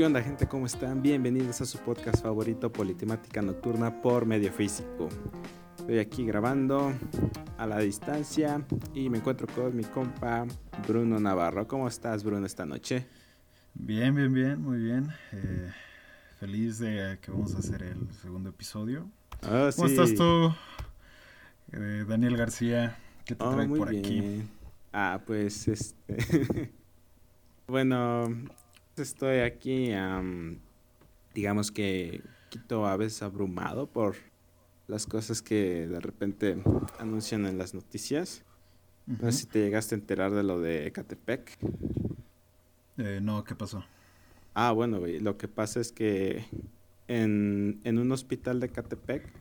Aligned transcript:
¿Qué 0.00 0.06
onda 0.06 0.22
gente? 0.22 0.48
¿Cómo 0.48 0.64
están? 0.64 1.02
Bienvenidos 1.02 1.60
a 1.60 1.66
su 1.66 1.76
podcast 1.76 2.22
favorito 2.22 2.72
Politemática 2.72 3.42
Nocturna 3.42 4.00
por 4.00 4.24
medio 4.24 4.50
físico. 4.50 5.10
Estoy 5.78 5.98
aquí 5.98 6.24
grabando 6.24 6.94
a 7.58 7.66
la 7.66 7.80
distancia 7.80 8.64
y 8.94 9.10
me 9.10 9.18
encuentro 9.18 9.46
con 9.48 9.76
mi 9.76 9.84
compa 9.84 10.46
Bruno 10.88 11.20
Navarro. 11.20 11.68
¿Cómo 11.68 11.86
estás 11.86 12.24
Bruno 12.24 12.46
esta 12.46 12.64
noche? 12.64 13.06
Bien, 13.74 14.14
bien, 14.14 14.32
bien, 14.32 14.62
muy 14.62 14.78
bien. 14.78 15.10
Eh, 15.32 15.70
feliz 16.38 16.78
de 16.78 17.18
que 17.20 17.30
vamos 17.30 17.54
a 17.54 17.58
hacer 17.58 17.82
el 17.82 18.10
segundo 18.22 18.48
episodio. 18.48 19.06
Oh, 19.42 19.68
¿Cómo 19.76 19.88
sí. 19.88 19.94
estás 19.94 20.14
tú, 20.14 20.50
eh, 21.72 22.06
Daniel 22.08 22.38
García? 22.38 22.96
¿Qué 23.26 23.34
te 23.34 23.44
Oh, 23.44 23.54
trae 23.54 23.68
por 23.68 23.90
aquí? 23.90 24.48
Ah, 24.94 25.20
pues 25.26 25.68
este. 25.68 26.72
bueno, 27.66 28.34
estoy 29.00 29.40
aquí, 29.40 29.92
am, 29.92 30.60
digamos 31.34 31.70
que 31.70 32.22
quito 32.48 32.86
a 32.86 32.96
veces 32.96 33.22
abrumado 33.22 33.86
por 33.86 34.16
las 34.86 35.06
cosas 35.06 35.42
que 35.42 35.86
de 35.86 36.00
repente 36.00 36.62
anuncian 36.98 37.46
en 37.46 37.58
las 37.58 37.74
noticias. 37.74 38.44
No 39.06 39.32
sé 39.32 39.38
si 39.38 39.46
te 39.46 39.60
llegaste 39.60 39.94
a 39.94 39.98
enterar 39.98 40.32
de 40.32 40.42
lo 40.42 40.60
de 40.60 40.86
Ecatepec. 40.86 41.58
Eh, 42.98 43.20
no, 43.22 43.44
¿qué 43.44 43.54
pasó? 43.54 43.84
Ah, 44.54 44.72
bueno, 44.72 44.98
güey, 44.98 45.20
lo 45.20 45.36
que 45.38 45.48
pasa 45.48 45.80
es 45.80 45.90
que 45.90 46.44
en, 47.08 47.80
en 47.84 47.98
un 47.98 48.12
hospital 48.12 48.60
de 48.60 48.68
Catepec, 48.68 49.32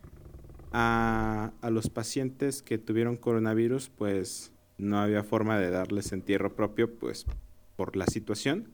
a, 0.71 1.51
a 1.61 1.69
los 1.69 1.89
pacientes 1.89 2.61
que 2.61 2.77
tuvieron 2.77 3.17
coronavirus, 3.17 3.89
pues 3.89 4.53
no 4.77 4.99
había 4.99 5.23
forma 5.23 5.59
de 5.59 5.71
darles 5.71 6.11
entierro 6.11 6.55
propio, 6.55 6.97
pues 6.97 7.25
por 7.75 7.95
la 7.95 8.05
situación. 8.05 8.69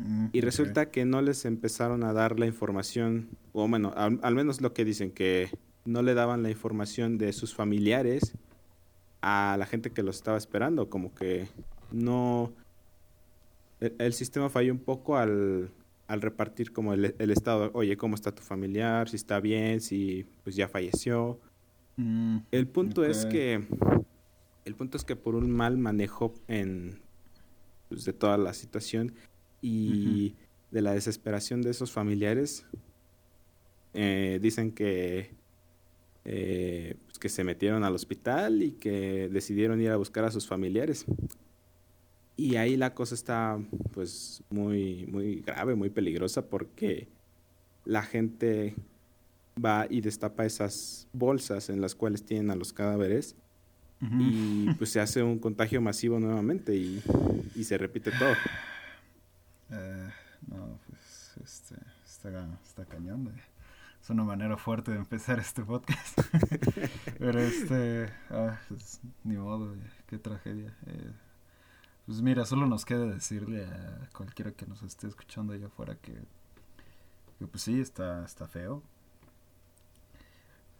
Mm, 0.00 0.26
Y 0.32 0.40
resulta 0.40 0.90
que 0.90 1.04
no 1.04 1.20
les 1.22 1.44
empezaron 1.44 2.04
a 2.04 2.12
dar 2.12 2.38
la 2.38 2.46
información, 2.46 3.28
o 3.52 3.68
bueno, 3.68 3.92
al, 3.96 4.18
al 4.22 4.34
menos 4.34 4.60
lo 4.60 4.72
que 4.72 4.84
dicen, 4.84 5.10
que 5.10 5.50
no 5.84 6.02
le 6.02 6.14
daban 6.14 6.42
la 6.42 6.50
información 6.50 7.18
de 7.18 7.32
sus 7.32 7.54
familiares 7.54 8.32
a 9.22 9.56
la 9.58 9.66
gente 9.66 9.90
que 9.90 10.02
los 10.02 10.16
estaba 10.16 10.38
esperando, 10.38 10.88
como 10.88 11.14
que 11.14 11.48
no... 11.92 12.52
El, 13.80 13.94
el 13.98 14.12
sistema 14.12 14.48
falló 14.48 14.72
un 14.72 14.78
poco 14.78 15.16
al, 15.16 15.70
al 16.06 16.22
repartir 16.22 16.72
como 16.72 16.92
el, 16.94 17.14
el 17.18 17.30
estado, 17.30 17.70
oye, 17.74 17.96
¿cómo 17.96 18.14
está 18.14 18.34
tu 18.34 18.42
familiar? 18.42 19.08
Si 19.08 19.16
está 19.16 19.38
bien, 19.40 19.80
si 19.80 20.26
pues 20.44 20.56
ya 20.56 20.68
falleció. 20.68 21.38
Mm, 21.96 22.38
El 22.50 22.66
punto 22.66 23.04
es 23.04 23.26
que 23.26 23.66
el 24.64 24.74
punto 24.74 24.96
es 24.96 25.04
que 25.04 25.16
por 25.16 25.34
un 25.34 25.50
mal 25.50 25.78
manejo 25.78 26.34
en 26.48 27.00
pues, 27.88 28.04
de 28.04 28.12
toda 28.12 28.38
la 28.38 28.54
situación 28.54 29.12
y 29.60 30.34
de 30.70 30.82
la 30.82 30.92
desesperación 30.92 31.62
de 31.62 31.70
esos 31.70 31.92
familiares 31.92 32.64
eh, 33.94 34.38
dicen 34.40 34.72
que 34.72 35.30
eh, 36.24 36.96
pues, 37.06 37.18
que 37.18 37.28
se 37.28 37.44
metieron 37.44 37.84
al 37.84 37.94
hospital 37.94 38.62
y 38.62 38.72
que 38.72 39.28
decidieron 39.28 39.80
ir 39.80 39.90
a 39.90 39.96
buscar 39.96 40.24
a 40.24 40.30
sus 40.30 40.46
familiares 40.46 41.06
y 42.36 42.56
ahí 42.56 42.76
la 42.76 42.94
cosa 42.94 43.14
está 43.14 43.58
pues 43.92 44.42
muy 44.50 45.06
muy 45.06 45.40
grave 45.40 45.74
muy 45.74 45.90
peligrosa 45.90 46.48
porque 46.48 47.08
la 47.84 48.02
gente 48.02 48.74
va 49.62 49.86
y 49.90 50.00
destapa 50.00 50.46
esas 50.46 51.08
bolsas 51.12 51.68
en 51.68 51.80
las 51.80 51.94
cuales 51.94 52.24
tienen 52.24 52.50
a 52.50 52.54
los 52.54 52.72
cadáveres 52.72 53.36
y 54.18 54.72
pues 54.74 54.90
se 54.90 55.00
hace 55.00 55.22
un 55.22 55.38
contagio 55.38 55.82
masivo 55.82 56.18
nuevamente 56.18 56.74
y, 56.74 57.02
y 57.54 57.64
se 57.64 57.76
repite 57.76 58.10
todo. 58.12 58.32
Eh, 59.72 60.08
no, 60.48 60.80
pues 60.88 61.34
este, 61.44 61.76
está, 62.26 62.58
está 62.62 62.84
cañón. 62.84 63.32
Es 64.02 64.10
una 64.10 64.24
manera 64.24 64.56
fuerte 64.56 64.90
de 64.90 64.98
empezar 64.98 65.38
este 65.38 65.62
podcast. 65.62 66.20
Pero 67.18 67.38
este, 67.38 68.12
ah, 68.30 68.58
pues, 68.68 69.00
ni 69.24 69.36
modo, 69.36 69.74
qué 70.06 70.18
tragedia. 70.18 70.76
Eh, 70.86 71.12
pues 72.06 72.20
mira, 72.20 72.44
solo 72.44 72.66
nos 72.66 72.84
queda 72.84 73.06
decirle 73.06 73.64
a 73.64 74.08
cualquiera 74.14 74.52
que 74.52 74.66
nos 74.66 74.82
esté 74.82 75.06
escuchando 75.06 75.52
allá 75.52 75.66
afuera 75.66 75.94
que, 75.96 76.12
que 77.38 77.46
pues 77.46 77.62
sí, 77.62 77.80
está, 77.80 78.24
está 78.24 78.46
feo. 78.46 78.82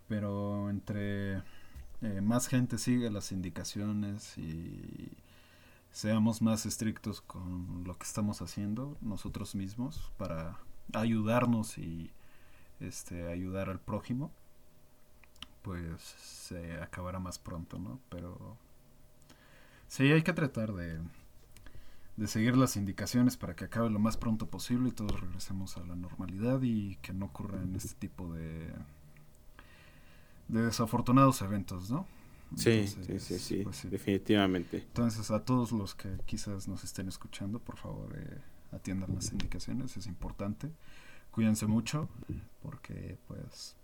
Pero 0.08 0.68
entre 0.68 1.38
eh, 2.02 2.20
más 2.22 2.48
gente 2.48 2.78
siga 2.78 3.10
las 3.10 3.32
indicaciones 3.32 4.36
y 4.36 5.10
seamos 5.92 6.42
más 6.42 6.66
estrictos 6.66 7.20
con 7.20 7.84
lo 7.84 7.96
que 7.96 8.04
estamos 8.04 8.42
haciendo 8.42 8.96
nosotros 9.00 9.54
mismos 9.54 10.10
para 10.16 10.58
ayudarnos 10.94 11.78
y 11.78 12.10
este 12.80 13.28
ayudar 13.28 13.68
al 13.68 13.78
prójimo 13.80 14.30
pues 15.62 16.00
se 16.02 16.80
acabará 16.80 17.18
más 17.18 17.38
pronto 17.38 17.78
no 17.78 18.00
pero 18.08 18.56
sí 19.88 20.10
hay 20.10 20.22
que 20.22 20.32
tratar 20.32 20.72
de 20.72 20.98
de 22.16 22.26
seguir 22.26 22.56
las 22.56 22.76
indicaciones 22.76 23.36
para 23.36 23.54
que 23.56 23.64
acabe 23.64 23.88
lo 23.90 23.98
más 23.98 24.16
pronto 24.16 24.46
posible 24.46 24.88
y 24.90 24.92
todos 24.92 25.20
regresemos 25.20 25.76
a 25.76 25.80
la 25.84 25.96
normalidad 25.96 26.60
y 26.62 26.96
que 26.96 27.12
no 27.12 27.26
ocurran 27.26 27.74
este 27.76 27.94
tipo 27.94 28.32
de 28.32 28.72
de 30.48 30.62
desafortunados 30.62 31.42
eventos 31.42 31.90
no 31.90 32.06
Sí, 32.56 32.86
sí, 32.88 33.20
sí, 33.20 33.60
pues 33.62 33.76
sí. 33.76 33.88
definitivamente. 33.88 34.78
Entonces, 34.78 35.30
a 35.30 35.44
todos 35.44 35.70
los 35.70 35.94
que 35.94 36.08
quizás 36.26 36.66
nos 36.66 36.82
estén 36.82 37.06
escuchando, 37.06 37.60
por 37.60 37.76
favor, 37.76 38.12
eh, 38.16 38.38
atiendan 38.72 39.14
las 39.14 39.32
indicaciones, 39.32 39.96
es 39.96 40.06
importante. 40.06 40.70
Cuídense 41.30 41.66
mucho, 41.66 42.08
porque 42.62 43.18
pues 43.28 43.76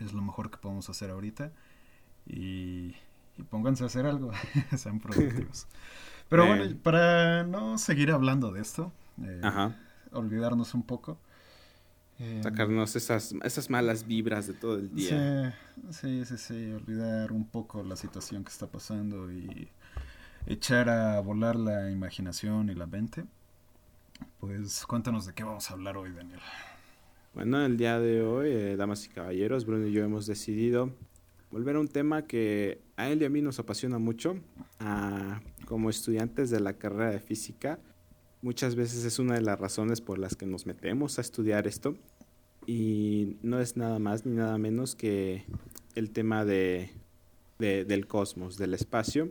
es 0.00 0.12
lo 0.12 0.22
mejor 0.22 0.50
que 0.50 0.58
podemos 0.58 0.88
hacer 0.90 1.10
ahorita. 1.10 1.52
Y, 2.26 2.94
y 3.38 3.42
pónganse 3.50 3.84
a 3.84 3.86
hacer 3.88 4.06
algo, 4.06 4.32
sean 4.76 5.00
productivos. 5.00 5.66
Pero 6.28 6.44
Eh. 6.44 6.48
bueno, 6.48 6.76
para 6.82 7.44
no 7.44 7.78
seguir 7.78 8.12
hablando 8.12 8.52
de 8.52 8.60
esto, 8.62 8.92
eh, 9.22 9.40
Ajá, 9.42 9.76
olvidarnos 10.12 10.74
un 10.74 10.82
poco. 10.84 11.18
eh, 12.18 12.40
sacarnos 12.42 12.96
esas, 12.96 13.34
esas 13.44 13.70
malas 13.70 14.06
vibras 14.06 14.46
de 14.46 14.54
todo 14.54 14.76
el 14.76 14.94
día. 14.94 15.54
Sí, 15.90 15.92
sí, 15.92 16.24
sí, 16.24 16.38
sí, 16.38 16.72
olvidar 16.72 17.32
un 17.32 17.46
poco 17.46 17.82
la 17.82 17.96
situación 17.96 18.44
que 18.44 18.50
está 18.50 18.66
pasando 18.66 19.32
y 19.32 19.68
echar 20.46 20.88
a 20.88 21.20
volar 21.20 21.56
la 21.56 21.90
imaginación 21.90 22.70
y 22.70 22.74
la 22.74 22.86
mente. 22.86 23.24
Pues 24.40 24.84
cuéntanos 24.86 25.26
de 25.26 25.34
qué 25.34 25.44
vamos 25.44 25.70
a 25.70 25.74
hablar 25.74 25.96
hoy, 25.96 26.12
Daniel. 26.12 26.40
Bueno, 27.34 27.64
el 27.64 27.76
día 27.76 27.98
de 27.98 28.22
hoy, 28.22 28.48
eh, 28.50 28.76
damas 28.76 29.04
y 29.06 29.08
caballeros, 29.08 29.64
Bruno 29.66 29.86
y 29.86 29.92
yo 29.92 30.02
hemos 30.04 30.26
decidido 30.26 30.90
volver 31.50 31.76
a 31.76 31.80
un 31.80 31.88
tema 31.88 32.26
que 32.26 32.80
a 32.96 33.08
él 33.08 33.22
y 33.22 33.24
a 33.24 33.30
mí 33.30 33.40
nos 33.42 33.58
apasiona 33.58 33.98
mucho. 33.98 34.36
Como 35.66 35.90
estudiantes 35.90 36.50
de 36.50 36.60
la 36.60 36.72
carrera 36.74 37.10
de 37.10 37.20
física, 37.20 37.78
muchas 38.42 38.74
veces 38.74 39.04
es 39.04 39.18
una 39.18 39.34
de 39.34 39.42
las 39.42 39.58
razones 39.60 40.00
por 40.00 40.18
las 40.18 40.34
que 40.36 40.46
nos 40.46 40.66
metemos 40.66 41.18
a 41.18 41.20
estudiar 41.20 41.66
esto. 41.66 41.96
Y 42.66 43.36
no 43.42 43.60
es 43.60 43.76
nada 43.76 43.98
más 43.98 44.26
ni 44.26 44.36
nada 44.36 44.58
menos 44.58 44.94
que 44.94 45.44
el 45.94 46.10
tema 46.10 46.44
de- 46.44 46.90
del 47.58 48.06
cosmos, 48.06 48.56
del 48.56 48.74
espacio. 48.74 49.30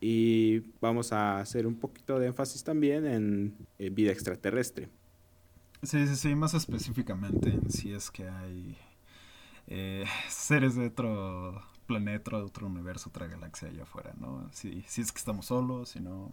Y 0.00 0.60
vamos 0.80 1.12
a 1.12 1.40
hacer 1.40 1.66
un 1.66 1.76
poquito 1.76 2.18
de 2.18 2.28
énfasis 2.28 2.62
también 2.62 3.06
en 3.06 3.56
eh, 3.78 3.90
vida 3.90 4.12
extraterrestre. 4.12 4.88
Sí, 5.82 6.06
sí, 6.06 6.16
sí, 6.16 6.34
más 6.34 6.54
específicamente 6.54 7.50
en 7.50 7.70
si 7.70 7.92
es 7.92 8.10
que 8.10 8.28
hay 8.28 8.76
eh, 9.66 10.04
seres 10.28 10.74
de 10.74 10.86
otro 10.86 11.62
planeta, 11.86 12.36
otro 12.36 12.66
universo, 12.66 13.08
otra 13.08 13.26
galaxia 13.26 13.68
allá 13.68 13.82
afuera, 13.84 14.12
¿no? 14.18 14.48
Si, 14.52 14.82
si 14.86 15.00
es 15.00 15.12
que 15.12 15.18
estamos 15.18 15.46
solos, 15.46 15.90
si 15.90 16.00
no. 16.00 16.32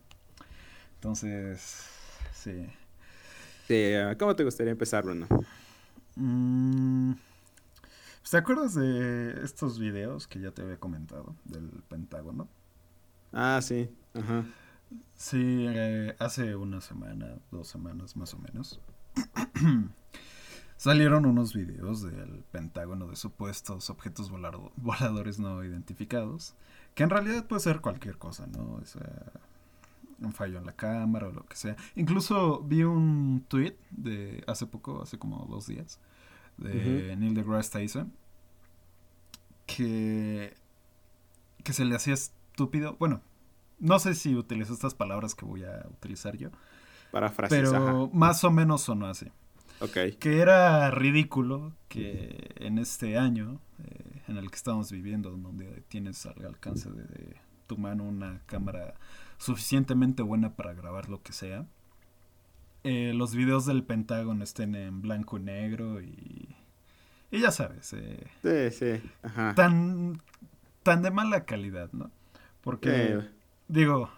Entonces, 0.96 1.88
sí. 2.34 2.68
Sí, 3.68 3.94
¿Cómo 4.20 4.36
te 4.36 4.44
gustaría 4.44 4.72
empezar, 4.72 5.04
Bruno? 5.04 5.28
Mm, 6.16 7.14
¿Te 8.30 8.38
acuerdas 8.38 8.76
de 8.76 9.44
estos 9.44 9.80
videos 9.80 10.28
que 10.28 10.40
ya 10.40 10.52
te 10.52 10.62
había 10.62 10.78
comentado 10.78 11.36
del 11.46 11.70
Pentágono? 11.88 12.50
Ah, 13.36 13.60
sí. 13.62 13.90
Ajá. 14.16 14.46
Sí, 15.16 15.66
eh, 15.70 16.16
hace 16.20 16.56
una 16.56 16.82
semana, 16.82 17.38
dos 17.52 17.68
semanas 17.68 18.16
más 18.16 18.34
o 18.34 18.40
menos, 18.40 18.80
salieron 20.78 21.26
unos 21.26 21.54
videos 21.54 22.02
del 22.02 22.44
Pentágono 22.52 23.08
de 23.08 23.16
supuestos 23.16 23.90
objetos 23.90 24.30
volado- 24.32 24.72
voladores 24.78 25.40
no 25.40 25.64
identificados, 25.64 26.56
que 26.96 27.04
en 27.04 27.10
realidad 27.10 27.46
puede 27.48 27.62
ser 27.62 27.82
cualquier 27.82 28.18
cosa, 28.18 28.48
¿no? 28.48 28.74
O 28.82 28.86
sea, 28.86 29.32
un 30.20 30.34
fallo 30.34 30.58
en 30.58 30.66
la 30.66 30.74
cámara 30.74 31.28
o 31.28 31.32
lo 31.32 31.46
que 31.46 31.56
sea. 31.58 31.76
Incluso 31.96 32.62
vi 32.64 32.84
un 32.84 33.44
tweet 33.48 33.76
de 33.92 34.44
hace 34.48 34.66
poco, 34.66 35.02
hace 35.04 35.18
como 35.20 35.46
dos 35.50 35.68
días, 35.68 36.00
de 36.58 37.16
Neil 37.18 37.34
deGrasse 37.36 37.72
Tyson, 37.72 38.14
que, 39.66 40.56
que 41.64 41.74
se 41.74 41.86
le 41.86 41.96
hacía 41.96 42.16
estúpido, 42.56 42.96
bueno, 43.00 43.22
no 43.80 44.00
sé 44.00 44.16
si 44.16 44.34
utilizó 44.34 44.74
estas 44.74 44.96
palabras 44.96 45.36
que 45.36 45.44
voy 45.44 45.66
a 45.66 45.86
utilizar 45.90 46.38
yo, 46.38 46.52
Pero 47.50 48.10
más 48.14 48.46
o 48.46 48.52
menos 48.52 48.84
sonó 48.84 49.08
así. 49.08 49.30
Ok. 49.82 50.18
Que 50.18 50.40
era 50.40 50.90
ridículo 50.90 51.74
que 51.90 52.56
en 52.56 52.78
este 52.78 53.18
año 53.18 53.60
eh, 53.84 54.22
en 54.30 54.38
el 54.38 54.50
que 54.50 54.56
estamos 54.56 54.90
viviendo, 54.90 55.32
donde 55.32 55.84
tienes 55.90 56.26
al 56.26 56.46
alcance 56.46 56.90
de, 56.90 57.36
tu 57.68 57.78
mano 57.78 58.06
una 58.06 58.42
cámara 58.46 58.94
suficientemente 59.38 60.24
buena 60.24 60.56
para 60.56 60.74
grabar 60.74 61.10
lo 61.10 61.22
que 61.22 61.34
sea, 61.34 61.66
eh, 62.86 63.12
los 63.14 63.36
videos 63.36 63.66
del 63.66 63.84
Pentágono 63.84 64.46
estén 64.46 64.76
en 64.76 65.02
blanco 65.02 65.38
y 65.38 65.42
negro 65.42 66.02
y, 66.02 66.56
y 67.32 67.42
ya 67.42 67.52
sabes. 67.52 67.92
Eh, 67.92 68.28
sí, 68.42 68.72
sí. 68.72 69.12
Ajá. 69.24 69.56
Tan, 69.56 70.22
tan 70.84 71.02
de 71.02 71.12
mala 71.12 71.44
calidad, 71.44 71.92
¿no? 71.92 72.12
Porque, 72.66 73.22
digo, 73.68 74.10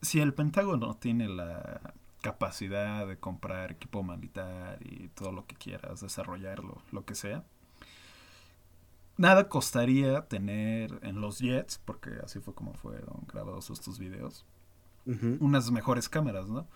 si 0.00 0.18
el 0.20 0.32
Pentágono 0.32 0.96
tiene 0.96 1.28
la 1.28 1.94
capacidad 2.22 3.06
de 3.06 3.18
comprar 3.18 3.72
equipo 3.72 4.02
militar 4.02 4.78
y 4.80 5.08
todo 5.08 5.30
lo 5.30 5.46
que 5.46 5.54
quieras, 5.54 6.00
desarrollarlo, 6.00 6.78
lo 6.90 7.04
que 7.04 7.14
sea. 7.14 7.44
Nada 9.18 9.50
costaría 9.50 10.22
tener 10.22 10.98
en 11.02 11.20
los 11.20 11.38
jets, 11.38 11.78
porque 11.84 12.12
así 12.24 12.40
fue 12.40 12.54
como 12.54 12.72
fueron 12.72 13.26
grabados 13.30 13.68
estos 13.68 13.98
videos, 13.98 14.46
unas 15.38 15.70
mejores 15.70 16.08
cámaras, 16.08 16.48
¿no? 16.48 16.66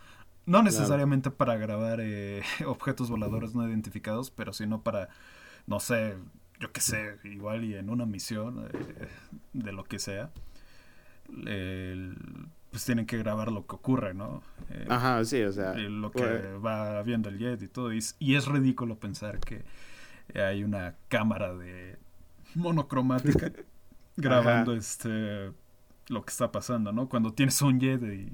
No 0.45 0.63
necesariamente 0.63 1.31
para 1.31 1.57
grabar 1.57 2.01
eh, 2.03 2.43
objetos 2.67 3.09
voladores 3.09 3.55
no 3.55 3.67
identificados, 3.67 4.31
pero 4.31 4.53
sino 4.53 4.83
para, 4.83 5.09
no 5.67 5.81
sé, 5.81 6.15
yo 6.61 6.71
qué 6.73 6.83
sé, 6.83 7.17
igual 7.25 7.65
y 7.65 7.75
en 7.75 7.89
una 7.89 8.05
misión 8.05 8.69
eh, 8.71 9.09
de 9.55 9.73
lo 9.73 9.85
que 9.85 9.99
sea, 9.99 10.31
el, 11.47 12.17
pues 12.71 12.85
tienen 12.85 13.07
que 13.07 13.19
grabar 13.19 13.51
lo 13.51 13.67
que 13.67 13.77
ocurre, 13.77 14.15
¿no? 14.15 14.43
Eh, 14.71 14.87
Ajá, 14.89 15.25
sí, 15.25 15.43
o 15.43 15.53
sea. 15.53 15.75
Lo 15.75 16.11
que 16.11 16.23
va 16.65 17.03
viendo 17.03 17.29
el 17.29 17.39
jet 17.39 17.63
y 17.63 17.69
todo. 17.69 17.93
Y, 17.93 18.01
y, 18.19 18.35
es 18.35 18.47
ridículo 18.47 18.99
pensar 18.99 19.41
que 19.41 19.65
hay 20.39 20.63
una 20.65 20.97
cámara 21.09 21.55
de 21.55 21.97
monocromática 22.55 23.53
grabando 24.17 24.75
este 24.75 25.53
lo 26.09 26.25
que 26.25 26.31
está 26.31 26.51
pasando, 26.51 26.93
¿no? 26.93 27.09
Cuando 27.09 27.33
tienes 27.33 27.61
un 27.63 27.79
jet 27.79 28.03
y 28.03 28.33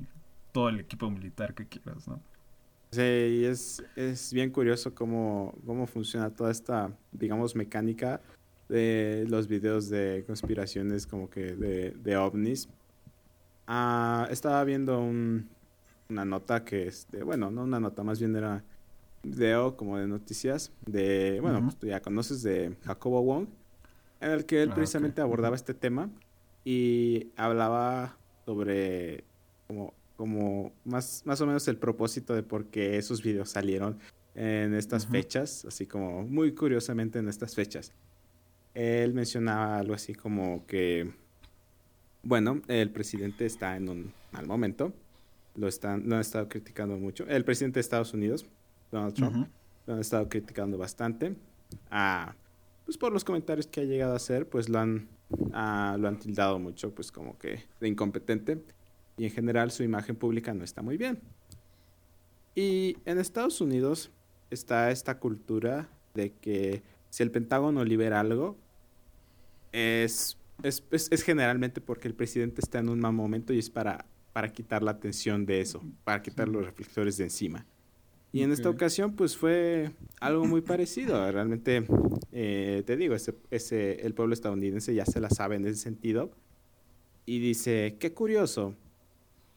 todo 0.52 0.69
el 0.69 0.81
equipo 0.81 1.11
militar 1.11 1.55
que 1.55 1.67
quieras, 1.67 2.06
¿no? 2.06 2.20
Sí, 2.93 3.00
y 3.00 3.44
es, 3.44 3.82
es 3.96 4.32
bien 4.32 4.50
curioso 4.50 4.94
cómo, 4.94 5.52
cómo 5.67 5.88
funciona 5.88 6.31
toda 6.31 6.52
esta, 6.52 6.93
digamos, 7.11 7.56
mecánica 7.56 8.20
de 8.69 9.26
los 9.29 9.49
videos 9.49 9.88
de 9.88 10.23
conspiraciones 10.29 11.05
como 11.05 11.29
que 11.29 11.56
de, 11.56 11.91
de 11.91 12.17
ovnis 12.17 12.69
Ah, 13.67 14.29
estaba 14.31 14.63
viendo 14.65 15.01
una 15.01 16.25
nota 16.25 16.65
que, 16.65 16.87
este, 16.87 17.23
bueno, 17.23 17.51
no 17.51 17.65
una 17.65 17.81
nota, 17.81 18.03
más 18.03 18.19
bien 18.19 18.37
era 18.37 18.63
un 19.23 19.31
video 19.31 19.77
como 19.77 19.99
de 19.99 20.07
noticias 20.07 20.71
de, 20.87 21.39
bueno, 21.41 21.63
pues 21.63 21.77
tú 21.77 21.87
ya 21.87 22.01
conoces 22.01 22.43
de 22.43 22.77
Jacobo 22.85 23.23
Wong, 23.23 23.47
en 24.21 24.31
el 24.31 24.45
que 24.45 24.63
él 24.63 24.71
ah, 24.73 24.75
precisamente 24.75 25.23
abordaba 25.23 25.57
este 25.57 25.73
tema 25.73 26.11
y 26.65 27.29
hablaba 27.37 28.17
sobre 28.45 29.25
como, 29.67 29.95
como 30.17 30.73
más, 30.85 31.23
más 31.25 31.41
o 31.41 31.47
menos 31.47 31.67
el 31.69 31.77
propósito 31.77 32.35
de 32.35 32.43
por 32.43 32.67
qué 32.67 32.99
esos 32.99 33.23
videos 33.23 33.51
salieron 33.51 33.99
en 34.35 34.75
estas 34.75 35.07
fechas, 35.07 35.65
así 35.65 35.87
como 35.87 36.23
muy 36.25 36.55
curiosamente 36.55 37.19
en 37.19 37.29
estas 37.29 37.55
fechas. 37.55 37.93
Él 38.75 39.15
mencionaba 39.15 39.79
algo 39.79 39.95
así 39.95 40.15
como 40.15 40.67
que 40.67 41.13
bueno, 42.25 42.62
el 42.69 42.91
presidente 42.91 43.47
está 43.47 43.76
en 43.76 43.88
un 43.88 44.12
mal 44.32 44.47
momento. 44.47 44.93
Lo, 45.56 45.69
están, 45.69 46.09
lo 46.09 46.17
han 46.17 46.21
estado 46.21 46.49
criticando 46.49 46.97
mucho. 46.97 47.26
El 47.29 47.44
presidente 47.44 47.75
de 47.75 47.82
Estados 47.82 48.12
Unidos, 48.12 48.47
Donald 48.91 49.15
Trump, 49.15 49.49
lo 49.87 49.94
han 49.94 50.00
estado 50.00 50.29
criticando 50.29 50.76
bastante. 50.79 51.37
Ah, 51.91 52.35
pues 52.85 52.99
por 52.99 53.12
los 53.12 53.25
comentarios 53.25 53.67
que 53.67 53.82
ha 53.82 53.85
llegado 53.85 54.15
a 54.15 54.17
hacer, 54.17 54.49
pues 54.49 54.69
lo 54.69 54.79
han, 54.79 55.09
ah, 55.53 55.97
lo 55.99 56.09
han 56.09 56.19
tildado 56.19 56.59
mucho, 56.59 56.94
pues 56.94 57.12
como 57.12 57.38
que 57.38 57.61
de 57.81 57.88
incompetente. 57.88 58.59
Y 59.17 59.27
en 59.27 59.31
general 59.31 59.70
su 59.70 59.85
imagen 59.85 60.17
pública 60.17 60.53
no 60.55 60.65
está 60.65 60.82
muy 60.82 60.97
bien. 60.97 61.20
Y 62.55 62.97
en 63.05 63.19
Estados 63.19 63.61
Unidos 63.61 64.11
está 64.50 64.91
esta 64.91 65.19
cultura 65.19 65.88
de 66.15 66.32
que 66.32 66.82
si 67.11 67.23
el 67.23 67.31
Pentágono 67.31 67.85
libera 67.85 68.20
algo, 68.20 68.56
es 69.73 70.37
es, 70.65 70.83
es, 70.91 71.23
generalmente 71.23 71.81
porque 71.81 72.09
el 72.09 72.15
presidente 72.15 72.61
está 72.63 72.79
en 72.79 72.89
un 72.89 72.99
mal 72.99 73.13
momento 73.13 73.53
y 73.53 73.59
es 73.59 73.69
para, 73.69 74.07
para 74.33 74.51
quitar 74.51 74.83
la 74.83 74.93
atención 74.93 75.45
de 75.45 75.61
eso, 75.61 75.83
para 76.05 76.23
quitar 76.23 76.49
los 76.49 76.65
reflectores 76.65 77.19
de 77.19 77.25
encima. 77.25 77.67
Y 78.33 78.43
en 78.43 78.51
esta 78.51 78.69
ocasión, 78.69 79.15
pues 79.15 79.37
fue 79.37 79.93
algo 80.19 80.45
muy 80.45 80.61
parecido. 80.61 81.31
Realmente, 81.31 81.87
eh, 82.33 82.83
te 82.85 82.97
digo, 82.97 83.15
ese, 83.15 83.37
ese, 83.53 84.05
el 84.05 84.13
pueblo 84.13 84.35
estadounidense 84.35 84.93
ya 84.93 85.07
se 85.07 85.21
la 85.21 85.31
sabe 85.31 85.55
en 85.55 85.67
ese 85.67 85.77
sentido. 85.77 86.33
Y 87.27 87.39
dice, 87.39 87.97
qué 88.01 88.13
curioso 88.13 88.75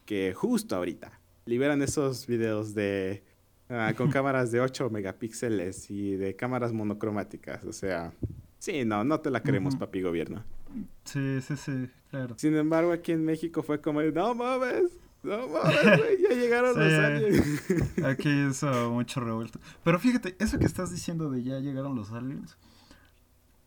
que 0.05 0.33
justo 0.35 0.75
ahorita 0.75 1.19
liberan 1.45 1.81
esos 1.81 2.27
videos 2.27 2.75
de 2.75 3.23
ah, 3.69 3.93
con 3.97 4.11
cámaras 4.11 4.51
de 4.51 4.61
8 4.61 4.91
megapíxeles 4.91 5.89
y 5.89 6.15
de 6.15 6.35
cámaras 6.35 6.71
monocromáticas. 6.71 7.65
O 7.65 7.73
sea, 7.73 8.13
sí, 8.59 8.85
no, 8.85 9.03
no 9.03 9.21
te 9.21 9.31
la 9.31 9.41
queremos, 9.41 9.75
papi 9.75 10.03
gobierno. 10.03 10.43
Sí, 11.03 11.41
sí, 11.41 11.57
sí, 11.57 11.89
claro. 12.09 12.35
Sin 12.37 12.55
embargo, 12.55 12.91
aquí 12.91 13.11
en 13.11 13.23
México 13.23 13.63
fue 13.63 13.81
como, 13.81 14.01
no 14.01 14.35
mames, 14.35 14.97
no 15.23 15.47
mames, 15.47 15.97
güey, 15.97 16.21
ya 16.21 16.29
llegaron 16.29 16.77
los 16.77 16.93
aliens. 16.93 17.63
Aquí 18.05 18.29
hizo 18.29 18.91
mucho 18.91 19.19
revuelto. 19.19 19.59
Pero 19.83 19.99
fíjate, 19.99 20.35
eso 20.39 20.59
que 20.59 20.65
estás 20.65 20.91
diciendo 20.91 21.29
de 21.29 21.43
ya 21.43 21.59
llegaron 21.59 21.95
los 21.95 22.11
aliens, 22.11 22.57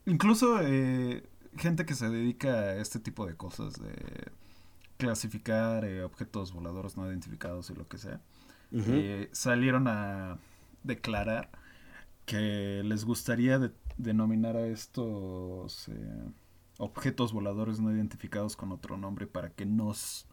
incluso 0.07 0.61
eh, 0.63 1.23
gente 1.57 1.85
que 1.85 1.95
se 1.95 2.09
dedica 2.09 2.49
a 2.49 2.77
este 2.77 2.99
tipo 2.99 3.27
de 3.27 3.37
cosas, 3.37 3.75
de 3.75 3.93
clasificar 4.97 5.85
eh, 5.85 6.03
objetos 6.03 6.53
voladores 6.53 6.97
no 6.97 7.09
identificados 7.09 7.71
y 7.71 7.75
lo 7.75 7.89
que 7.89 7.99
sea, 7.99 8.21
eh, 8.73 9.29
salieron 9.33 9.89
a 9.89 10.39
declarar 10.85 11.51
que 12.25 12.83
les 12.85 13.05
gustaría 13.05 13.73
denominar 13.97 14.57
a 14.57 14.67
estos 14.67 15.91
objetos 16.81 17.33
voladores 17.33 17.79
no 17.79 17.93
identificados 17.93 18.57
con 18.57 18.73
otro 18.73 18.97
nombre 18.97 19.27
para 19.27 19.51
que 19.51 19.67
nos 19.67 20.27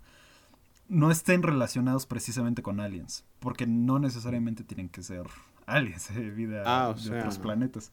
no 0.87 1.11
estén 1.11 1.43
relacionados 1.43 2.05
precisamente 2.05 2.61
con 2.61 2.79
aliens, 2.79 3.25
porque 3.39 3.67
no 3.67 3.99
necesariamente 3.99 4.63
tienen 4.63 4.87
que 4.87 5.03
ser 5.03 5.25
aliens, 5.65 6.09
eh, 6.11 6.29
vida 6.31 6.63
ah, 6.65 6.95
de 6.97 7.17
otros 7.19 7.37
planetas. 7.39 7.91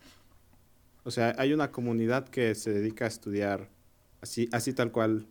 O 1.02 1.10
sea, 1.10 1.34
hay 1.36 1.52
una 1.52 1.72
comunidad 1.72 2.28
que 2.28 2.54
se 2.54 2.72
dedica 2.72 3.04
a 3.04 3.08
estudiar 3.08 3.68
así, 4.22 4.48
así 4.52 4.72
tal 4.72 4.92
cual 4.92 5.26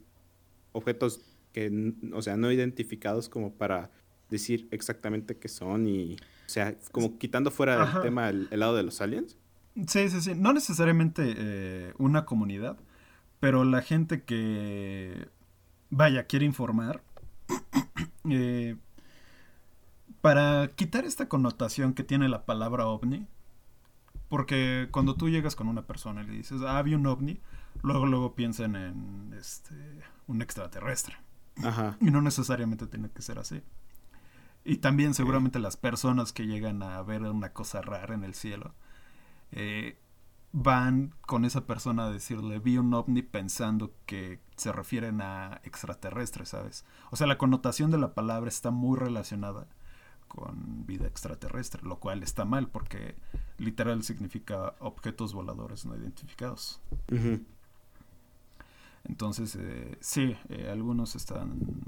objetos 0.73 1.21
que, 1.53 1.93
o 2.13 2.21
sea, 2.21 2.35
no 2.35 2.51
identificados 2.51 3.29
como 3.29 3.53
para 3.53 3.89
decir 4.29 4.67
exactamente 4.71 5.37
qué 5.37 5.47
son 5.47 5.87
y, 5.87 6.15
o 6.15 6.49
sea, 6.49 6.75
como 6.91 7.17
quitando 7.17 7.49
fuera 7.49 7.85
del 7.85 8.01
tema 8.01 8.29
el, 8.29 8.49
lado 8.51 8.75
de 8.75 8.83
los 8.83 8.99
aliens. 8.99 9.37
Sí, 9.87 10.09
sí, 10.09 10.21
sí. 10.21 10.33
No 10.35 10.53
necesariamente 10.53 11.33
eh, 11.37 11.93
una 11.97 12.25
comunidad, 12.25 12.77
pero 13.43 13.65
la 13.65 13.81
gente 13.81 14.23
que, 14.23 15.27
vaya, 15.89 16.27
quiere 16.27 16.45
informar, 16.45 17.03
eh, 18.29 18.77
para 20.21 20.69
quitar 20.77 21.03
esta 21.03 21.27
connotación 21.27 21.93
que 21.93 22.05
tiene 22.05 22.29
la 22.29 22.45
palabra 22.45 22.87
ovni, 22.87 23.27
porque 24.29 24.87
cuando 24.91 25.15
tú 25.15 25.29
llegas 25.29 25.57
con 25.57 25.67
una 25.67 25.85
persona 25.85 26.23
y 26.23 26.27
le 26.27 26.31
dices, 26.31 26.61
ah, 26.65 26.81
vi 26.83 26.95
un 26.95 27.05
ovni, 27.05 27.41
luego, 27.81 28.05
luego 28.05 28.33
piensan 28.33 28.77
en 28.77 29.35
este, 29.37 29.75
un 30.27 30.41
extraterrestre. 30.41 31.17
Ajá. 31.61 31.97
Y 31.99 32.11
no 32.11 32.21
necesariamente 32.21 32.87
tiene 32.87 33.09
que 33.09 33.21
ser 33.21 33.39
así. 33.39 33.61
Y 34.63 34.77
también 34.77 35.13
seguramente 35.13 35.59
las 35.59 35.75
personas 35.75 36.31
que 36.31 36.47
llegan 36.47 36.81
a 36.81 37.01
ver 37.01 37.23
una 37.23 37.51
cosa 37.51 37.81
rara 37.81 38.15
en 38.15 38.23
el 38.23 38.35
cielo, 38.35 38.73
eh, 39.51 39.97
van 40.53 41.15
con 41.25 41.45
esa 41.45 41.65
persona 41.65 42.05
a 42.05 42.11
decirle 42.11 42.59
vi 42.59 42.77
un 42.77 42.93
ovni 42.93 43.23
pensando 43.23 43.91
que 44.05 44.39
se 44.55 44.71
refieren 44.71 45.19
a 45.19 45.59
extraterrestres, 45.63 46.49
¿sabes? 46.49 46.85
O 47.09 47.15
sea, 47.15 47.27
la 47.27 47.39
connotación 47.39 47.89
de 47.89 47.97
la 47.97 48.13
palabra 48.13 48.49
está 48.49 48.69
muy 48.69 48.97
relacionada 48.97 49.67
con 50.27 50.85
vida 50.85 51.07
extraterrestre, 51.07 51.81
lo 51.83 51.99
cual 51.99 52.21
está 52.21 52.45
mal 52.45 52.69
porque 52.69 53.15
literal 53.57 54.03
significa 54.03 54.75
objetos 54.79 55.33
voladores 55.33 55.85
no 55.85 55.95
identificados. 55.95 56.79
Entonces, 59.05 59.57
eh, 59.59 59.97
sí, 60.01 60.35
eh, 60.49 60.69
algunos 60.71 61.15
están... 61.15 61.81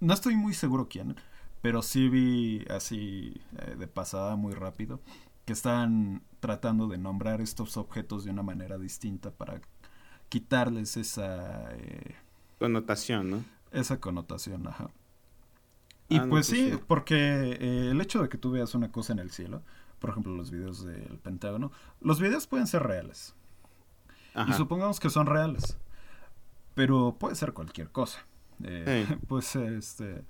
No 0.00 0.12
estoy 0.12 0.36
muy 0.36 0.54
seguro 0.54 0.88
quién, 0.88 1.16
pero 1.60 1.82
sí 1.82 2.08
vi 2.08 2.64
así 2.68 3.40
eh, 3.58 3.76
de 3.76 3.86
pasada 3.86 4.34
muy 4.34 4.54
rápido 4.54 5.00
que 5.44 5.52
están 5.52 6.22
tratando 6.42 6.88
de 6.88 6.98
nombrar 6.98 7.40
estos 7.40 7.76
objetos 7.76 8.24
de 8.24 8.32
una 8.32 8.42
manera 8.42 8.76
distinta 8.76 9.30
para 9.30 9.60
quitarles 10.28 10.96
esa 10.96 11.72
eh, 11.76 12.16
connotación, 12.58 13.30
¿no? 13.30 13.44
Esa 13.70 14.00
connotación, 14.00 14.66
ajá. 14.66 14.90
Y 16.08 16.18
pues, 16.18 16.28
pues 16.28 16.46
sí, 16.46 16.72
porque 16.88 17.14
eh, 17.14 17.90
el 17.92 18.00
hecho 18.00 18.20
de 18.20 18.28
que 18.28 18.38
tú 18.38 18.50
veas 18.50 18.74
una 18.74 18.90
cosa 18.90 19.12
en 19.12 19.20
el 19.20 19.30
cielo, 19.30 19.62
por 20.00 20.10
ejemplo 20.10 20.34
los 20.34 20.50
videos 20.50 20.84
del 20.84 21.16
Pentágono, 21.22 21.70
los 22.00 22.18
videos 22.18 22.48
pueden 22.48 22.66
ser 22.66 22.82
reales. 22.82 23.36
Y 24.48 24.52
supongamos 24.54 24.98
que 24.98 25.10
son 25.10 25.26
reales. 25.26 25.78
Pero 26.74 27.18
puede 27.20 27.36
ser 27.36 27.52
cualquier 27.52 27.90
cosa. 27.90 28.26
Eh, 28.64 29.06
puede 29.28 29.42
ser 29.42 29.74
este, 29.74 30.24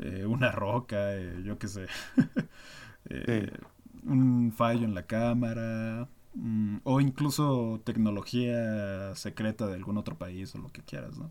eh, 0.00 0.26
una 0.26 0.50
roca, 0.50 1.16
yo 1.44 1.56
qué 1.56 1.68
sé. 1.68 1.86
Un 4.06 4.52
fallo 4.52 4.84
en 4.84 4.94
la 4.94 5.06
cámara. 5.06 6.08
Mm, 6.34 6.78
o 6.84 7.00
incluso 7.00 7.80
tecnología 7.84 9.14
secreta 9.14 9.66
de 9.66 9.74
algún 9.74 9.96
otro 9.96 10.16
país 10.16 10.54
o 10.54 10.58
lo 10.58 10.68
que 10.68 10.82
quieras, 10.82 11.18
¿no? 11.18 11.30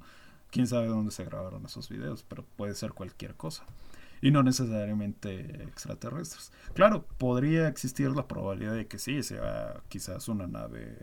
Quién 0.52 0.68
sabe 0.68 0.88
dónde 0.88 1.12
se 1.12 1.26
grabaron 1.26 1.66
esos 1.66 1.90
videos, 1.90 2.24
pero 2.24 2.44
puede 2.56 2.76
ser 2.76 2.94
cualquier 2.94 3.36
cosa. 3.36 3.66
Y 4.22 4.32
no 4.32 4.42
necesariamente 4.42 5.64
extraterrestres. 5.64 6.52
Claro, 6.74 7.06
podría 7.18 7.68
existir 7.68 8.10
la 8.12 8.28
probabilidad 8.28 8.74
de 8.74 8.88
que 8.88 8.98
sí, 8.98 9.22
sea 9.22 9.82
quizás 9.90 10.28
una 10.28 10.48
nave 10.48 10.98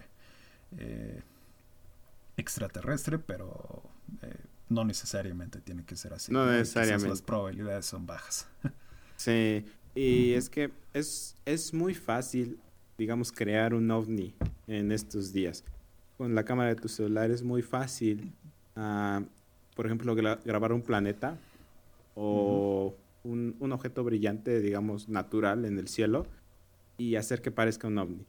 extraterrestre, 2.37 3.19
pero 3.19 3.83
eh, 4.23 4.37
no 4.69 4.85
necesariamente 4.85 5.61
tiene 5.61 5.85
que 5.85 5.97
ser 5.97 6.15
así. 6.15 6.33
No 6.33 6.47
necesariamente. 6.47 7.09
Las 7.09 7.23
probabilidades 7.23 7.87
son 7.87 8.07
bajas. 8.07 8.49
sí, 9.17 9.65
y 9.95 10.33
es 10.33 10.49
que 10.49 10.71
es, 10.93 11.37
es 11.45 11.75
muy 11.75 11.95
fácil, 11.95 12.59
digamos, 12.99 13.33
crear 13.33 13.75
un 13.75 13.91
ovni 13.91 14.35
en 14.67 14.93
estos 14.93 15.33
días. 15.33 15.65
Con 16.17 16.35
la 16.35 16.45
cámara 16.45 16.71
de 16.71 16.81
tu 16.81 16.89
celular 16.89 17.31
es 17.31 17.43
muy 17.43 17.63
fácil, 17.63 18.33
uh, 18.77 19.25
por 19.75 19.87
ejemplo, 19.87 20.15
grabar 20.15 20.73
un 20.73 20.83
planeta 20.83 21.39
o 22.15 22.95
un, 23.25 23.57
un, 23.59 23.73
objeto 23.73 24.05
brillante, 24.05 24.61
digamos, 24.61 25.09
natural 25.09 25.65
en 25.65 25.79
el 25.79 25.89
cielo 25.89 26.27
y 26.99 27.17
hacer 27.17 27.43
que 27.43 27.51
parezca 27.51 27.89
un 27.89 27.99
ovni. 27.99 28.27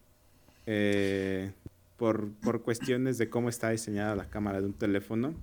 Eh, 0.65 1.51
por, 1.98 2.32
por 2.34 2.63
cuestiones 2.63 3.17
de 3.17 3.29
cómo 3.29 3.50
está 3.50 3.70
diseñada 3.70 4.15
la 4.15 4.29
cámara 4.29 4.60
de 4.60 4.67
un 4.67 4.74
teléfono, 4.74 5.34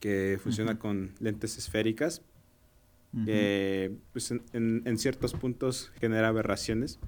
que 0.00 0.38
funciona 0.42 0.78
con 0.78 1.12
lentes 1.20 1.58
esféricas. 1.58 2.22
Pues 4.12 4.30
en, 4.30 4.82
en, 4.84 4.98
ciertos 4.98 5.32
puntos 5.32 5.90
genera 6.00 6.28
aberraciones 6.28 6.98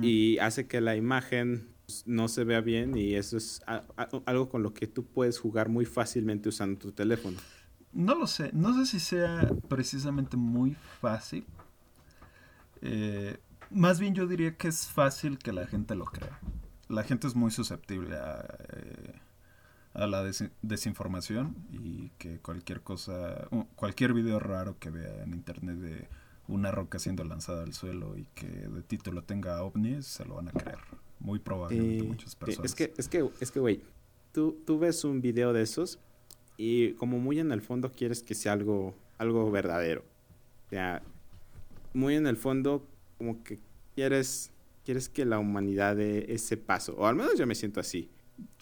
y 0.00 0.38
hace 0.38 0.66
que 0.66 0.80
la 0.80 0.96
imagen 0.96 1.68
pues, 1.86 2.04
no 2.06 2.28
se 2.28 2.44
vea 2.44 2.60
bien 2.60 2.96
y 2.96 3.14
eso 3.14 3.36
es 3.36 3.62
algo 4.26 4.48
con 4.48 4.62
lo 4.62 4.72
que 4.72 4.86
tú 4.86 5.04
puedes 5.04 5.38
jugar 5.38 5.68
muy 5.68 5.84
fácilmente 5.84 6.48
usando 6.48 6.78
tu 6.78 6.92
teléfono. 6.92 7.38
No 7.92 8.14
lo 8.14 8.26
sé, 8.26 8.50
no 8.52 8.74
sé 8.74 8.86
si 8.86 9.00
sea 9.00 9.50
precisamente 9.68 10.36
muy 10.36 10.76
fácil. 11.00 11.44
Eh, 12.82 13.38
más 13.70 13.98
bien 13.98 14.14
yo 14.14 14.26
diría 14.26 14.56
que 14.56 14.68
es 14.68 14.86
fácil 14.86 15.38
que 15.38 15.52
la 15.52 15.66
gente 15.66 15.94
lo 15.94 16.04
crea 16.04 16.38
la 16.88 17.02
gente 17.02 17.26
es 17.26 17.34
muy 17.34 17.50
susceptible 17.50 18.16
a, 18.16 18.58
eh, 18.72 19.15
a 19.96 20.06
la 20.06 20.22
desinformación 20.62 21.56
y 21.72 22.10
que 22.18 22.38
cualquier 22.38 22.82
cosa, 22.82 23.48
cualquier 23.74 24.12
video 24.12 24.38
raro 24.38 24.78
que 24.78 24.90
vea 24.90 25.22
en 25.22 25.32
internet 25.32 25.76
de 25.76 26.08
una 26.48 26.70
roca 26.70 26.98
siendo 26.98 27.24
lanzada 27.24 27.62
al 27.64 27.72
suelo 27.72 28.16
y 28.16 28.26
que 28.34 28.46
de 28.46 28.82
título 28.82 29.22
tenga 29.22 29.62
ovnis, 29.62 30.06
se 30.06 30.24
lo 30.24 30.36
van 30.36 30.48
a 30.48 30.52
creer. 30.52 30.78
Muy 31.18 31.38
probablemente 31.38 32.04
muchas 32.04 32.36
personas. 32.36 32.70
Es 32.70 32.74
que, 32.74 32.92
es 32.96 33.08
que, 33.08 33.28
es 33.40 33.50
que, 33.50 33.58
güey, 33.58 33.80
tú, 34.32 34.58
tú 34.66 34.78
ves 34.78 35.02
un 35.04 35.22
video 35.22 35.52
de 35.52 35.62
esos 35.62 35.98
y 36.58 36.92
como 36.92 37.18
muy 37.18 37.40
en 37.40 37.50
el 37.50 37.62
fondo 37.62 37.90
quieres 37.90 38.22
que 38.22 38.34
sea 38.34 38.52
algo, 38.52 38.94
algo 39.16 39.50
verdadero. 39.50 40.04
O 40.66 40.70
sea, 40.70 41.02
muy 41.94 42.16
en 42.16 42.26
el 42.26 42.36
fondo 42.36 42.86
como 43.16 43.42
que 43.42 43.58
quieres 43.94 44.52
quieres 44.84 45.08
que 45.08 45.24
la 45.24 45.40
humanidad 45.40 45.96
dé 45.96 46.26
ese 46.28 46.56
paso. 46.56 46.94
O 46.96 47.06
al 47.06 47.16
menos 47.16 47.36
yo 47.36 47.46
me 47.46 47.56
siento 47.56 47.80
así. 47.80 48.08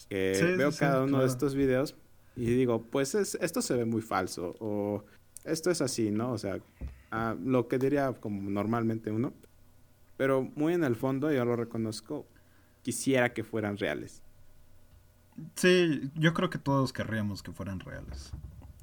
Veo 0.09 0.71
cada 0.77 1.03
uno 1.03 1.19
de 1.19 1.27
estos 1.27 1.55
videos 1.55 1.95
y 2.35 2.45
digo, 2.45 2.83
pues 2.83 3.15
esto 3.15 3.61
se 3.61 3.75
ve 3.75 3.85
muy 3.85 4.01
falso. 4.01 4.55
O 4.59 5.03
esto 5.45 5.71
es 5.71 5.81
así, 5.81 6.11
¿no? 6.11 6.31
O 6.31 6.37
sea, 6.37 6.59
ah, 7.11 7.35
lo 7.41 7.67
que 7.67 7.77
diría 7.77 8.11
como 8.13 8.49
normalmente 8.49 9.11
uno. 9.11 9.33
Pero 10.17 10.43
muy 10.55 10.73
en 10.73 10.83
el 10.83 10.95
fondo, 10.95 11.31
yo 11.31 11.43
lo 11.45 11.55
reconozco, 11.55 12.25
quisiera 12.81 13.33
que 13.33 13.43
fueran 13.43 13.77
reales. 13.77 14.21
Sí, 15.55 16.09
yo 16.15 16.33
creo 16.33 16.49
que 16.49 16.57
todos 16.57 16.93
querríamos 16.93 17.43
que 17.43 17.51
fueran 17.51 17.79
reales. 17.79 18.31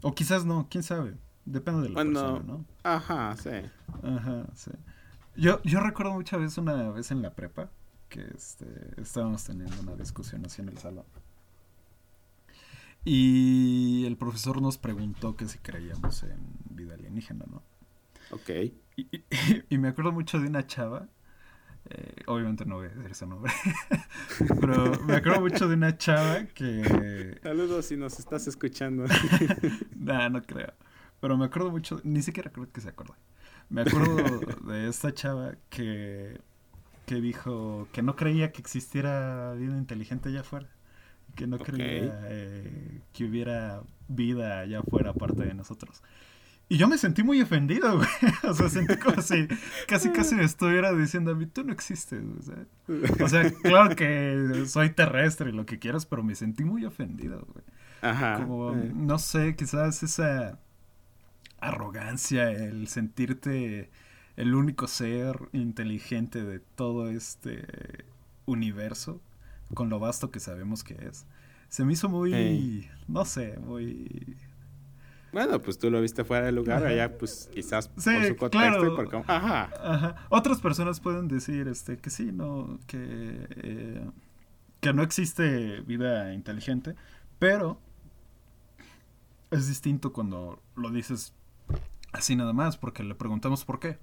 O 0.02 0.14
quizás 0.14 0.44
no, 0.44 0.66
quién 0.70 0.82
sabe. 0.82 1.14
Depende 1.44 1.82
de 1.82 1.88
la 1.88 2.04
persona, 2.04 2.40
¿no? 2.40 2.64
Ajá, 2.82 3.34
sí. 3.37 3.50
Ajá, 4.02 4.46
sí. 4.54 4.70
Yo, 5.37 5.62
yo 5.62 5.80
recuerdo 5.80 6.12
muchas 6.12 6.40
veces 6.40 6.58
una 6.58 6.90
vez 6.90 7.11
en 7.11 7.22
la 7.22 7.30
prepa 7.34 7.70
que 8.12 8.26
este, 8.37 8.66
estábamos 9.00 9.42
teniendo 9.42 9.75
una 9.81 9.97
discusión 9.97 10.45
así 10.45 10.61
en 10.61 10.69
el 10.69 10.76
salón. 10.76 11.07
Y 13.04 14.04
el 14.07 14.16
profesor 14.19 14.61
nos 14.61 14.76
preguntó 14.76 15.35
que 15.35 15.49
si 15.49 15.59
creíamos 15.59 16.23
en 16.23 16.38
vida 16.69 16.95
alienígena, 16.95 17.47
¿no? 17.50 17.62
Ok. 18.31 18.50
Y, 18.97 19.25
me 19.78 19.88
acuerdo 19.88 20.12
mucho 20.12 20.38
de 20.38 20.47
una 20.47 20.66
chava, 20.66 21.09
eh, 21.88 22.23
obviamente 22.26 22.66
no 22.66 22.76
voy 22.76 22.87
a 22.87 22.90
decir 22.90 23.11
ese 23.11 23.26
nombre, 23.26 23.50
pero 24.61 25.00
me 25.04 25.16
acuerdo 25.16 25.40
mucho 25.40 25.66
de 25.66 25.75
una 25.75 25.97
chava 25.97 26.45
que... 26.54 27.40
Saludos 27.42 27.87
si 27.87 27.97
nos 27.97 28.19
estás 28.19 28.47
escuchando. 28.47 29.07
nah, 29.97 30.28
no 30.28 30.42
creo. 30.42 30.75
Pero 31.21 31.38
me 31.38 31.47
acuerdo 31.47 31.71
mucho, 31.71 31.99
ni 32.04 32.21
siquiera 32.21 32.52
creo 32.52 32.71
que 32.71 32.83
se 32.83 32.90
acuerde. 32.90 33.14
Me 33.71 33.83
acuerdo 33.83 34.40
de 34.71 34.87
esta 34.87 35.14
chava 35.14 35.54
que, 35.71 36.38
que 37.06 37.16
dijo 37.16 37.88
que 37.92 38.02
no 38.02 38.16
creía 38.16 38.52
que 38.52 38.61
existiera 38.61 39.54
vida 39.54 39.76
inteligente 39.76 40.28
allá 40.28 40.40
afuera. 40.40 40.68
Que 41.35 41.47
no 41.47 41.59
creía 41.59 42.21
eh, 42.25 43.00
que 43.12 43.25
hubiera 43.25 43.82
vida 44.09 44.61
allá 44.61 44.80
afuera 44.80 45.11
aparte 45.11 45.44
de 45.44 45.54
nosotros. 45.54 46.02
Y 46.68 46.78
yo 46.78 46.88
me 46.88 46.97
sentí 46.97 47.23
muy 47.23 47.40
ofendido, 47.40 47.97
güey. 47.97 48.09
O 48.44 48.54
sea, 48.54 48.68
sentí 48.68 48.97
como 48.97 49.21
si 49.21 49.47
casi 49.87 50.11
casi 50.11 50.35
me 50.35 50.44
estuviera 50.44 50.92
diciendo 50.92 51.32
a 51.32 51.35
mí, 51.35 51.47
tú 51.47 51.64
no 51.64 51.73
existes. 51.73 52.23
Sea, 52.40 53.25
o 53.25 53.28
sea, 53.28 53.50
claro 53.62 53.94
que 53.94 54.64
soy 54.66 54.90
terrestre 54.90 55.50
y 55.50 55.52
lo 55.52 55.66
que 55.66 55.78
quieras, 55.78 56.06
pero 56.06 56.23
me 56.23 56.35
sentí 56.35 56.64
muy 56.64 56.85
ofendido, 56.85 57.47
güey. 57.52 57.64
Ajá. 58.00 58.37
Como, 58.38 58.73
eh. 58.73 58.90
no 58.94 59.18
sé, 59.18 59.54
quizás 59.54 60.02
esa 60.02 60.59
arrogancia, 61.61 62.50
el 62.50 62.88
sentirte 62.88 63.90
el 64.36 64.54
único 64.54 64.86
ser 64.86 65.48
inteligente 65.52 66.42
de 66.42 66.60
todo 66.60 67.08
este 67.08 67.66
universo, 68.46 69.20
con 69.74 69.88
lo 69.90 69.98
vasto 69.98 70.30
que 70.30 70.40
sabemos 70.40 70.84
que 70.84 70.94
es. 70.94 71.26
Se 71.68 71.84
me 71.84 71.94
hizo 71.94 72.08
muy, 72.08 72.88
no 73.08 73.24
sé, 73.24 73.58
muy... 73.58 74.36
Bueno, 75.32 75.62
pues 75.62 75.78
tú 75.78 75.90
lo 75.90 76.02
viste 76.02 76.24
fuera 76.24 76.46
del 76.46 76.56
lugar, 76.56 76.84
allá 76.84 77.16
pues 77.16 77.48
quizás 77.54 77.88
por 77.88 78.02
su 78.02 78.36
contexto 78.36 78.86
y 78.86 78.96
por 78.96 79.24
Ajá. 79.26 79.70
Ajá. 79.82 80.16
Otras 80.28 80.60
personas 80.60 81.00
pueden 81.00 81.28
decir 81.28 81.68
este 81.68 81.96
que 81.96 82.10
sí, 82.10 82.32
no, 82.32 82.78
que, 82.86 82.98
eh, 83.56 84.10
que 84.80 84.92
no 84.92 85.02
existe 85.02 85.80
vida 85.80 86.34
inteligente, 86.34 86.96
pero 87.38 87.80
es 89.50 89.68
distinto 89.68 90.12
cuando 90.12 90.60
lo 90.76 90.90
dices 90.90 91.32
Así 92.12 92.36
nada 92.36 92.52
más, 92.52 92.76
porque 92.76 93.02
le 93.02 93.14
preguntamos 93.14 93.64
por 93.64 93.80
qué. 93.80 93.98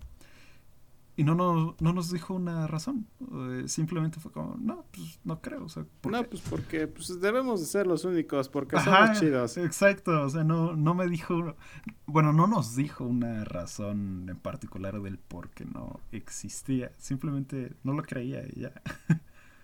Y 1.19 1.25
no, 1.25 1.35
no, 1.35 1.75
no 1.81 1.91
nos 1.91 2.13
dijo 2.13 2.33
una 2.33 2.65
razón. 2.65 3.05
Eh, 3.19 3.63
simplemente 3.67 4.21
fue 4.21 4.31
como, 4.31 4.55
no, 4.55 4.85
pues 4.89 5.19
no 5.25 5.41
creo. 5.41 5.65
O 5.65 5.67
sea, 5.67 5.83
no, 6.09 6.23
pues 6.23 6.41
porque 6.49 6.87
pues, 6.87 7.19
debemos 7.19 7.59
de 7.59 7.65
ser 7.65 7.87
los 7.87 8.05
únicos, 8.05 8.47
porque 8.47 8.79
somos 8.79 9.19
chidos. 9.19 9.57
Exacto, 9.57 10.21
o 10.21 10.29
sea, 10.29 10.45
no, 10.45 10.77
no 10.77 10.93
me 10.93 11.09
dijo, 11.09 11.57
bueno, 12.05 12.31
no 12.31 12.47
nos 12.47 12.73
dijo 12.77 13.03
una 13.03 13.43
razón 13.43 14.27
en 14.29 14.37
particular 14.37 15.01
del 15.01 15.17
por 15.17 15.49
qué 15.49 15.65
no 15.65 15.99
existía. 16.13 16.93
Simplemente 16.97 17.73
no 17.83 17.91
lo 17.91 18.03
creía 18.03 18.45
y 18.47 18.61
ya. 18.61 18.81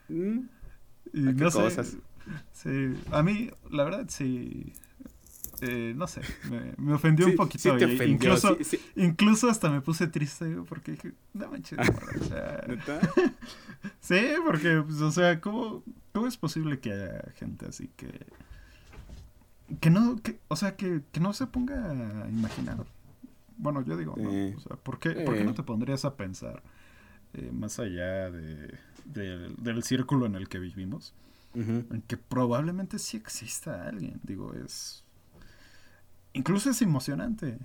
Mm. 0.10 0.50
y 1.14 1.22
no 1.22 1.52
cosas? 1.52 1.96
Sí, 2.52 2.96
a 3.12 3.24
mí, 3.24 3.50
la 3.70 3.86
verdad, 3.86 4.08
sí 4.10 4.74
eh, 5.62 5.94
no 5.96 6.08
sé, 6.08 6.22
me, 6.78 6.94
ofendió 6.94 7.26
un 7.28 7.36
poquito. 7.36 7.78
incluso, 8.04 8.58
incluso 8.96 9.50
hasta 9.50 9.70
me 9.70 9.82
puse 9.82 10.08
triste 10.08 10.46
porque 10.68 10.94
dije, 10.94 11.14
no 11.34 11.50
manches, 11.50 11.78
o 12.22 12.24
sea, 12.26 12.66
sí, 14.00 14.22
porque, 14.46 14.82
pues, 14.86 15.02
o 15.02 15.12
sea, 15.12 15.40
¿cómo, 15.40 15.84
¿cómo 16.14 16.28
es 16.28 16.38
posible 16.38 16.80
que 16.80 16.92
haya 16.92 17.24
gente 17.36 17.66
así 17.68 17.90
que... 17.96 18.26
Que 19.80 19.90
no, 19.90 20.22
que, 20.22 20.40
o 20.48 20.56
sea, 20.56 20.76
que, 20.76 21.02
que 21.12 21.20
no 21.20 21.34
se 21.34 21.48
ponga 21.48 22.24
a 22.24 22.30
imaginar. 22.30 22.86
Bueno, 23.58 23.84
yo 23.84 23.98
digo, 23.98 24.14
no, 24.16 24.30
o 24.56 24.60
sea, 24.60 24.76
¿por 24.76 25.00
qué, 25.00 25.12
¿por 25.12 25.36
qué 25.36 25.44
no 25.44 25.56
te 25.56 25.64
pondrías 25.64 26.06
a 26.06 26.16
pensar 26.16 26.62
eh, 27.34 27.50
más 27.52 27.80
allá 27.80 28.30
de, 28.30 28.78
del 29.06 29.84
círculo 29.84 30.28
en 30.28 30.36
el 30.36 30.48
que 30.50 30.60
vivimos? 30.60 31.16
En 31.56 32.04
que 32.06 32.18
probablemente 32.18 33.00
sí 33.00 33.16
exista 33.16 33.88
alguien. 33.88 34.20
Digo, 34.24 34.54
es 34.54 35.05
incluso 36.36 36.70
es 36.70 36.82
emocionante. 36.82 37.58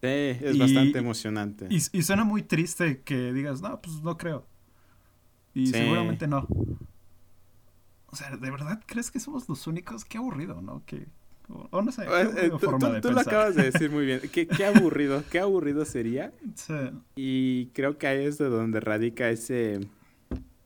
Sí, 0.00 0.08
es 0.08 0.58
bastante 0.58 0.98
emocionante. 0.98 1.66
Y, 1.70 1.80
suena 2.02 2.24
muy 2.24 2.42
triste 2.42 3.00
que 3.02 3.32
digas, 3.32 3.60
no, 3.60 3.80
pues 3.80 4.02
no 4.02 4.16
creo. 4.16 4.46
Y 5.54 5.68
seguramente 5.68 6.26
no. 6.26 6.46
O 8.08 8.16
sea, 8.16 8.36
¿de 8.36 8.50
verdad 8.50 8.80
crees 8.86 9.10
que 9.10 9.18
somos 9.18 9.48
los 9.48 9.66
únicos? 9.66 10.04
Qué 10.04 10.18
aburrido, 10.18 10.60
¿no? 10.60 10.82
Que, 10.84 11.06
o, 11.48 11.82
no 11.82 11.90
sé. 11.90 12.04
Eh, 12.04 12.50
tú, 12.60 13.10
lo 13.10 13.20
acabas 13.20 13.54
de 13.54 13.70
decir 13.70 13.90
muy 13.90 14.06
bien. 14.06 14.20
Qué, 14.32 14.46
qué 14.46 14.64
aburrido, 14.64 15.22
qué 15.30 15.40
aburrido 15.40 15.84
sería. 15.84 16.32
Sí. 16.54 16.74
Y 17.16 17.66
creo 17.68 17.98
que 17.98 18.06
ahí 18.06 18.24
es 18.24 18.38
de 18.38 18.48
donde 18.48 18.80
radica 18.80 19.30
ese, 19.30 19.80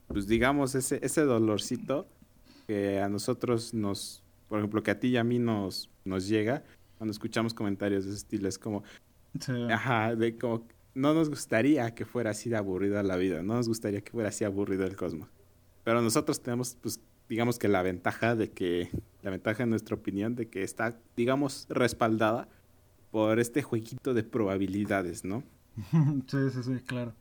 pues 0.07 0.27
digamos, 0.27 0.75
ese, 0.75 0.99
ese 1.01 1.21
dolorcito 1.21 2.07
que 2.67 2.99
a 2.99 3.09
nosotros 3.09 3.73
nos, 3.73 4.21
por 4.47 4.59
ejemplo, 4.59 4.83
que 4.83 4.91
a 4.91 4.99
ti 4.99 5.07
y 5.09 5.17
a 5.17 5.23
mí 5.23 5.39
nos, 5.39 5.89
nos 6.05 6.27
llega 6.27 6.63
cuando 6.99 7.11
escuchamos 7.11 7.53
comentarios 7.53 8.03
de 8.03 8.11
ese 8.11 8.19
estilo. 8.19 8.47
Es 8.47 8.59
como, 8.59 8.83
ajá, 9.71 10.15
de 10.15 10.37
como, 10.37 10.67
no 10.93 11.13
nos 11.13 11.29
gustaría 11.29 11.95
que 11.95 12.05
fuera 12.05 12.31
así 12.31 12.49
de 12.49 12.57
aburrida 12.57 13.01
la 13.03 13.15
vida, 13.15 13.41
no 13.41 13.55
nos 13.55 13.67
gustaría 13.67 14.01
que 14.01 14.11
fuera 14.11 14.29
así 14.29 14.43
aburrido 14.43 14.85
el 14.85 14.95
cosmos. 14.95 15.29
Pero 15.83 16.01
nosotros 16.01 16.41
tenemos, 16.41 16.77
pues, 16.81 16.99
digamos 17.29 17.57
que 17.57 17.69
la 17.69 17.81
ventaja 17.81 18.35
de 18.35 18.51
que, 18.51 18.91
la 19.23 19.31
ventaja 19.31 19.63
en 19.63 19.69
nuestra 19.69 19.95
opinión 19.95 20.35
de 20.35 20.49
que 20.49 20.63
está, 20.63 20.99
digamos, 21.15 21.65
respaldada 21.69 22.49
por 23.11 23.39
este 23.39 23.63
jueguito 23.63 24.13
de 24.13 24.23
probabilidades, 24.23 25.23
¿no? 25.23 25.43
sí, 26.27 26.49
sí, 26.51 26.63
sí, 26.63 26.79
claro. 26.85 27.13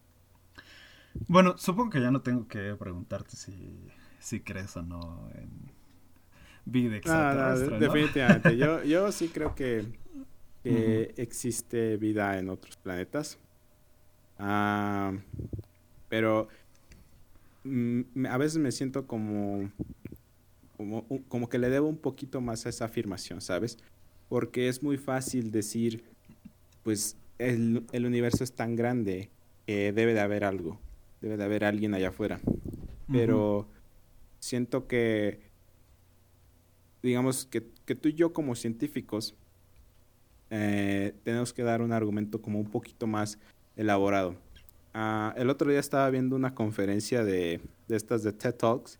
Bueno, 1.28 1.56
supongo 1.56 1.90
que 1.90 2.00
ya 2.00 2.10
no 2.10 2.20
tengo 2.20 2.48
que 2.48 2.74
preguntarte 2.74 3.36
si, 3.36 3.88
si 4.18 4.40
crees 4.40 4.76
o 4.76 4.82
no 4.82 5.30
en 5.34 5.77
vida 6.70 6.96
extraterrestre. 6.96 7.78
Definitivamente. 7.78 8.56
yo, 8.56 8.82
yo 8.84 9.12
sí 9.12 9.28
creo 9.28 9.54
que, 9.54 9.84
existe 10.64 11.96
vida 11.96 12.38
en 12.38 12.50
otros 12.50 12.76
planetas. 12.76 13.38
Ah, 14.38 15.12
pero 16.08 16.48
mm, 17.64 18.26
a 18.26 18.36
veces 18.36 18.58
me 18.58 18.70
siento 18.70 19.06
como 19.06 19.70
como, 21.28 21.48
que 21.48 21.58
le 21.58 21.70
debo 21.70 21.88
un 21.88 21.96
poquito 21.96 22.40
más 22.40 22.64
a 22.64 22.68
esa 22.68 22.84
afirmación, 22.84 23.40
¿sabes? 23.40 23.78
Porque 24.28 24.68
es 24.68 24.82
muy 24.82 24.96
fácil 24.96 25.50
decir, 25.50 26.04
pues 26.84 27.16
el, 27.38 27.84
universo 27.92 28.44
es 28.44 28.52
tan 28.52 28.76
grande 28.76 29.30
que 29.66 29.92
debe 29.92 30.14
de 30.14 30.20
haber 30.20 30.44
algo, 30.44 30.78
debe 31.20 31.36
de 31.36 31.44
haber 31.44 31.64
alguien 31.64 31.94
allá 31.94 32.08
afuera. 32.08 32.40
Pero 33.10 33.68
siento 34.38 34.86
que, 34.86 35.47
digamos, 37.02 37.46
que, 37.46 37.60
tú 37.60 38.08
y 38.08 38.14
yo 38.14 38.32
como 38.32 38.54
científicos 38.54 39.34
eh, 40.50 41.14
tenemos 41.24 41.52
que 41.52 41.62
dar 41.62 41.82
un 41.82 41.92
argumento 41.92 42.40
como 42.40 42.58
un 42.58 42.70
poquito 42.70 43.06
más 43.06 43.38
elaborado. 43.76 44.34
Ah, 44.94 45.34
el 45.36 45.50
otro 45.50 45.70
día 45.70 45.80
estaba 45.80 46.08
viendo 46.10 46.36
una 46.36 46.54
conferencia 46.54 47.24
de, 47.24 47.60
de 47.86 47.96
estas 47.96 48.22
de 48.22 48.32
TED 48.32 48.54
Talks 48.54 48.98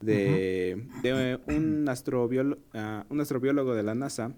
de, 0.00 1.40
un, 1.46 1.88
astrobiólogo, 1.88 2.60
ah, 2.74 3.04
un 3.08 3.20
astrobiólogo 3.20 3.74
de 3.74 3.82
la 3.82 3.94
NASA 3.94 4.32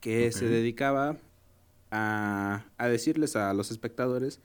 que 0.00 0.30
se 0.30 0.46
dedicaba 0.46 1.16
a, 1.90 2.64
decirles 2.78 3.34
a 3.36 3.52
los 3.54 3.70
espectadores 3.70 4.40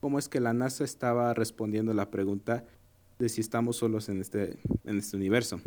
cómo 0.00 0.18
es 0.18 0.28
que 0.28 0.40
la 0.40 0.52
NASA 0.52 0.84
estaba 0.84 1.32
respondiendo 1.34 1.94
la 1.94 2.10
pregunta 2.10 2.64
de 3.18 3.28
si 3.28 3.40
estamos 3.40 3.76
solos 3.76 4.08
en 4.08 4.20
este, 4.20 4.58
en 4.84 4.98
este 4.98 5.16
universo. 5.16 5.60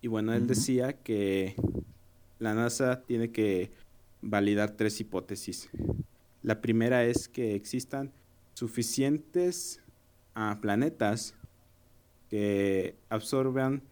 Y 0.00 0.08
bueno, 0.08 0.32
él 0.32 0.46
decía 0.46 0.92
que 0.92 1.56
la 2.38 2.54
NASA 2.54 3.02
tiene 3.02 3.30
que 3.30 3.70
validar 4.22 4.72
tres 4.72 5.00
hipótesis. 5.00 5.68
La 6.42 6.60
primera 6.60 7.04
es 7.04 7.28
que 7.28 7.54
existan 7.54 8.12
suficientes 8.54 9.80
ah, 10.34 10.58
planetas 10.60 11.34
que 12.28 12.96
absorban 13.08 13.82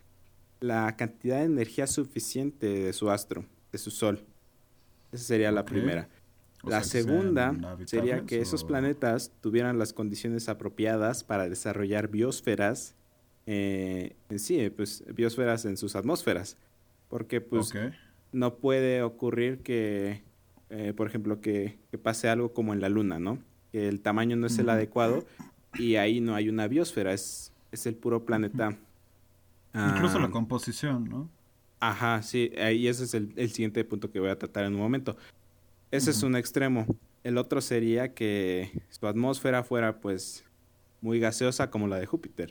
la 0.60 0.96
cantidad 0.96 1.38
de 1.38 1.44
energía 1.44 1.86
suficiente 1.86 2.66
de 2.66 2.92
su 2.92 3.10
astro, 3.10 3.44
de 3.72 3.78
su 3.78 3.90
sol. 3.90 4.24
Esa 5.12 5.24
sería 5.24 5.52
la 5.52 5.64
primera. 5.64 6.08
la 6.62 6.82
segunda 6.82 7.54
sería 7.84 8.24
que 8.26 8.40
esos 8.40 8.64
planetas 8.64 9.32
tuvieran 9.40 9.78
las 9.78 9.92
condiciones 9.92 10.48
apropiadas 10.48 11.24
para 11.24 11.48
desarrollar 11.48 12.08
biosferas, 12.08 12.94
eh, 13.46 14.14
en 14.28 14.38
sí, 14.38 14.70
pues 14.70 15.04
biosferas 15.14 15.64
en 15.64 15.76
sus 15.76 15.96
atmósferas. 15.96 16.56
Porque 17.08 17.40
pues 17.40 17.72
no 18.32 18.56
puede 18.56 19.02
ocurrir 19.02 19.58
que, 19.58 20.22
eh, 20.70 20.92
por 20.96 21.06
ejemplo, 21.06 21.40
que, 21.40 21.78
pase 22.02 22.28
algo 22.28 22.52
como 22.52 22.74
en 22.74 22.80
la 22.80 22.88
Luna, 22.88 23.18
¿no? 23.18 23.38
Que 23.72 23.88
el 23.88 24.00
tamaño 24.00 24.36
no 24.36 24.46
es 24.46 24.58
el 24.58 24.68
adecuado 24.68 25.24
y 25.74 25.96
ahí 25.96 26.20
no 26.20 26.34
hay 26.34 26.48
una 26.48 26.68
biosfera, 26.68 27.12
es 27.12 27.52
es 27.76 27.86
el 27.86 27.94
puro 27.94 28.24
planeta. 28.24 28.76
Incluso 29.74 30.18
la 30.18 30.26
ah, 30.26 30.30
composición, 30.30 31.08
¿no? 31.08 31.28
Ajá, 31.78 32.22
sí, 32.22 32.50
y 32.74 32.86
ese 32.86 33.04
es 33.04 33.12
el, 33.14 33.50
siguiente 33.50 33.84
punto 33.84 34.10
que 34.10 34.18
voy 34.18 34.30
a 34.30 34.38
tratar 34.38 34.64
en 34.64 34.74
un 34.74 34.80
momento. 34.80 35.16
Ese 35.90 36.10
es 36.10 36.22
un 36.22 36.34
extremo. 36.34 36.86
El 37.22 37.36
otro 37.36 37.60
sería 37.60 38.14
que 38.14 38.82
su 38.88 39.06
atmósfera 39.06 39.62
fuera 39.62 40.00
pues 40.00 40.44
muy 41.02 41.20
gaseosa 41.20 41.70
como 41.70 41.86
la 41.86 41.98
de 41.98 42.06
Júpiter, 42.06 42.48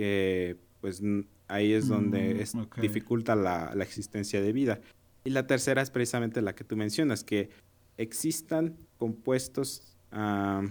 que 0.00 0.56
pues 0.80 1.02
ahí 1.46 1.74
es 1.74 1.88
donde 1.88 2.42
mm, 2.54 2.80
dificulta 2.80 3.36
la, 3.36 3.70
existencia 3.82 4.40
de 4.40 4.50
vida. 4.50 4.80
Y 5.24 5.30
la 5.30 5.46
tercera 5.46 5.82
es 5.82 5.90
precisamente 5.90 6.40
la 6.40 6.54
que 6.54 6.64
tú 6.64 6.74
mencionas, 6.74 7.22
que 7.22 7.50
existan 7.98 8.78
compuestos, 8.96 9.94
ah, 10.10 10.62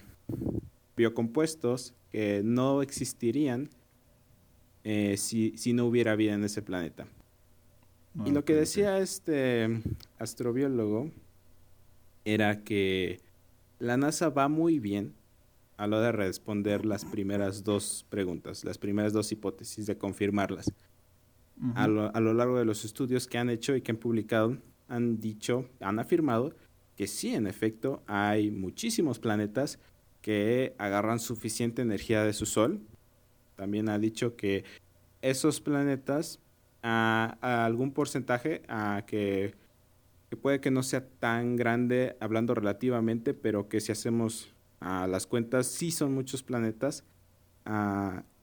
biocompuestos 0.98 1.94
que 2.10 2.42
no 2.44 2.82
existirían 2.82 3.70
eh, 4.84 5.16
si, 5.18 5.54
no 5.74 5.86
hubiera 5.86 6.16
vida 6.16 6.34
en 6.34 6.44
ese 6.44 6.64
planeta. 6.64 7.06
y 8.26 8.32
lo 8.32 8.44
que 8.46 8.56
decía 8.56 8.98
este 8.98 9.80
astrobiólogo 10.18 11.12
era 12.26 12.64
que 12.64 13.20
la 13.78 13.96
NASA 13.96 14.30
va 14.30 14.48
muy 14.48 14.80
bien 14.80 15.14
a 15.80 15.88
lo 15.88 16.02
de 16.02 16.12
responder 16.12 16.86
las 16.86 17.06
primeras 17.06 17.64
dos 17.64 18.06
preguntas, 18.10 18.64
las 18.64 18.78
primeras 18.78 19.14
dos 19.14 19.32
hipótesis, 19.32 19.86
de 19.86 19.98
confirmarlas. 19.98 20.72
a, 21.76 21.88
lo, 21.88 22.16
a 22.16 22.20
lo 22.20 22.34
largo 22.34 22.58
de 22.58 22.66
los 22.66 22.86
estudios 22.86 23.28
que 23.28 23.38
han 23.38 23.50
hecho 23.50 23.76
y 23.76 23.82
que 23.82 23.92
han 23.92 23.98
publicado, 23.98 24.58
han 24.88 25.20
dicho, 25.20 25.70
han 25.80 26.00
afirmado 26.00 26.56
que 26.96 27.08
sí, 27.08 27.34
en 27.34 27.48
efecto, 27.48 28.04
hay 28.08 28.52
muchísimos 28.52 29.20
planetas 29.20 29.80
que 30.22 30.76
agarran 30.78 31.20
suficiente 31.20 31.82
energía 31.82 32.24
de 32.24 32.34
su 32.34 32.46
Sol 32.46 32.82
también 33.60 33.90
ha 33.90 34.00
dicho 34.00 34.38
que 34.38 34.64
esos 35.22 35.60
planetas, 35.60 36.40
a, 36.82 37.66
algún 37.66 37.92
porcentaje, 37.92 38.62
a 38.70 39.04
que, 39.06 39.54
puede 40.42 40.62
que 40.62 40.72
no 40.72 40.82
sea 40.82 41.06
tan 41.06 41.58
grande 41.58 42.16
hablando 42.22 42.56
relativamente, 42.56 43.34
pero 43.34 43.68
que 43.68 43.82
si 43.82 43.92
hacemos 43.92 44.56
a 44.80 45.08
las 45.08 45.28
cuentas, 45.28 45.68
sí 45.68 45.92
son 45.92 46.14
muchos 46.14 46.44
planetas, 46.44 47.04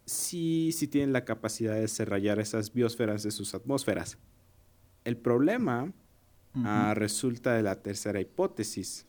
sí, 0.05 0.71
sí 0.73 0.89
tienen 0.89 1.13
la 1.13 1.25
capacidad 1.25 1.75
de 1.75 1.81
desarrollar 1.81 2.39
esas 2.39 2.73
biosferas 2.73 3.23
de 3.23 3.31
sus 3.31 3.55
atmósferas. 3.55 4.19
El 5.05 5.17
problema 5.17 5.93
resulta 6.95 7.55
de 7.55 7.63
la 7.63 7.83
tercera 7.83 8.21
hipótesis, 8.21 9.07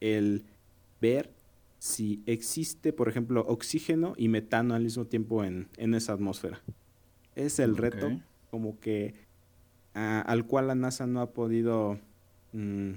el 0.00 0.44
ver 1.00 1.32
si 1.78 2.22
existe, 2.26 2.92
por 2.92 3.08
ejemplo, 3.08 3.44
oxígeno 3.46 4.14
y 4.16 4.28
metano 4.28 4.74
al 4.74 4.82
mismo 4.82 5.06
tiempo 5.06 5.44
en, 5.44 5.68
esa 5.76 6.12
atmósfera. 6.12 6.60
Es 7.34 7.58
el 7.58 7.76
reto 7.76 8.20
como 8.50 8.78
que 8.80 9.14
ah, 9.94 10.22
al 10.26 10.46
cual 10.46 10.68
la 10.68 10.74
NASA 10.74 11.06
no 11.06 11.20
ha 11.20 11.32
podido, 11.32 11.98
mm, 12.52 12.90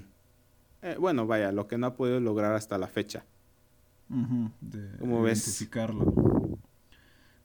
eh, 0.82 0.96
bueno, 0.98 1.26
vaya, 1.26 1.50
lo 1.52 1.66
que 1.66 1.78
no 1.78 1.86
ha 1.86 1.94
podido 1.94 2.20
lograr 2.20 2.52
hasta 2.52 2.76
la 2.76 2.88
fecha. 2.88 3.24
De 4.60 5.04
identificarlo. 5.04 6.58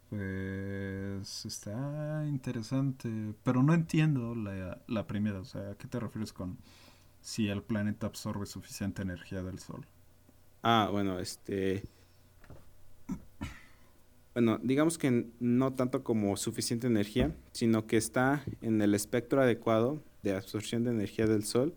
Pues 0.09 1.45
está 1.45 2.25
interesante, 2.27 3.09
pero 3.43 3.61
no 3.61 3.73
entiendo 3.73 4.33
la, 4.33 4.81
la 4.87 5.05
primera, 5.05 5.39
o 5.39 5.45
sea, 5.45 5.71
¿a 5.71 5.75
qué 5.75 5.87
te 5.87 5.99
refieres 5.99 6.33
con 6.33 6.57
si 7.21 7.47
el 7.47 7.61
planeta 7.61 8.07
absorbe 8.07 8.45
suficiente 8.45 9.01
energía 9.01 9.43
del 9.43 9.59
Sol? 9.59 9.85
Ah, 10.63 10.89
bueno, 10.91 11.19
este... 11.19 11.83
Bueno, 14.33 14.59
digamos 14.63 14.97
que 14.97 15.27
no 15.39 15.73
tanto 15.73 16.03
como 16.03 16.37
suficiente 16.37 16.87
energía, 16.87 17.35
sino 17.51 17.87
que 17.87 17.97
está 17.97 18.43
en 18.61 18.81
el 18.81 18.93
espectro 18.95 19.41
adecuado 19.41 20.01
de 20.23 20.35
absorción 20.35 20.83
de 20.83 20.91
energía 20.91 21.27
del 21.27 21.43
Sol 21.43 21.75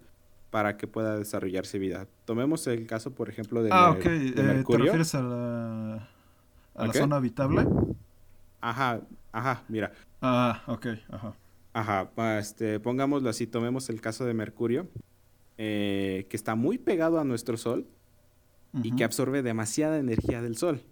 para 0.53 0.77
que 0.77 0.87
pueda 0.87 1.19
desarrollarse 1.19 1.79
vida. 1.79 2.07
Tomemos 2.27 2.67
el 2.67 2.87
caso, 2.87 3.12
por 3.15 3.31
ejemplo, 3.31 3.62
de, 3.62 3.71
ah, 3.73 3.97
eh, 4.05 4.33
¿Te 4.35 4.43
refieres 4.77 5.15
a 5.15 5.23
la, 5.23 6.09
a 6.75 6.87
la 6.87 6.93
zona 6.93 7.17
habitable? 7.17 7.67
Ajá, 8.61 9.01
ajá, 9.33 9.65
mira. 9.69 9.93
Ah, 10.21 10.62
ok, 10.67 10.87
ajá. 11.11 11.33
Ajá, 11.73 12.11
este, 12.38 12.79
pongámoslo 12.81 13.31
así, 13.31 13.47
tomemos 13.47 13.88
el 13.88 14.03
caso 14.03 14.27
de 14.27 14.35
Mercurio. 14.35 14.88
eh, 15.57 16.27
que 16.29 16.37
está 16.37 16.55
muy 16.55 16.77
pegado 16.77 17.19
a 17.19 17.25
nuestro 17.25 17.57
Sol 17.57 17.87
y 18.83 18.95
que 18.95 19.05
absorbe 19.05 19.43
demasiada 19.43 19.99
energía 19.99 20.43
del 20.43 20.57
Sol, 20.59 20.83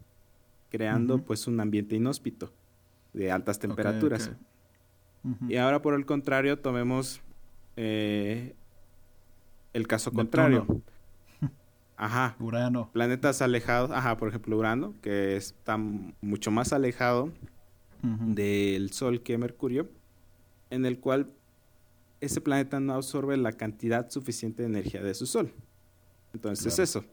creando 0.71 1.19
pues 1.19 1.47
un 1.47 1.61
ambiente 1.61 1.97
inhóspito 1.97 2.51
de 3.13 3.31
altas 3.31 3.59
temperaturas. 3.59 4.31
Y 5.49 5.57
ahora 5.57 5.83
por 5.83 5.93
el 5.93 6.07
contrario 6.07 6.59
tomemos 6.59 7.21
eh, 7.77 8.55
el 9.73 9.87
caso 9.87 10.13
contrario. 10.13 10.67
Ajá. 11.97 12.37
Urano. 12.41 12.91
Planetas 12.93 13.43
alejados, 13.43 13.91
ajá, 13.91 14.17
por 14.17 14.29
ejemplo 14.29 14.57
Urano, 14.57 14.95
que 15.03 15.37
está 15.37 15.77
mucho 15.77 16.51
más 16.51 16.73
alejado 16.73 17.31
del 18.03 18.91
Sol 18.93 19.23
que 19.23 19.37
Mercurio, 19.37 19.91
en 20.71 20.87
el 20.87 20.99
cual 20.99 21.31
ese 22.23 22.41
planeta 22.41 22.81
no 22.81 22.95
absorbe 22.95 23.37
la 23.37 23.53
cantidad 23.53 24.09
suficiente 24.11 24.63
de 24.63 24.71
energía 24.71 25.03
de 25.03 25.13
su 25.13 25.27
Sol. 25.27 25.53
Entonces 26.33 26.67
es 26.73 26.79
eso. 26.79 27.05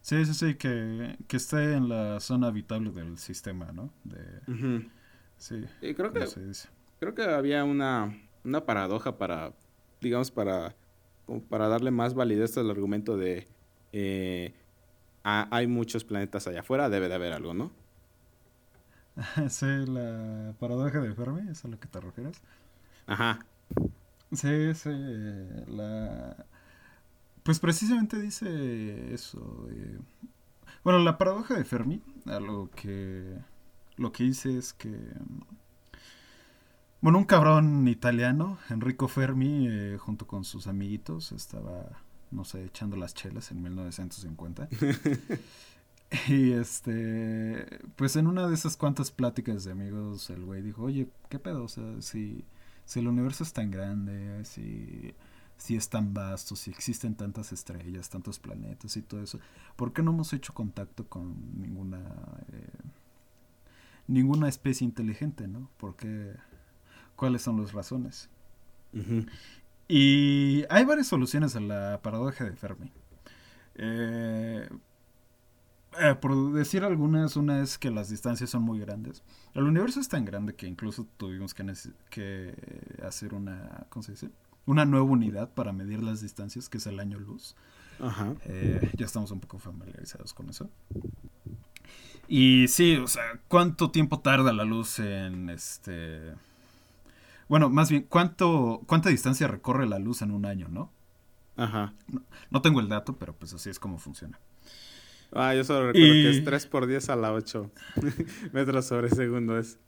Sí, 0.00 0.24
sí, 0.24 0.34
sí, 0.34 0.54
que, 0.56 1.16
que 1.28 1.36
esté 1.36 1.74
en 1.74 1.88
la 1.88 2.18
zona 2.18 2.48
habitable 2.48 2.90
del 2.90 3.18
sistema, 3.18 3.70
¿no? 3.70 3.92
De, 4.02 4.90
Sí, 5.38 5.64
creo 5.96 6.12
que, 6.12 6.24
creo 7.00 7.14
que 7.14 7.22
había 7.22 7.64
una, 7.64 8.16
una 8.44 8.64
paradoja 8.64 9.18
para, 9.18 9.52
digamos, 10.02 10.30
para, 10.30 10.74
para 11.48 11.68
darle 11.68 11.90
más 11.90 12.14
validez 12.14 12.58
al 12.58 12.70
argumento 12.70 13.16
de 13.16 13.48
eh, 13.92 14.54
hay 15.22 15.66
muchos 15.66 16.04
planetas 16.04 16.46
allá 16.46 16.60
afuera, 16.60 16.88
debe 16.88 17.08
de 17.08 17.14
haber 17.14 17.32
algo, 17.32 17.54
¿no? 17.54 17.70
sí, 19.48 19.66
la 19.86 20.54
paradoja 20.58 21.00
de 21.00 21.14
Fermi, 21.14 21.50
¿es 21.50 21.64
a 21.64 21.68
lo 21.68 21.78
que 21.78 21.86
te 21.86 22.00
refieres? 22.00 22.40
Ajá. 23.06 23.38
Sí, 24.32 24.74
sí, 24.74 24.90
la... 25.68 26.46
Pues 27.42 27.58
precisamente 27.58 28.20
dice 28.20 29.12
eso. 29.12 29.68
Bueno, 30.84 31.00
la 31.00 31.18
paradoja 31.18 31.54
de 31.54 31.64
Fermi, 31.64 32.00
a 32.26 32.40
lo 32.40 32.70
que 32.70 33.36
lo 33.96 34.12
que 34.12 34.24
hice 34.24 34.58
es 34.58 34.72
que... 34.72 34.90
Bueno, 37.02 37.18
un 37.18 37.24
cabrón 37.24 37.88
italiano, 37.88 38.58
Enrico 38.70 39.08
Fermi, 39.08 39.66
eh, 39.68 39.98
junto 39.98 40.28
con 40.28 40.44
sus 40.44 40.68
amiguitos, 40.68 41.32
estaba, 41.32 42.00
no 42.30 42.44
sé, 42.44 42.64
echando 42.64 42.96
las 42.96 43.12
chelas 43.12 43.50
en 43.50 43.60
1950. 43.60 44.68
y 46.28 46.52
este, 46.52 47.66
pues 47.96 48.14
en 48.14 48.28
una 48.28 48.46
de 48.46 48.54
esas 48.54 48.76
cuantas 48.76 49.10
pláticas 49.10 49.64
de 49.64 49.72
amigos, 49.72 50.30
el 50.30 50.44
güey 50.44 50.62
dijo, 50.62 50.84
oye, 50.84 51.08
¿qué 51.28 51.40
pedo? 51.40 51.64
O 51.64 51.68
sea, 51.68 52.00
si, 52.00 52.44
si 52.84 53.00
el 53.00 53.08
universo 53.08 53.42
es 53.42 53.52
tan 53.52 53.72
grande, 53.72 54.44
si, 54.44 55.12
si 55.56 55.74
es 55.74 55.88
tan 55.88 56.14
vasto, 56.14 56.54
si 56.54 56.70
existen 56.70 57.16
tantas 57.16 57.52
estrellas, 57.52 58.10
tantos 58.10 58.38
planetas 58.38 58.96
y 58.96 59.02
todo 59.02 59.20
eso, 59.24 59.40
¿por 59.74 59.92
qué 59.92 60.04
no 60.04 60.12
hemos 60.12 60.32
hecho 60.32 60.54
contacto 60.54 61.08
con 61.08 61.34
ninguna... 61.60 61.98
Eh, 62.52 62.78
ninguna 64.08 64.48
especie 64.48 64.84
inteligente, 64.84 65.48
¿no? 65.48 65.70
Porque, 65.78 66.34
¿cuáles 67.22 67.42
son 67.42 67.60
las 67.60 67.70
razones? 67.70 68.28
Y 69.86 70.64
hay 70.68 70.84
varias 70.84 71.06
soluciones 71.06 71.54
a 71.54 71.60
la 71.60 72.00
paradoja 72.02 72.42
de 72.42 72.56
Fermi. 72.56 72.90
Eh, 73.76 74.68
eh, 76.00 76.16
por 76.20 76.52
decir 76.52 76.82
algunas, 76.82 77.36
una 77.36 77.62
es 77.62 77.78
que 77.78 77.92
las 77.92 78.08
distancias 78.08 78.50
son 78.50 78.62
muy 78.62 78.80
grandes. 78.80 79.22
El 79.54 79.62
universo 79.62 80.00
es 80.00 80.08
tan 80.08 80.24
grande 80.24 80.56
que 80.56 80.66
incluso 80.66 81.06
tuvimos 81.16 81.54
que, 81.54 81.72
que 82.10 82.56
hacer 83.04 83.34
una, 83.34 83.86
¿cómo 83.88 84.02
se 84.02 84.10
dice? 84.10 84.30
Una 84.66 84.84
nueva 84.84 85.06
unidad 85.06 85.48
para 85.54 85.72
medir 85.72 86.02
las 86.02 86.22
distancias, 86.22 86.68
que 86.68 86.78
es 86.78 86.88
el 86.88 86.98
año 86.98 87.20
luz. 87.20 87.54
Ajá. 88.00 88.34
Eh, 88.46 88.90
ya 88.96 89.06
estamos 89.06 89.30
un 89.30 89.38
poco 89.38 89.60
familiarizados 89.60 90.34
con 90.34 90.50
eso. 90.50 90.68
Y 92.26 92.66
sí, 92.66 92.96
o 92.96 93.06
sea, 93.06 93.22
¿cuánto 93.46 93.92
tiempo 93.92 94.18
tarda 94.18 94.52
la 94.52 94.64
luz 94.64 94.98
en 94.98 95.50
este... 95.50 96.34
Bueno, 97.48 97.68
más 97.70 97.90
bien, 97.90 98.06
¿cuánto, 98.08 98.82
¿cuánta 98.86 99.08
distancia 99.08 99.48
recorre 99.48 99.86
la 99.86 99.98
luz 99.98 100.22
en 100.22 100.30
un 100.30 100.46
año, 100.46 100.68
no? 100.68 100.90
Ajá. 101.56 101.92
No, 102.50 102.62
tengo 102.62 102.80
el 102.80 102.88
dato, 102.88 103.16
pero 103.16 103.34
pues 103.34 103.52
así 103.52 103.70
es 103.70 103.78
como 103.78 103.98
funciona. 103.98 104.38
Ah, 105.32 105.54
yo 105.54 105.64
solo 105.64 105.88
recuerdo 105.88 106.12
que 106.12 106.30
es 106.30 106.44
3 106.44 106.66
por 106.66 106.86
10 106.86 107.08
a 107.10 107.16
la 107.16 107.32
8 107.32 107.70
metros 108.52 108.86
sobre 108.86 109.08
segundo. 109.10 109.58
Es, 109.58 109.78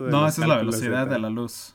no, 0.00 0.26
esa 0.26 0.42
es 0.42 0.48
la 0.48 0.56
velocidad 0.56 1.06
de 1.06 1.18
la 1.18 1.30
luz. 1.30 1.74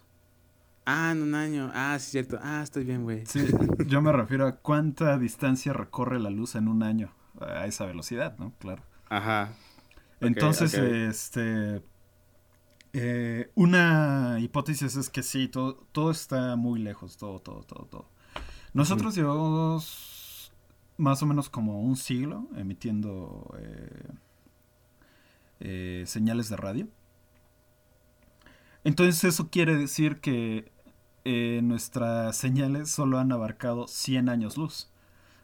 Ah, 0.85 1.11
en 1.11 1.21
un 1.21 1.35
año. 1.35 1.69
Ah, 1.73 1.97
sí, 1.99 2.11
cierto. 2.11 2.39
Ah, 2.41 2.61
estoy 2.63 2.85
bien, 2.85 3.03
güey. 3.03 3.25
Sí, 3.25 3.45
yo 3.87 4.01
me 4.01 4.13
refiero 4.13 4.47
a 4.47 4.53
cuánta 4.53 5.17
distancia 5.17 5.73
recorre 5.73 6.19
la 6.19 6.29
luz 6.29 6.55
en 6.55 6.69
un 6.69 6.81
año. 6.81 7.11
A 7.41 7.65
esa 7.65 7.85
velocidad, 7.85 8.37
¿no? 8.39 8.53
Claro. 8.59 8.81
Ajá. 9.09 9.51
Entonces, 10.21 10.73
este. 10.73 11.83
Eh, 12.99 13.51
una 13.53 14.39
hipótesis 14.39 14.95
es 14.95 15.11
que 15.11 15.21
sí, 15.21 15.47
todo, 15.47 15.75
todo 15.91 16.09
está 16.09 16.55
muy 16.55 16.79
lejos, 16.79 17.15
todo, 17.15 17.39
todo, 17.39 17.61
todo, 17.61 17.85
todo. 17.85 18.09
Nosotros 18.73 19.13
llevamos 19.13 20.51
más 20.97 21.21
o 21.21 21.27
menos 21.27 21.47
como 21.47 21.79
un 21.79 21.95
siglo 21.95 22.47
emitiendo 22.55 23.53
eh, 23.59 24.07
eh, 25.59 26.03
señales 26.07 26.49
de 26.49 26.57
radio. 26.57 26.87
Entonces 28.83 29.23
eso 29.25 29.49
quiere 29.51 29.75
decir 29.75 30.19
que 30.19 30.71
nuestras 31.61 32.35
señales 32.35 32.89
solo 32.89 33.19
han 33.19 33.31
abarcado 33.31 33.87
100 33.87 34.27
años 34.27 34.57
luz. 34.57 34.89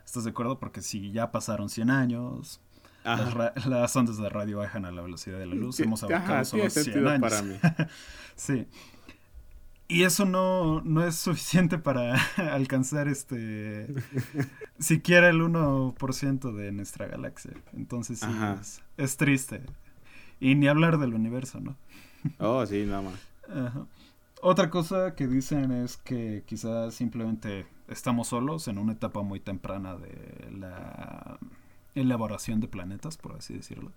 ¿Estás 0.04 0.24
de 0.24 0.32
acuerdo? 0.32 0.58
Porque 0.60 0.82
si 0.82 1.12
ya 1.12 1.32
pasaron 1.32 1.70
100 1.70 1.92
años, 1.92 2.63
las, 3.04 3.96
ondas 3.96 4.18
de 4.18 4.30
radio 4.30 4.60
bajan 4.60 4.86
a 4.86 4.92
la 4.92 5.02
velocidad 5.02 5.40
de 5.40 5.46
la 5.46 5.56
luz. 5.56 5.80
Hemos 5.80 6.04
abarcado 6.04 6.46
solo 6.46 6.70
100 6.70 7.08
años. 7.08 7.22
Para 7.22 7.42
mí. 7.42 7.56
sí. 8.36 8.68
Y 9.88 10.04
eso 10.04 10.26
no, 10.26 10.82
no 10.82 11.06
es 11.06 11.16
suficiente 11.16 11.78
para 11.78 12.16
alcanzar 12.52 13.08
este 13.08 13.88
siquiera 14.80 15.30
el 15.30 15.42
1% 15.42 16.54
de 16.54 16.72
nuestra 16.72 17.08
galaxia. 17.08 17.52
Entonces 17.74 18.20
sí, 18.20 18.82
es, 18.98 19.18
triste. 19.18 19.62
Y 20.40 20.56
ni 20.56 20.68
hablar 20.68 20.98
del 20.98 21.14
universo, 21.14 21.60
¿no? 21.60 21.76
oh, 22.40 22.66
sí, 22.66 22.86
nada 22.86 23.02
más. 23.02 23.14
Otra 24.42 24.70
cosa 24.70 25.16
que 25.16 25.28
dicen 25.28 25.72
es 25.72 25.98
que 25.98 26.44
quizás 26.46 26.96
simplemente 26.96 27.66
estamos 27.88 28.28
solos 28.30 28.68
en 28.68 28.78
una 28.78 28.94
etapa 28.94 29.22
muy 29.22 29.40
temprana 29.40 29.96
de 29.96 30.50
la 30.52 31.38
elaboración 31.96 32.60
de 32.60 32.68
planetas, 32.68 33.18
por 33.18 33.36
así 33.36 33.54
decirlo. 33.54 33.92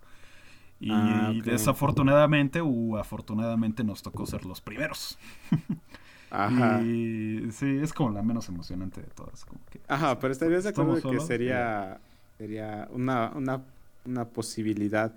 Y 0.79 0.91
ah, 0.91 1.33
desafortunadamente 1.43 2.61
o 2.61 2.97
afortunadamente 2.97 3.83
nos 3.83 4.03
tocó 4.03 4.25
ser 4.25 4.45
los 4.45 4.61
primeros. 4.61 5.17
Ajá. 6.29 6.81
Y 6.81 7.47
sí, 7.51 7.79
es 7.81 7.93
como 7.93 8.11
la 8.11 8.21
menos 8.21 8.47
emocionante 8.49 9.01
de 9.01 9.07
todas. 9.07 9.45
Como 9.45 9.59
que, 9.71 9.79
Ajá, 9.87 10.19
pero 10.19 10.31
estarías 10.31 10.63
de 10.63 10.69
acuerdo 10.69 11.09
que 11.09 11.19
sería, 11.21 11.99
sería 12.37 12.87
una, 12.91 13.31
una, 13.33 13.61
una 14.05 14.25
posibilidad 14.25 15.13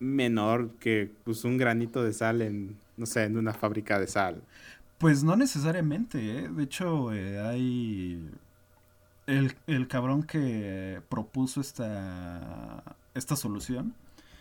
menor 0.00 0.70
que 0.80 1.10
pues 1.24 1.44
un 1.44 1.56
granito 1.56 2.02
de 2.02 2.12
sal 2.12 2.42
en, 2.42 2.76
no 2.96 3.06
sé, 3.06 3.24
en 3.24 3.38
una 3.38 3.54
fábrica 3.54 3.98
de 3.98 4.08
sal. 4.08 4.42
Pues 4.98 5.24
no 5.24 5.36
necesariamente, 5.36 6.38
¿eh? 6.38 6.48
De 6.48 6.64
hecho, 6.64 7.12
eh, 7.12 7.40
hay 7.40 8.30
el, 9.26 9.54
el 9.66 9.88
cabrón 9.88 10.22
que 10.24 11.00
propuso 11.08 11.60
esta, 11.60 12.96
esta 13.14 13.36
solución, 13.36 13.94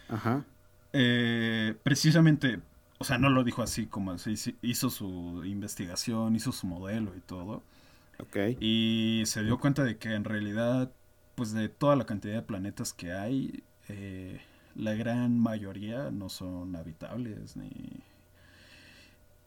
Ajá. 0.09 0.43
Eh, 0.93 1.75
precisamente, 1.83 2.59
o 2.97 3.03
sea, 3.03 3.17
no 3.17 3.29
lo 3.29 3.43
dijo 3.43 3.61
así 3.61 3.85
como 3.85 4.11
así, 4.11 4.35
hizo 4.61 4.89
su 4.89 5.43
investigación, 5.45 6.35
hizo 6.35 6.51
su 6.51 6.67
modelo 6.67 7.15
y 7.15 7.21
todo. 7.21 7.63
Ok. 8.19 8.37
Y 8.59 9.23
se 9.25 9.43
dio 9.43 9.57
cuenta 9.59 9.83
de 9.83 9.97
que 9.97 10.13
en 10.13 10.25
realidad, 10.25 10.91
pues 11.35 11.53
de 11.53 11.69
toda 11.69 11.95
la 11.95 12.05
cantidad 12.05 12.33
de 12.35 12.41
planetas 12.41 12.93
que 12.93 13.13
hay, 13.13 13.63
eh, 13.87 14.41
la 14.75 14.93
gran 14.93 15.39
mayoría 15.39 16.11
no 16.11 16.29
son 16.29 16.75
habitables 16.75 17.55
ni... 17.55 17.71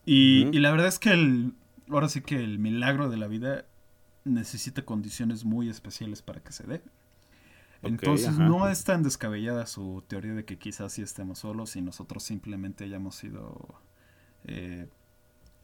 Y, 0.07 0.49
y 0.55 0.61
la 0.61 0.71
verdad 0.71 0.89
es 0.89 0.99
que 0.99 1.13
el, 1.13 1.55
ahora 1.89 2.09
sí 2.09 2.21
que 2.21 2.37
el 2.37 2.59
milagro 2.59 3.09
de 3.09 3.17
la 3.17 3.27
vida 3.27 3.65
necesita 4.25 4.83
condiciones 4.83 5.45
muy 5.45 5.69
especiales 5.69 6.23
para 6.23 6.41
que 6.41 6.53
se 6.53 6.65
dé. 6.65 6.83
Entonces 7.83 8.39
no 8.39 8.69
es 8.69 8.85
tan 8.85 9.03
descabellada 9.03 9.67
su 9.67 10.03
teoría 10.09 10.33
de 10.33 10.45
que 10.45 10.59
quizás 10.59 10.93
sí 10.93 11.03
estemos 11.03 11.41
solos 11.41 11.77
y 11.77 11.83
nosotros 11.83 12.23
simplemente 12.23 12.85
hayamos 12.85 13.15
sido 13.15 13.75
eh, 14.47 14.89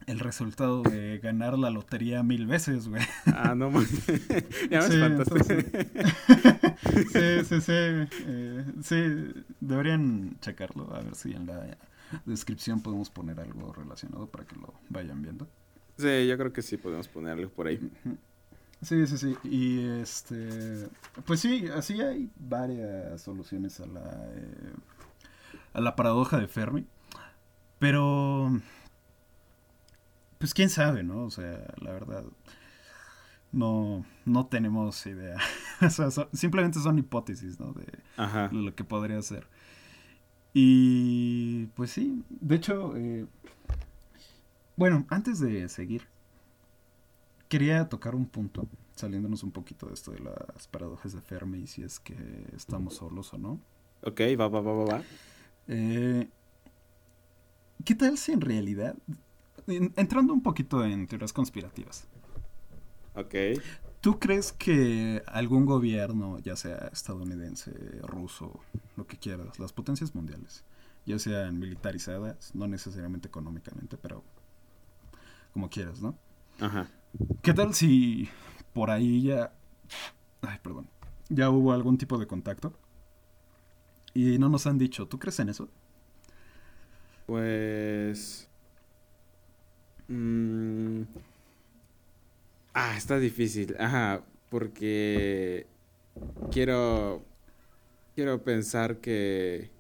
el 0.07 0.19
resultado 0.19 0.83
de 0.83 1.19
ganar 1.19 1.59
la 1.59 1.69
lotería 1.71 2.23
mil 2.23 2.47
veces, 2.47 2.89
güey. 2.89 3.03
Ah, 3.27 3.55
no, 3.55 3.71
ya 4.71 4.81
me 4.81 4.89
sí, 4.89 5.01
sí, 7.13 7.45
sí, 7.45 7.61
sí. 7.61 7.73
Eh, 7.73 8.65
sí, 8.83 9.03
deberían 9.61 10.39
checarlo, 10.41 10.91
a 10.95 11.01
ver 11.01 11.15
si 11.15 11.33
en 11.33 11.47
la 11.47 11.77
descripción 12.27 12.83
podemos 12.83 13.09
poner 13.11 13.39
algo 13.41 13.73
relacionado 13.73 14.27
para 14.27 14.45
que 14.45 14.57
lo 14.57 14.75
vayan 14.89 15.23
viendo. 15.23 15.47
Sí, 15.97 16.27
yo 16.27 16.37
creo 16.39 16.53
que 16.53 16.63
sí 16.63 16.77
podemos 16.77 17.09
ponerlo 17.09 17.49
por 17.51 17.67
ahí. 17.67 17.81
Sí, 18.83 19.07
sí, 19.07 19.19
sí. 19.19 19.37
Y 19.45 19.87
este, 20.01 20.89
pues 21.27 21.41
sí, 21.41 21.69
así 21.75 22.01
hay 22.01 22.31
varias 22.37 23.21
soluciones 23.21 23.79
a 23.81 23.87
la, 23.87 24.01
eh, 24.35 24.73
a 25.75 25.81
la 25.81 25.97
paradoja 25.97 26.39
de 26.39 26.49
Fermi. 26.49 26.87
Pero, 27.79 28.61
pues 30.39 30.55
quién 30.55 30.71
sabe, 30.71 31.03
¿no? 31.03 31.25
O 31.25 31.31
sea, 31.31 31.75
la 31.81 31.93
verdad, 31.93 32.25
no, 33.53 34.05
no 34.25 34.47
tenemos 34.47 35.05
idea. 35.07 35.37
o 35.83 35.91
sea, 35.91 36.11
simplemente 36.33 36.81
son 36.81 36.99
hipótesis, 36.99 37.59
¿no? 37.61 37.73
De, 37.73 37.87
lo 38.53 38.75
que 38.75 38.85
podría 38.85 39.21
ser. 39.23 39.47
Y, 40.53 41.67
pues 41.75 41.91
sí, 41.91 42.25
de 42.29 42.57
hecho, 42.57 42.97
eh, 42.97 43.27
bueno, 44.77 45.07
antes 45.11 45.39
de 45.41 45.69
seguir, 45.69 46.07
quería 47.51 47.89
tocar 47.89 48.15
un 48.15 48.27
punto, 48.27 48.69
saliéndonos 48.95 49.43
un 49.43 49.51
poquito 49.51 49.87
de 49.87 49.95
esto 49.95 50.13
de 50.13 50.21
las 50.21 50.69
paradojas 50.69 51.13
de 51.13 51.21
Fermi 51.21 51.59
y 51.59 51.67
si 51.67 51.83
es 51.83 51.99
que 51.99 52.17
estamos 52.57 52.95
solos 52.95 53.35
o 53.35 53.39
no. 53.39 53.61
Ok, 54.03 54.21
va, 54.39 54.49
va, 54.49 54.61
va, 54.61 54.73
va, 54.73 54.85
va. 54.85 55.03
Eh, 55.67 56.29
¿Qué 57.85 57.95
tal 57.97 58.17
si 58.17 58.33
en 58.33 58.41
realidad, 58.41 58.95
entrando 59.67 60.33
un 60.33 60.43
poquito 60.43 60.85
en 60.85 61.09
teorías 61.09 61.33
conspirativas? 61.33 62.07
Ok. 63.17 63.35
¿Tú 64.01 64.21
crees 64.21 64.53
que 64.53 65.23
algún 65.27 65.67
gobierno, 65.67 66.39
ya 66.39 66.55
sea 66.55 66.89
estadounidense, 66.93 67.73
ruso, 68.03 68.61
lo 68.97 69.07
que 69.09 69.17
quieras, 69.17 69.59
las 69.59 69.73
potencias 69.73 70.15
mundiales, 70.15 70.63
ya 71.05 71.19
sean 71.19 71.59
militarizadas, 71.59 72.55
no 72.55 72.69
necesariamente 72.69 73.27
económicamente, 73.27 73.97
pero 73.97 74.23
como 75.53 75.69
quieras, 75.69 76.01
¿no? 76.01 76.15
Ajá. 76.61 76.89
¿Qué 77.43 77.53
tal 77.55 77.75
si 77.75 78.29
por 78.73 78.91
ahí 78.91 79.23
ya... 79.23 79.53
Ay, 80.43 80.59
perdón. 80.63 80.89
Ya 81.29 81.51
hubo 81.51 81.73
algún 81.73 81.99
tipo 81.99 82.19
de 82.19 82.27
contacto. 82.27 82.73
Y 84.15 84.39
no 84.39 84.49
nos 84.49 84.67
han 84.67 84.79
dicho, 84.79 85.07
¿tú 85.07 85.19
crees 85.19 85.39
en 85.41 85.49
eso? 85.49 85.69
Pues... 87.27 88.49
Mm, 90.09 91.03
ah, 92.75 92.97
está 92.97 93.19
difícil. 93.19 93.77
Ajá, 93.79 94.23
porque 94.51 95.67
quiero... 96.51 97.25
Quiero 98.15 98.43
pensar 98.43 98.99
que... 98.99 99.71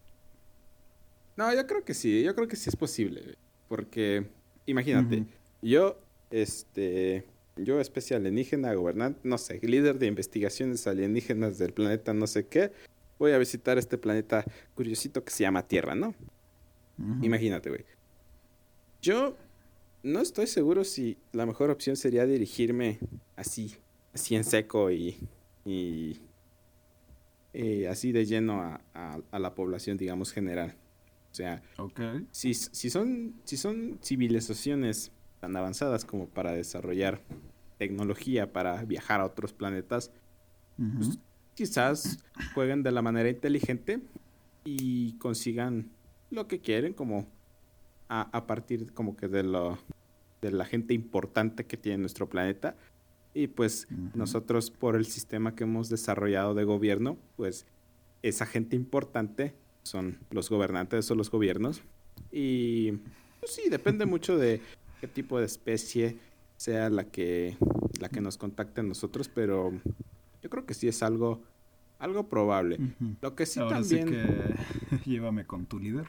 No, 1.37 1.53
yo 1.55 1.66
creo 1.66 1.85
que 1.85 1.95
sí, 1.95 2.23
yo 2.23 2.35
creo 2.35 2.49
que 2.49 2.57
sí 2.57 2.69
es 2.69 2.77
posible. 2.77 3.37
Porque, 3.69 4.29
imagínate, 4.66 5.27
yo 5.62 5.99
este, 6.31 7.27
yo 7.57 7.81
especie 7.81 8.16
alienígena, 8.16 8.73
gobernante, 8.75 9.21
no 9.25 9.38
sé, 9.38 9.61
líder 9.62 9.99
de 9.99 10.07
investigaciones 10.07 10.87
alienígenas 10.87 11.59
del 11.59 11.73
planeta 11.73 12.14
no 12.14 12.27
sé 12.27 12.47
qué, 12.47 12.73
voy 13.19 13.33
a 13.33 13.38
visitar 13.38 13.79
este 13.79 13.99
planeta 13.99 14.45
curiosito 14.75 15.23
que 15.25 15.31
se 15.31 15.43
llama 15.43 15.66
Tierra, 15.66 15.95
¿no? 15.95 16.14
Imagínate, 17.23 17.71
güey. 17.71 17.85
Yo 19.01 19.35
no 20.03 20.21
estoy 20.21 20.47
seguro 20.47 20.85
si 20.85 21.16
la 21.33 21.47
mejor 21.47 21.71
opción 21.71 21.97
sería 21.97 22.27
dirigirme 22.27 22.99
así, 23.37 23.75
así 24.12 24.37
en 24.37 24.45
seco 24.45 24.90
y, 24.90 25.16
y, 25.64 26.21
así 27.88 28.12
de 28.12 28.27
lleno 28.27 28.61
a, 28.61 28.81
a, 29.31 29.38
la 29.38 29.55
población, 29.55 29.97
digamos, 29.97 30.33
general. 30.33 30.77
O 31.33 31.35
sea, 31.35 31.62
si, 32.33 32.55
si, 32.55 32.90
son, 32.90 33.35
si 33.45 33.57
son 33.57 33.99
civilizaciones 34.03 35.12
tan 35.40 35.57
avanzadas 35.57 36.05
como 36.05 36.26
para 36.26 36.53
desarrollar 36.53 37.20
tecnología 37.81 38.53
para 38.53 38.85
viajar 38.85 39.22
a 39.22 39.24
otros 39.24 39.55
planetas, 39.55 40.12
pues, 40.76 41.18
quizás 41.55 42.22
jueguen 42.55 42.83
de 42.83 42.92
la 42.92 43.00
manera 43.00 43.31
inteligente 43.31 44.00
y 44.64 45.14
consigan 45.14 45.90
lo 46.31 46.46
que 46.46 46.61
quieren, 46.61 46.92
como 46.92 47.26
a, 48.09 48.46
partir 48.46 48.92
como 48.92 49.16
que 49.16 49.29
de 49.29 49.44
lo 49.44 49.79
de 50.42 50.50
la 50.50 50.64
gente 50.64 50.94
importante 50.94 51.64
que 51.64 51.76
tiene 51.76 51.98
nuestro 51.98 52.29
planeta. 52.29 52.76
Y 53.33 53.46
pues 53.46 53.87
nosotros 54.14 54.70
por 54.70 54.96
el 54.96 55.07
sistema 55.07 55.55
que 55.55 55.64
hemos 55.64 55.88
desarrollado 55.88 56.55
de 56.55 56.64
gobierno, 56.64 57.16
pues 57.37 57.66
esa 58.22 58.44
gente 58.44 58.74
importante 58.76 59.55
son 59.85 60.18
los 60.31 60.50
gobernantes 60.50 61.11
o 61.11 61.14
los 61.14 61.31
gobiernos. 61.31 61.83
Y 62.33 62.92
pues 63.38 63.55
sí, 63.55 63.70
depende 63.70 64.05
mucho 64.07 64.37
de 64.37 64.61
qué 65.00 65.08
tipo 65.08 65.38
de 65.38 65.46
especie 65.46 66.18
sea 66.56 66.90
la 66.90 67.04
que, 67.04 67.56
la 68.00 68.08
que 68.10 68.20
nos 68.20 68.36
contacte 68.36 68.82
a 68.82 68.84
nosotros, 68.84 69.28
pero 69.28 69.72
yo 70.42 70.50
creo 70.50 70.66
que 70.66 70.74
sí 70.74 70.88
es 70.88 71.02
algo, 71.02 71.42
algo 71.98 72.28
probable. 72.28 72.78
Lo 73.22 73.34
que 73.34 73.46
sí 73.46 73.60
también... 73.60 74.08
Sí 74.08 74.14
que 74.14 75.04
llévame 75.10 75.46
con 75.46 75.66
tu 75.66 75.78
líder. 75.78 76.06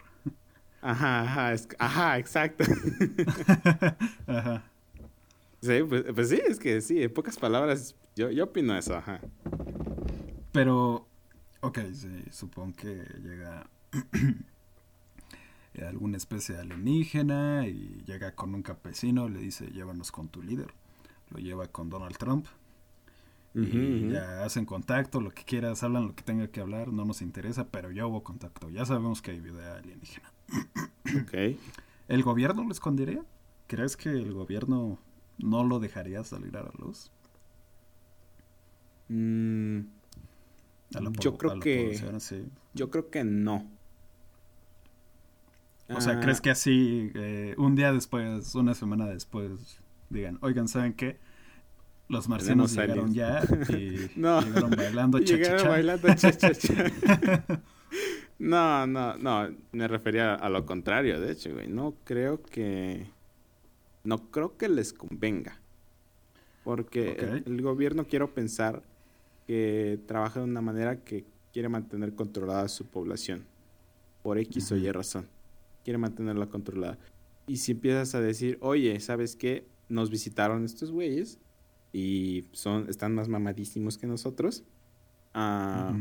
Ajá, 0.81 1.21
ajá, 1.21 1.55
ajá, 1.79 2.19
exacto. 2.19 2.65
ajá. 4.27 4.63
Sí, 5.61 5.83
pues, 5.87 6.05
pues, 6.13 6.29
sí, 6.29 6.41
es 6.45 6.59
que 6.59 6.81
sí, 6.81 7.03
en 7.03 7.13
pocas 7.13 7.37
palabras, 7.37 7.95
yo, 8.15 8.31
yo 8.31 8.45
opino 8.45 8.75
eso, 8.75 8.95
ajá. 8.95 9.21
Pero, 10.51 11.07
ok, 11.61 11.79
sí, 11.93 12.23
supongo 12.31 12.75
que 12.75 13.05
llega 13.23 13.69
alguna 15.79 16.17
especie 16.17 16.55
de 16.55 16.61
alienígena 16.61 17.67
y 17.67 18.03
llega 18.05 18.35
con 18.35 18.53
un 18.53 18.61
campesino, 18.61 19.29
le 19.29 19.39
dice, 19.39 19.67
llévanos 19.67 20.11
con 20.11 20.27
tu 20.27 20.41
líder. 20.41 20.73
Lo 21.29 21.39
lleva 21.39 21.67
con 21.67 21.89
Donald 21.89 22.17
Trump. 22.17 22.45
y 23.53 24.09
ya 24.09 24.43
hacen 24.43 24.65
contacto, 24.65 25.19
lo 25.19 25.31
que 25.31 25.43
quieras, 25.43 25.83
hablan 25.83 26.07
lo 26.07 26.15
que 26.15 26.23
tenga 26.23 26.47
que 26.47 26.61
hablar, 26.61 26.93
no 26.93 27.03
nos 27.03 27.21
interesa, 27.21 27.67
pero 27.67 27.91
ya 27.91 28.05
hubo 28.05 28.23
contacto, 28.23 28.69
ya 28.69 28.85
sabemos 28.85 29.21
que 29.21 29.31
hay 29.31 29.39
vida 29.41 29.77
alienígena. 29.77 30.31
ok. 31.23 31.59
¿El 32.07 32.23
gobierno 32.23 32.63
lo 32.63 32.71
escondería? 32.71 33.23
¿Crees 33.67 33.95
que 33.95 34.09
el 34.09 34.33
gobierno 34.33 34.99
no 35.37 35.63
lo 35.63 35.79
dejaría 35.79 36.23
salir 36.23 36.57
a 36.57 36.63
la 36.63 36.71
luz? 36.77 37.11
Mm, 39.07 39.81
yo 41.19 41.37
creo 41.37 41.59
que 41.59 41.99
yo 42.73 42.89
creo 42.89 43.09
que 43.09 43.23
no 43.23 43.69
o 45.95 46.01
sea, 46.01 46.19
¿crees 46.19 46.39
ah. 46.39 46.41
que 46.41 46.49
así, 46.49 47.11
eh, 47.15 47.55
un 47.57 47.75
día 47.75 47.91
después, 47.91 48.55
una 48.55 48.73
semana 48.73 49.07
después, 49.07 49.79
digan, 50.09 50.37
oigan, 50.41 50.67
¿saben 50.67 50.93
qué? 50.93 51.17
Los 52.07 52.27
marcianos 52.27 52.73
llegaron 52.75 53.13
ya 53.13 53.41
y 53.69 54.09
llegaron 54.15 54.71
bailando 54.71 55.19
cha, 55.19 55.35
Llegaron 55.35 55.67
bailando 55.67 56.07
No, 58.39 58.87
no, 58.87 59.17
no, 59.17 59.49
me 59.71 59.87
refería 59.87 60.35
a 60.35 60.49
lo 60.49 60.65
contrario, 60.65 61.21
de 61.21 61.31
hecho, 61.31 61.53
güey. 61.53 61.67
No 61.67 61.95
creo 62.03 62.41
que... 62.41 63.07
No 64.03 64.31
creo 64.31 64.57
que 64.57 64.67
les 64.67 64.93
convenga. 64.93 65.61
Porque 66.63 67.43
el, 67.45 67.61
gobierno, 67.61 68.05
quiero 68.05 68.33
pensar, 68.33 68.81
que 69.45 69.99
trabaja 70.07 70.39
de 70.39 70.45
una 70.45 70.61
manera 70.61 70.97
que 71.03 71.23
quiere 71.53 71.69
mantener 71.69 72.15
controlada 72.15 72.67
su 72.67 72.87
población. 72.87 73.45
Por 74.23 74.37
X 74.39 74.71
o 74.71 74.75
Y 74.75 74.91
razón 74.91 75.27
quiere 75.83 75.97
mantenerla 75.97 76.47
controlada. 76.47 76.97
Y 77.47 77.57
si 77.57 77.73
empiezas 77.73 78.15
a 78.15 78.21
decir, 78.21 78.57
oye, 78.61 78.99
¿sabes 78.99 79.35
qué? 79.35 79.67
Nos 79.89 80.09
visitaron 80.09 80.63
estos 80.63 80.91
güeyes 80.91 81.39
y 81.91 82.45
son, 82.51 82.89
están 82.89 83.13
más 83.13 83.27
mamadísimos 83.27 83.97
que 83.97 84.07
nosotros. 84.07 84.63
Ah, 85.33 85.93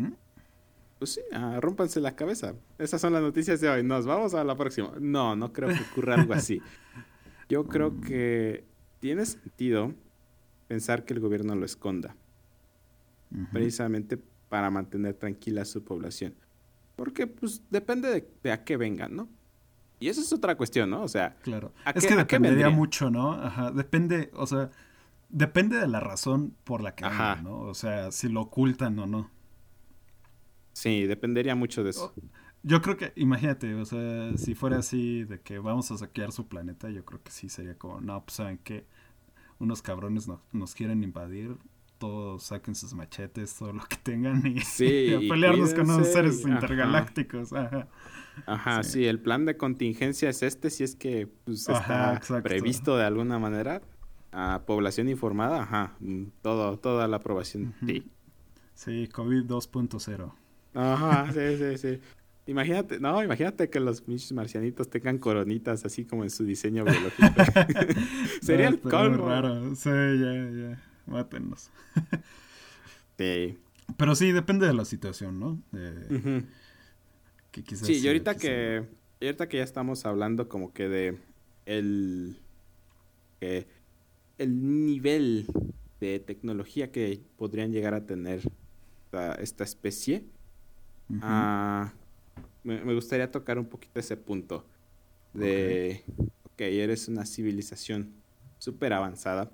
Pues 0.99 1.15
sí, 1.15 1.21
ah, 1.33 1.59
rompanse 1.61 2.01
la 2.01 2.15
cabeza. 2.15 2.55
Esas 2.79 3.01
son 3.01 3.13
las 3.13 3.23
noticias 3.23 3.61
de 3.61 3.69
hoy. 3.69 3.83
Nos 3.83 4.07
vamos 4.07 4.35
a 4.35 4.45
la 4.45 4.55
próxima. 4.57 4.93
No, 5.01 5.35
no 5.35 5.53
creo 5.53 5.71
que 5.71 5.83
ocurra 5.91 6.15
algo 6.15 6.35
así. 6.35 6.61
Yo 7.49 7.65
creo 7.67 7.91
mm. 7.91 8.01
que 8.03 8.65
tiene 9.01 9.25
sentido 9.25 9.95
pensar 10.69 11.05
que 11.05 11.15
el 11.15 11.21
gobierno 11.21 11.57
lo 11.57 11.65
esconda. 11.65 12.15
Precisamente 13.53 14.19
para 14.49 14.71
mantener 14.71 15.15
tranquila 15.15 15.63
a 15.63 15.65
su 15.65 15.83
población. 15.83 16.35
Porque 16.97 17.27
pues 17.27 17.63
depende 17.71 18.29
de 18.43 18.53
a 18.53 18.65
qué 18.65 18.77
vengan, 18.77 19.17
¿no? 19.17 19.29
Y 20.01 20.09
eso 20.09 20.23
es 20.23 20.33
otra 20.33 20.57
cuestión, 20.57 20.89
¿no? 20.91 21.03
O 21.03 21.09
sea, 21.09 21.37
claro. 21.43 21.73
es 21.95 22.07
que 22.07 22.17
dependería 22.17 22.71
mucho, 22.71 23.11
¿no? 23.11 23.35
Ajá, 23.35 23.71
depende, 23.71 24.31
o 24.35 24.47
sea, 24.47 24.71
depende 25.29 25.77
de 25.77 25.87
la 25.87 26.01
razón 26.01 26.57
por 26.65 26.83
la 26.83 26.95
que 26.95 27.05
Ajá. 27.05 27.41
¿no? 27.43 27.61
O 27.61 27.75
sea, 27.75 28.11
si 28.11 28.31
lo 28.31 28.41
ocultan 28.41 28.99
o 28.99 29.07
no. 29.07 29.31
Sí, 30.73 31.05
dependería 31.05 31.55
mucho 31.55 31.85
de 31.85 31.91
eso. 31.91 32.15
Yo 32.63 32.81
creo 32.81 32.97
que, 32.97 33.13
imagínate, 33.17 33.75
o 33.75 33.85
sea, 33.85 34.37
si 34.37 34.55
fuera 34.55 34.79
así 34.79 35.25
de 35.25 35.41
que 35.41 35.59
vamos 35.59 35.91
a 35.91 35.99
saquear 35.99 36.33
su 36.33 36.49
planeta, 36.49 36.89
yo 36.91 37.05
creo 37.05 37.23
que 37.23 37.31
sí 37.31 37.49
sería 37.49 37.77
como, 37.77 38.01
no, 38.01 38.25
pues 38.25 38.37
saben 38.37 38.59
que 38.59 38.87
unos 39.59 39.83
cabrones 39.83 40.29
nos 40.53 40.75
quieren 40.75 41.03
invadir, 41.05 41.57
todos 42.01 42.45
saquen 42.45 42.75
sus 42.75 42.95
machetes, 42.95 43.55
todo 43.57 43.75
lo 43.75 43.85
que 43.85 43.97
tengan 43.97 44.43
y, 44.45 44.59
a 45.15 45.19
pelearnos 45.21 45.75
con 45.75 45.89
unos 45.89 46.09
seres 46.09 46.41
intergalácticos. 46.41 47.53
Ajá. 47.53 47.87
Ajá, 48.47 48.83
sí. 48.83 49.07
el 49.07 49.21
plan 49.21 49.45
de 49.45 49.57
contingencia 49.57 50.31
es 50.31 50.43
este, 50.43 50.71
si 50.71 50.83
es 50.83 50.97
que 50.97 51.29
pues, 51.45 51.69
está 51.69 52.19
previsto 52.43 52.97
de 52.97 53.05
alguna 53.05 53.39
manera. 53.39 53.83
a 54.33 54.63
población 54.65 55.09
informada, 55.09 55.63
ajá, 55.63 55.97
mm, 56.01 56.25
todo, 56.41 56.79
toda 56.79 57.07
la 57.07 57.19
aprobación, 57.19 57.75
sí. 57.87 58.11
Sí, 58.75 59.09
COVID 59.09 59.45
2.0. 59.45 60.33
Ajá, 60.75 61.31
sí, 61.33 61.57
sí, 61.59 61.79
sí. 61.79 62.01
Imagínate, 62.47 62.99
no, 62.99 63.23
imagínate 63.23 63.69
que 63.69 63.79
los 63.79 64.03
marcianitos 64.33 64.89
tengan 64.89 65.19
coronitas 65.19 65.85
así 65.85 66.07
como 66.07 66.23
en 66.23 66.31
su 66.31 66.45
diseño 66.45 66.85
biológico. 66.85 67.29
Sería 68.41 68.69
el 68.69 68.81
colmo. 68.81 69.29
raro. 69.29 69.75
Sí, 69.75 69.91
ya, 69.91 70.51
ya. 70.51 70.90
Mátenos. 71.07 71.71
sí. 73.19 73.59
Pero 73.97 74.15
sí, 74.15 74.33
depende 74.33 74.67
de 74.67 74.75
la 74.75 74.85
situación, 74.85 75.41
¿no? 75.41 75.63
que 77.51 77.65
quizás 77.65 77.87
sí, 77.87 77.95
y 77.95 78.07
ahorita 78.07 78.37
que, 78.37 78.87
y 79.19 79.27
ahorita 79.27 79.49
que 79.49 79.57
ya 79.57 79.65
estamos 79.65 80.07
hablando 80.07 80.49
como 80.49 80.73
que 80.73 80.89
de 80.89 81.19
el, 81.67 82.37
el 83.41 84.85
nivel 84.85 85.47
de 86.01 86.21
tecnología 86.21 86.93
que 86.93 87.21
podrían 87.37 87.73
llegar 87.73 87.95
a 87.95 88.07
tener 88.07 88.43
esta, 89.41 89.65
especie, 89.65 90.25
uh 91.09 91.87
me, 92.63 92.95
gustaría 92.95 93.31
tocar 93.31 93.59
un 93.59 93.65
poquito 93.65 93.99
ese 93.99 94.17
punto 94.17 94.67
de, 95.33 96.05
ok, 96.45 96.61
eres 96.61 97.09
una 97.09 97.25
civilización 97.25 98.13
súper 98.59 98.93
avanzada 98.93 99.51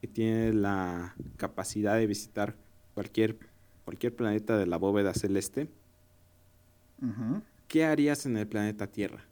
que 0.00 0.08
tiene 0.08 0.52
la 0.52 1.14
capacidad 1.36 1.96
de 1.96 2.06
visitar 2.06 2.56
cualquier, 2.94 3.38
cualquier 3.84 4.14
planeta 4.14 4.56
de 4.56 4.66
la 4.66 4.76
bóveda 4.76 5.14
celeste. 5.14 5.68
¿Qué 7.68 7.84
harías 7.84 8.26
en 8.26 8.36
el 8.36 8.46
planeta 8.46 8.86
Tierra? 8.86 9.24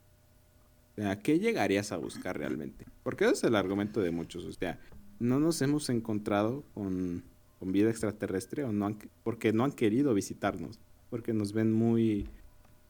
O 0.97 1.01
sea, 1.01 1.19
¿qué 1.19 1.39
llegarías 1.39 1.91
a 1.91 1.97
buscar 1.97 2.37
realmente? 2.37 2.85
Porque 3.03 3.25
ese 3.25 3.33
es 3.33 3.43
el 3.43 3.55
argumento 3.55 4.01
de 4.01 4.11
muchos. 4.11 4.45
O 4.45 4.51
sea, 4.51 4.79
no 5.19 5.39
nos 5.39 5.61
hemos 5.61 5.89
encontrado 5.89 6.63
con, 6.73 7.23
con 7.59 7.71
vida 7.71 7.89
extraterrestre 7.89 8.63
o 8.63 8.71
no 8.71 8.97
porque 9.23 9.53
no 9.53 9.63
han 9.63 9.71
querido 9.71 10.13
visitarnos, 10.13 10.79
porque 11.09 11.33
nos 11.33 11.53
ven 11.53 11.71
muy 11.71 12.29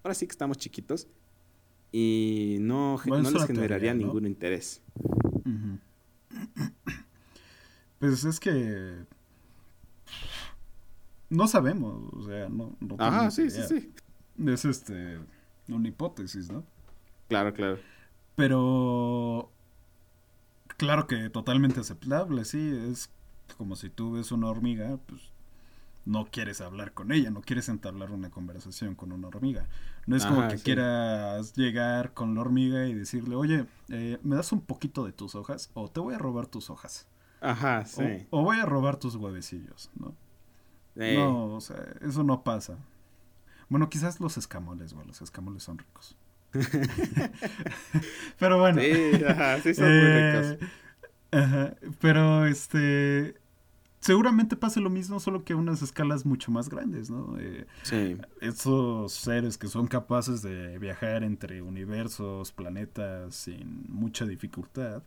ahora 0.04 0.16
sí 0.16 0.28
que 0.28 0.32
estamos 0.32 0.58
chiquitos 0.58 1.08
y 1.92 2.58
no, 2.62 3.00
no 3.06 3.32
les 3.32 3.46
generaría 3.46 3.94
ningún 3.94 4.26
interés. 4.26 4.82
Pues 8.00 8.24
es 8.24 8.40
que 8.40 9.06
no 11.30 11.48
sabemos, 11.48 12.14
o 12.14 12.24
sea, 12.24 12.50
no. 12.50 12.76
no 12.80 12.96
Ajá, 12.98 13.30
sí, 13.32 13.50
sí, 13.50 13.62
sí. 13.68 13.94
Es 14.48 14.66
este 14.66 15.20
una 15.68 15.88
hipótesis, 15.88 16.52
¿no? 16.52 16.64
Claro, 17.28 17.54
claro. 17.54 17.78
Pero 18.36 19.52
claro 20.78 21.08
que 21.08 21.30
totalmente 21.30 21.82
aceptable, 21.82 22.46
sí, 22.46 22.74
es 22.90 23.10
como 23.58 23.76
si 23.76 23.90
tú 23.90 24.14
ves 24.14 24.32
una 24.32 24.48
hormiga, 24.48 24.98
pues 25.06 25.22
no 26.06 26.26
quieres 26.32 26.62
hablar 26.62 26.94
con 26.94 27.12
ella, 27.12 27.30
no 27.30 27.42
quieres 27.42 27.70
entablar 27.70 28.12
una 28.12 28.32
conversación 28.32 28.96
con 28.96 29.12
una 29.12 29.28
hormiga. 29.28 29.68
No 30.08 30.16
es 30.16 30.26
como 30.26 30.48
que 30.48 30.58
quieras 30.58 31.54
llegar 31.54 32.14
con 32.14 32.34
la 32.34 32.42
hormiga 32.42 32.88
y 32.88 32.96
decirle, 32.96 33.36
oye, 33.36 33.66
eh, 33.90 34.18
¿me 34.24 34.36
das 34.36 34.52
un 34.52 34.62
poquito 34.62 35.06
de 35.06 35.12
tus 35.12 35.36
hojas? 35.36 35.70
O 35.76 35.90
te 35.90 36.00
voy 36.00 36.16
a 36.16 36.18
robar 36.18 36.48
tus 36.48 36.72
hojas. 36.72 37.08
Ajá, 37.42 37.86
sí. 37.86 38.28
O, 38.30 38.44
voy 38.44 38.60
a 38.60 38.66
robar 38.66 38.98
tus 38.98 39.16
huevecillos, 39.16 39.90
¿no? 40.00 40.16
No, 40.96 41.56
o 41.56 41.62
sea, 41.62 41.78
eso 42.02 42.24
no 42.24 42.44
pasa. 42.44 42.78
Bueno, 43.70 43.90
quizás 43.90 44.20
los 44.20 44.38
escamoles, 44.38 44.94
güey, 44.94 45.08
los 45.08 45.22
escamoles 45.22 45.64
son 45.64 45.78
ricos. 45.78 46.18
Pero 48.40 48.60
bueno. 48.60 48.82
Sí, 48.82 49.24
ajá, 49.26 49.60
sí 49.62 49.74
son 49.74 49.86
muy 49.86 50.08
ricos. 50.08 50.52
Eh, 50.52 50.60
ajá, 51.32 51.76
pero 52.02 52.48
este 52.48 53.36
seguramente 54.00 54.56
pase 54.56 54.80
lo 54.80 54.90
mismo, 54.90 55.20
solo 55.20 55.44
que 55.44 55.54
a 55.54 55.58
unas 55.58 55.82
escalas 55.82 56.26
mucho 56.26 56.52
más 56.52 56.70
grandes, 56.70 57.10
¿no? 57.10 57.38
Eh, 57.40 57.66
sí. 57.84 58.18
Esos 58.42 59.14
seres 59.14 59.58
que 59.58 59.68
son 59.68 59.88
capaces 59.88 60.42
de 60.42 60.80
viajar 60.80 61.24
entre 61.24 61.62
universos, 61.62 62.52
planetas, 62.52 63.36
sin 63.36 63.86
mucha 63.88 64.26
dificultad, 64.26 65.04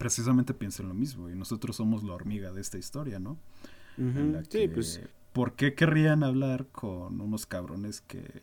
precisamente 0.00 0.54
piensan 0.54 0.88
lo 0.88 0.94
mismo, 0.94 1.28
y 1.28 1.34
nosotros 1.34 1.76
somos 1.76 2.02
la 2.02 2.14
hormiga 2.14 2.52
de 2.52 2.62
esta 2.62 2.78
historia, 2.78 3.18
¿no? 3.18 3.36
sí, 4.48 4.66
pues... 4.66 4.98
¿Por 5.34 5.54
qué 5.54 5.74
querrían 5.74 6.24
hablar 6.24 6.68
con 6.72 7.20
unos 7.20 7.44
cabrones 7.46 8.00
que 8.00 8.42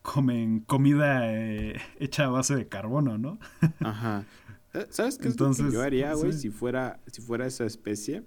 comen 0.00 0.60
comida 0.60 1.30
eh, 1.34 1.76
hecha 1.98 2.26
a 2.26 2.28
base 2.28 2.54
de 2.54 2.68
carbono, 2.68 3.18
¿no? 3.18 3.38
Ajá. 3.80 4.24
¿Sabes 4.90 5.18
qué 5.18 5.26
Entonces, 5.28 5.58
es 5.58 5.64
lo 5.64 5.70
que 5.70 5.74
yo 5.74 5.82
haría, 5.82 6.14
güey, 6.14 6.32
si 6.32 6.50
fuera, 6.50 7.00
si 7.08 7.20
fuera 7.20 7.46
esa 7.46 7.66
especie? 7.66 8.22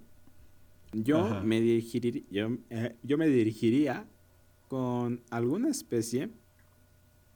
Yo 0.92 1.42
me, 1.42 1.60
dirigiría, 1.62 2.22
eh, 2.70 2.94
yo, 3.02 3.16
me 3.16 3.26
dirigiría 3.26 4.06
con 4.68 5.22
alguna 5.30 5.70
especie 5.70 6.30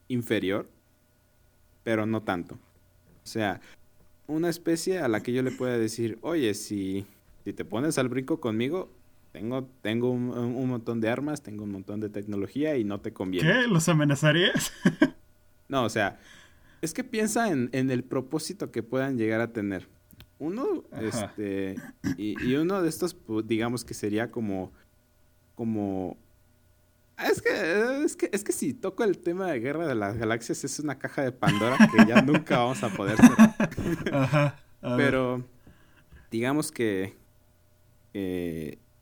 inferior, 0.09 0.71
pero 1.83 2.05
no 2.05 2.23
tanto. 2.23 2.57
O 3.25 3.27
sea, 3.27 3.61
una 4.31 4.49
especie 4.49 4.99
a 4.99 5.09
la 5.09 5.23
que 5.23 5.33
yo 5.33 5.43
le 5.43 5.51
pueda 5.51 5.77
decir, 5.77 6.19
oye, 6.23 6.55
si, 6.55 7.07
si 7.45 7.53
te 7.53 7.65
pones 7.65 7.99
al 7.99 8.09
brinco 8.09 8.41
conmigo, 8.41 8.91
tengo, 9.33 9.69
tengo 9.83 10.11
un, 10.11 10.69
montón 10.69 11.01
de 11.01 11.09
armas, 11.09 11.43
tengo 11.43 11.65
un 11.65 11.73
montón 11.73 12.01
de 12.01 12.09
tecnología 12.09 12.77
y 12.77 12.85
no 12.85 13.01
te 13.01 13.13
conviene. 13.13 13.53
¿Qué? 13.53 13.69
¿Los 13.69 13.89
amenazarías? 13.89 14.73
no, 15.69 15.85
o 15.85 15.89
sea, 15.89 16.19
es 16.83 16.95
que 16.95 17.05
piensa 17.05 17.51
en, 17.51 17.69
en 17.73 17.91
el 17.91 18.03
propósito 18.03 18.71
que 18.71 18.83
puedan 18.83 19.19
llegar 19.19 19.41
a 19.41 19.53
tener. 19.53 19.89
Uno, 20.41 20.85
este, 20.99 21.77
y, 22.17 22.55
uno 22.55 22.81
de 22.81 22.89
estos, 22.89 23.13
pues, 23.13 23.47
digamos 23.47 23.85
que 23.85 23.93
sería 23.93 24.31
como, 24.31 24.73
como, 25.55 26.17
es 27.25 27.43
que, 27.43 28.05
es 28.05 28.17
que, 28.17 28.31
es 28.33 28.45
que 28.45 28.53
si 28.53 28.75
toco 28.75 29.05
el 29.05 29.19
tema 29.19 29.51
de 29.51 29.61
Guerra 29.61 29.87
de 29.87 29.95
las 29.95 30.17
Galaxias 30.17 30.65
es 30.65 30.79
una 30.81 30.99
caja 30.99 31.23
de 31.23 31.33
Pandora 31.33 31.77
que 31.79 32.07
ya 32.07 32.23
nunca 32.23 32.59
vamos 32.59 32.83
a 32.83 32.89
poder 32.91 33.17
cerrar. 33.21 33.55
Ajá, 34.13 34.57
Pero, 34.97 35.45
digamos 36.31 36.73
que, 36.73 37.17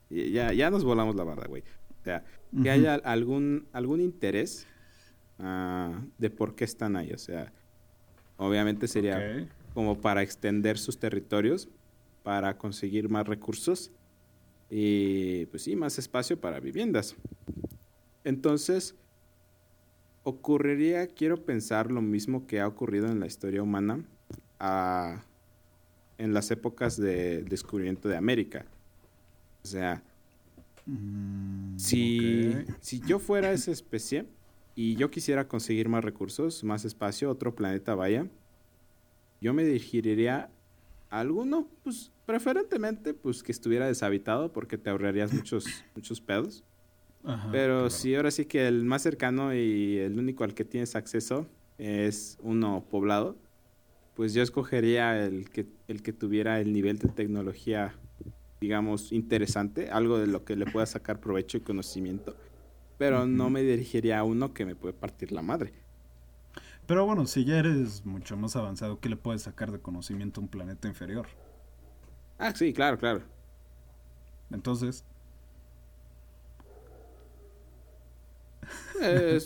ya, 0.09 0.53
ya 0.53 0.69
nos 0.69 0.83
volamos 0.83 1.15
la 1.15 1.23
barda, 1.23 1.47
güey. 1.47 1.63
O 2.01 2.03
sea, 2.03 2.23
que 2.63 2.69
haya 2.69 2.95
algún, 2.95 3.67
algún 3.73 4.01
interés 4.01 4.67
uh, 5.39 5.93
de 6.17 6.29
por 6.29 6.55
qué 6.55 6.63
están 6.63 6.95
ahí. 6.95 7.11
O 7.11 7.17
sea, 7.17 7.51
obviamente 8.37 8.87
sería 8.87 9.47
como 9.73 9.99
para 10.01 10.21
extender 10.21 10.77
sus 10.77 10.99
territorios, 10.99 11.69
para 12.23 12.57
conseguir 12.57 13.09
más 13.09 13.27
recursos 13.27 13.91
y 14.69 15.45
pues 15.47 15.63
sí, 15.63 15.75
más 15.75 15.97
espacio 15.97 16.39
para 16.39 16.59
viviendas. 16.59 17.15
Entonces, 18.23 18.95
ocurriría, 20.23 21.07
quiero 21.07 21.43
pensar 21.43 21.91
lo 21.91 22.01
mismo 22.01 22.47
que 22.47 22.59
ha 22.59 22.67
ocurrido 22.67 23.07
en 23.07 23.19
la 23.19 23.27
historia 23.27 23.63
humana 23.63 24.03
en 26.17 26.33
las 26.33 26.51
épocas 26.51 26.97
del 26.97 27.47
descubrimiento 27.47 28.09
de 28.09 28.17
América. 28.17 28.65
O 29.63 29.67
sea, 29.67 30.03
mm, 30.85 31.77
si, 31.77 32.53
si 32.81 32.99
yo 33.01 33.19
fuera 33.19 33.51
esa 33.51 33.71
especie 33.71 34.25
y 34.75 34.95
yo 34.95 35.09
quisiera 35.09 35.47
conseguir 35.47 35.87
más 35.87 36.03
recursos, 36.03 36.63
más 36.63 36.85
espacio, 36.85 37.31
otro 37.31 37.55
planeta 37.55 37.95
vaya, 37.95 38.27
yo 39.41 39.53
me 39.53 39.63
dirigiría 39.63 40.49
a 41.09 41.19
alguno, 41.21 41.67
pues 41.83 42.11
preferentemente 42.25 43.13
pues 43.13 43.41
que 43.41 43.51
estuviera 43.51 43.87
deshabitado 43.87 44.51
porque 44.51 44.77
te 44.77 44.89
ahorrarías 44.89 45.33
muchos, 45.33 45.65
muchos 45.95 46.19
pedos. 46.21 46.63
Pero 47.51 47.89
si 47.89 48.15
ahora 48.15 48.31
sí 48.31 48.45
que 48.45 48.67
el 48.67 48.85
más 48.85 49.01
cercano 49.01 49.53
y 49.53 49.97
el 49.97 50.17
único 50.17 50.43
al 50.43 50.53
que 50.53 50.65
tienes 50.65 50.95
acceso 50.95 51.47
es 51.77 52.37
uno 52.41 52.85
poblado, 52.89 53.37
pues 54.13 54.33
yo 54.33 54.41
escogería 54.41 55.25
el 55.25 55.49
que, 55.49 55.65
el 55.87 56.01
que 56.01 56.13
tuviera 56.13 56.59
el 56.59 56.73
nivel 56.73 56.99
de 56.99 57.09
tecnología, 57.09 57.95
digamos, 58.61 59.11
interesante, 59.11 59.89
algo 59.89 60.17
de 60.19 60.27
lo 60.27 60.43
que 60.43 60.55
le 60.55 60.65
pueda 60.65 60.85
sacar 60.85 61.19
provecho 61.19 61.57
y 61.57 61.61
conocimiento, 61.61 62.35
pero 62.97 63.25
no 63.25 63.49
me 63.49 63.63
dirigiría 63.63 64.19
a 64.19 64.23
uno 64.23 64.53
que 64.53 64.65
me 64.65 64.75
puede 64.75 64.93
partir 64.93 65.31
la 65.31 65.41
madre. 65.41 65.73
Pero 66.85 67.05
bueno, 67.05 67.25
si 67.27 67.45
ya 67.45 67.59
eres 67.59 68.05
mucho 68.05 68.35
más 68.35 68.55
avanzado, 68.55 68.99
¿qué 68.99 69.09
le 69.09 69.15
puedes 69.15 69.43
sacar 69.43 69.71
de 69.71 69.79
conocimiento 69.79 70.41
a 70.41 70.43
un 70.43 70.49
planeta 70.49 70.87
inferior? 70.87 71.27
Ah, 72.37 72.53
sí, 72.55 72.73
claro, 72.73 72.97
claro. 72.97 73.21
Entonces. 74.51 75.05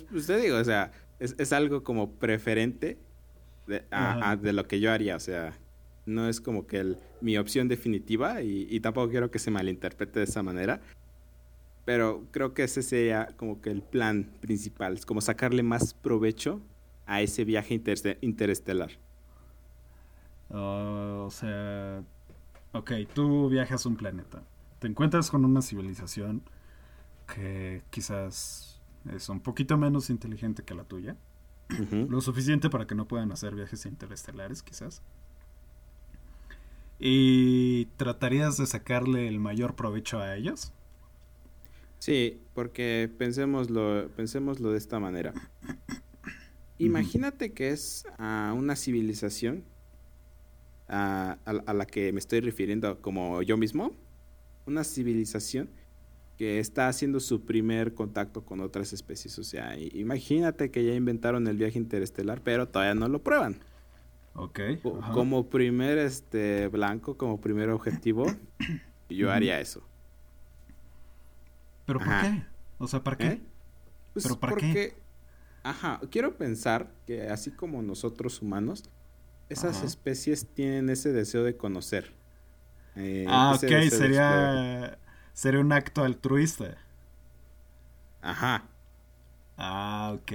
Pues 0.10 0.28
te 0.28 0.38
digo, 0.38 0.58
o 0.58 0.64
sea, 0.64 0.92
es, 1.20 1.54
algo 1.54 1.84
como 1.84 2.12
preferente 2.12 2.98
de, 3.68 3.84
de, 4.42 4.54
lo 4.54 4.68
que 4.68 4.80
yo 4.80 4.92
haría, 4.92 5.16
o 5.16 5.20
sea, 5.20 5.58
no 6.06 6.28
es 6.28 6.42
como 6.42 6.68
que 6.68 6.80
el, 6.80 6.98
mi 7.22 7.38
opción 7.38 7.68
definitiva 7.68 8.42
y, 8.42 8.68
y, 8.70 8.80
tampoco 8.80 9.10
quiero 9.10 9.32
que 9.32 9.40
se 9.40 9.52
malinterprete 9.52 10.20
de 10.20 10.26
esa 10.26 10.44
manera, 10.44 10.82
pero 11.86 12.26
creo 12.32 12.54
que 12.54 12.64
ese 12.64 12.82
sería 12.82 13.28
como 13.38 13.62
que 13.62 13.70
el 13.70 13.82
plan 13.82 14.30
principal, 14.42 14.94
es 14.94 15.06
como 15.06 15.22
sacarle 15.22 15.64
más 15.64 15.94
provecho 15.94 16.62
a 17.06 17.22
ese 17.22 17.46
viaje 17.46 17.82
interestelar. 18.22 18.92
o 20.50 21.30
sea, 21.32 22.04
Ok, 22.76 22.92
tú 23.14 23.50
viajas 23.50 23.86
a 23.86 23.90
un 23.90 23.96
planeta. 23.96 24.42
Te 24.80 24.88
encuentras 24.88 25.30
con 25.30 25.46
una 25.46 25.62
civilización 25.62 26.42
que 27.28 27.84
quizás 27.92 28.73
es 29.12 29.30
un 29.30 29.40
poquito 29.40 29.78
menos 29.78 30.10
inteligente 30.10 30.64
que 30.64 30.76
la 30.76 30.84
tuya. 30.84 31.16
Lo 31.92 32.22
suficiente 32.22 32.70
para 32.70 32.86
que 32.86 32.94
no 32.94 33.08
puedan 33.08 33.32
hacer 33.32 33.56
viajes 33.56 33.86
interestelares, 33.86 34.62
quizás. 34.62 35.02
¿Y 37.00 37.86
tratarías 37.98 38.58
de 38.58 38.68
sacarle 38.68 39.28
el 39.28 39.40
mayor 39.40 39.76
provecho 39.76 40.20
a 40.20 40.36
ellos? 40.36 40.72
Sí, 42.00 42.40
porque 42.54 43.10
pensémoslo, 43.18 44.10
pensémoslo 44.16 44.72
de 44.72 44.78
esta 44.78 45.00
manera. 45.00 45.34
Imagínate 46.78 47.54
que 47.54 47.70
es 47.70 48.06
a 48.18 48.54
una 48.56 48.76
civilización 48.76 49.64
a, 50.88 51.38
la 51.74 51.86
que 51.86 52.12
me 52.12 52.20
estoy 52.20 52.42
refiriendo 52.42 53.02
como 53.02 53.42
yo 53.42 53.58
mismo, 53.58 53.96
una 54.66 54.84
civilización 54.84 55.70
que 56.38 56.60
está 56.60 56.88
haciendo 56.88 57.20
su 57.20 57.46
primer 57.46 57.94
contacto 57.94 58.44
con 58.44 58.60
otras 58.60 58.94
especies. 58.94 59.38
O 59.40 59.44
sea, 59.44 59.78
imagínate 59.78 60.72
que 60.72 60.84
ya 60.84 60.94
inventaron 60.94 61.48
el 61.48 61.58
viaje 61.58 61.78
interestelar, 61.78 62.42
pero 62.42 62.68
todavía 62.68 62.96
no 62.96 63.08
lo 63.08 63.22
prueban. 63.22 63.60
Ok. 64.36 64.60
Como 65.14 65.50
primer 65.50 65.98
este 66.00 66.68
blanco, 66.68 67.18
como 67.18 67.40
primer 67.40 67.70
objetivo, 67.70 68.26
yo 69.10 69.32
haría 69.32 69.60
eso. 69.60 69.84
¿Pero 71.86 72.00
por 72.00 72.08
qué? 72.08 72.44
O 72.80 72.88
sea, 72.88 73.04
¿para 73.04 73.18
qué? 73.18 73.28
¿Eh? 73.28 73.42
Pues 74.14 74.26
¿Pero 74.26 74.40
para 74.40 74.56
qué? 74.56 74.96
Ajá, 75.64 76.02
quiero 76.10 76.38
pensar 76.38 76.92
que 77.06 77.30
así 77.30 77.52
como 77.52 77.82
nosotros 77.82 78.42
humanos, 78.42 78.84
esas 79.50 79.84
especies 79.84 80.48
tienen 80.48 80.90
ese 80.90 81.14
deseo 81.14 81.44
de 81.44 81.56
conocer. 81.56 82.14
Eh, 82.96 83.26
ah, 83.28 83.54
ok, 83.56 83.90
sería, 83.90 84.98
sería 85.34 85.60
un 85.60 85.72
acto 85.72 86.04
altruista. 86.04 86.78
Ajá. 88.22 88.64
Ah, 89.58 90.16
ok. 90.16 90.32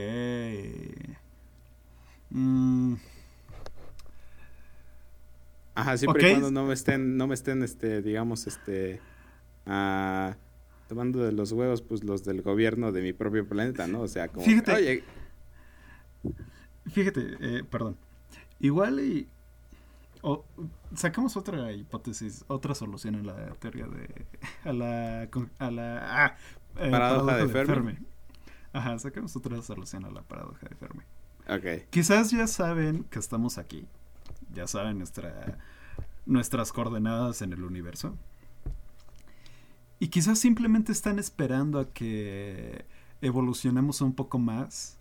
Mm. 2.30 2.94
Ajá, 5.74 5.96
siempre 5.96 6.28
y 6.28 6.30
cuando 6.32 6.50
no 6.50 6.66
me 6.66 6.74
estén, 6.74 7.16
no 7.16 7.26
me 7.26 7.34
estén, 7.34 7.62
este, 7.62 8.02
digamos, 8.02 8.46
este, 8.46 9.00
ah, 9.66 10.36
tomando 10.88 11.20
de 11.20 11.32
los 11.32 11.52
huevos, 11.52 11.82
pues 11.82 12.02
los 12.02 12.24
del 12.24 12.42
gobierno 12.42 12.90
de 12.90 13.00
mi 13.00 13.12
propio 13.12 13.46
planeta, 13.46 13.86
¿no? 13.86 14.00
O 14.00 14.08
sea, 14.08 14.28
como, 14.28 14.44
fíjate, 14.44 15.04
Fíjate, 16.90 17.36
eh, 17.40 17.64
perdón. 17.70 17.96
Igual 18.60 19.00
y 19.00 19.28
o, 20.22 20.44
sacamos 20.94 21.36
otra 21.36 21.72
hipótesis, 21.72 22.44
otra 22.48 22.74
solución 22.74 23.16
a 23.16 23.22
la 23.22 23.50
teoría 23.54 23.86
de. 23.86 24.26
a 24.64 24.72
la. 24.72 25.28
a 25.58 25.70
la. 25.70 26.24
Ah, 26.24 26.36
eh, 26.76 26.90
paradoja, 26.90 27.36
de, 27.36 27.48
Fermi. 27.48 27.94
Ajá, 28.72 28.98
sacamos 28.98 29.34
otra 29.36 29.60
solución 29.62 30.04
a 30.04 30.10
la 30.10 30.22
paradoja 30.22 30.68
de 30.68 30.76
Fermi. 30.76 31.02
Ok. 31.48 31.88
Quizás 31.90 32.30
ya 32.30 32.46
saben 32.46 33.04
que 33.04 33.18
estamos 33.18 33.58
aquí. 33.58 33.86
Ya 34.52 34.66
saben 34.66 34.98
nuestra, 34.98 35.58
nuestras 36.26 36.72
coordenadas 36.72 37.42
en 37.42 37.52
el 37.52 37.64
universo. 37.64 38.16
Y 39.98 40.08
quizás 40.08 40.38
simplemente 40.38 40.92
están 40.92 41.18
esperando 41.18 41.80
a 41.80 41.92
que 41.92 42.84
evolucionemos 43.20 44.00
un 44.00 44.14
poco 44.14 44.38
más 44.38 44.97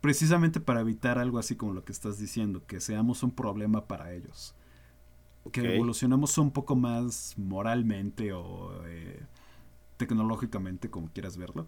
precisamente 0.00 0.60
para 0.60 0.80
evitar 0.80 1.18
algo 1.18 1.38
así 1.38 1.56
como 1.56 1.72
lo 1.72 1.84
que 1.84 1.92
estás 1.92 2.18
diciendo, 2.18 2.62
que 2.66 2.80
seamos 2.80 3.22
un 3.22 3.30
problema 3.30 3.86
para 3.86 4.12
ellos. 4.12 4.54
Que 5.52 5.74
evolucionemos 5.74 6.36
un 6.38 6.50
poco 6.50 6.76
más 6.76 7.34
moralmente 7.38 8.32
o 8.32 8.84
eh, 8.86 9.20
tecnológicamente, 9.96 10.90
como 10.90 11.08
quieras 11.10 11.36
verlo. 11.36 11.66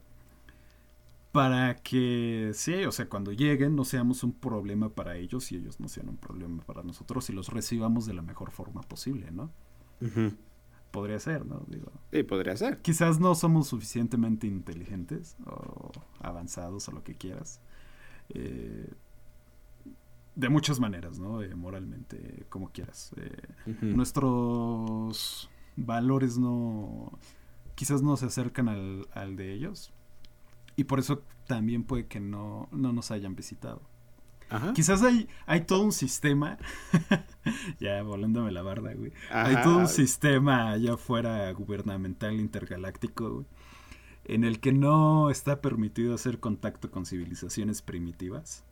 Para 1.32 1.76
que, 1.76 2.50
sí, 2.52 2.84
o 2.84 2.92
sea, 2.92 3.08
cuando 3.08 3.32
lleguen 3.32 3.74
no 3.74 3.84
seamos 3.84 4.22
un 4.22 4.32
problema 4.32 4.90
para 4.90 5.16
ellos 5.16 5.50
y 5.50 5.56
ellos 5.56 5.80
no 5.80 5.88
sean 5.88 6.10
un 6.10 6.18
problema 6.18 6.62
para 6.64 6.82
nosotros 6.82 7.28
y 7.30 7.32
los 7.32 7.48
recibamos 7.48 8.04
de 8.04 8.12
la 8.12 8.20
mejor 8.20 8.50
forma 8.50 8.82
posible, 8.82 9.30
¿no? 9.30 9.50
Podría 10.90 11.18
ser, 11.18 11.46
¿no? 11.46 11.62
Digo, 11.68 11.90
sí, 12.12 12.22
podría 12.22 12.54
ser. 12.54 12.82
Quizás 12.82 13.18
no 13.18 13.34
somos 13.34 13.68
suficientemente 13.68 14.46
inteligentes 14.46 15.36
o 15.46 15.90
avanzados 16.20 16.86
o 16.88 16.92
lo 16.92 17.02
que 17.02 17.14
quieras 17.14 17.62
eh, 18.34 18.90
de 20.34 20.48
muchas 20.48 20.80
maneras, 20.80 21.18
¿no? 21.18 21.42
Eh, 21.42 21.54
moralmente, 21.54 22.46
como 22.48 22.70
quieras. 22.70 23.12
Eh, 23.16 23.74
nuestros 23.82 25.50
valores 25.76 26.38
no, 26.38 27.18
quizás 27.74 28.02
no 28.02 28.16
se 28.16 28.26
acercan 28.26 28.68
al, 28.68 29.06
al, 29.12 29.36
de 29.36 29.52
ellos. 29.52 29.92
Y 30.76 30.84
por 30.84 30.98
eso 30.98 31.22
también 31.46 31.84
puede 31.84 32.06
que 32.06 32.20
no, 32.20 32.68
no 32.72 32.92
nos 32.92 33.10
hayan 33.10 33.34
visitado. 33.34 33.82
Quizás 34.74 35.02
hay, 35.02 35.30
hay 35.46 35.62
todo 35.62 35.80
un 35.80 35.92
sistema, 35.92 36.58
ya 37.80 38.02
volándome 38.02 38.52
la 38.52 38.60
barda, 38.60 38.92
güey. 38.92 39.10
Hay 39.30 39.56
todo 39.62 39.78
un 39.78 39.88
sistema 39.88 40.72
allá 40.72 40.92
afuera 40.92 41.50
gubernamental 41.52 42.38
intergaláctico, 42.38 43.30
güey 43.30 43.46
en 44.34 44.44
el 44.44 44.60
que 44.60 44.72
no 44.72 45.28
está 45.28 45.60
permitido 45.60 46.14
hacer 46.14 46.40
contacto 46.40 46.90
con 46.90 47.04
civilizaciones 47.04 47.82
primitivas. 47.82 48.64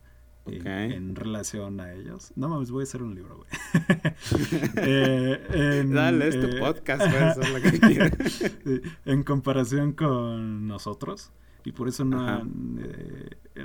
Eh, 0.46 0.92
en 0.96 1.14
relación 1.16 1.80
a 1.80 1.92
ellos. 1.92 2.32
No 2.34 2.48
mames, 2.48 2.70
voy 2.70 2.80
a 2.80 2.84
hacer 2.84 3.02
un 3.02 3.14
libro, 3.14 3.36
güey. 3.36 3.48
Eh, 4.76 5.84
Dale, 5.86 6.28
es 6.28 6.40
tu 6.40 6.46
eh, 6.46 6.58
podcast, 6.58 7.02
güey, 7.02 7.52
lo 7.52 7.60
que 7.60 8.82
En 9.04 9.22
comparación 9.22 9.92
con 9.92 10.66
nosotros. 10.66 11.30
Y 11.64 11.72
por 11.72 11.88
eso 11.88 12.06
no 12.06 12.26
han, 12.26 12.80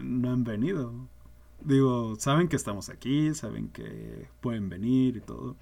no 0.03 0.33
han 0.33 0.43
venido. 0.43 0.93
Digo, 1.61 2.17
saben 2.19 2.49
que 2.49 2.57
estamos 2.57 2.89
aquí, 2.89 3.33
saben 3.33 3.69
que 3.69 4.27
pueden 4.41 4.67
venir 4.67 5.15
y 5.15 5.21
todo. 5.21 5.55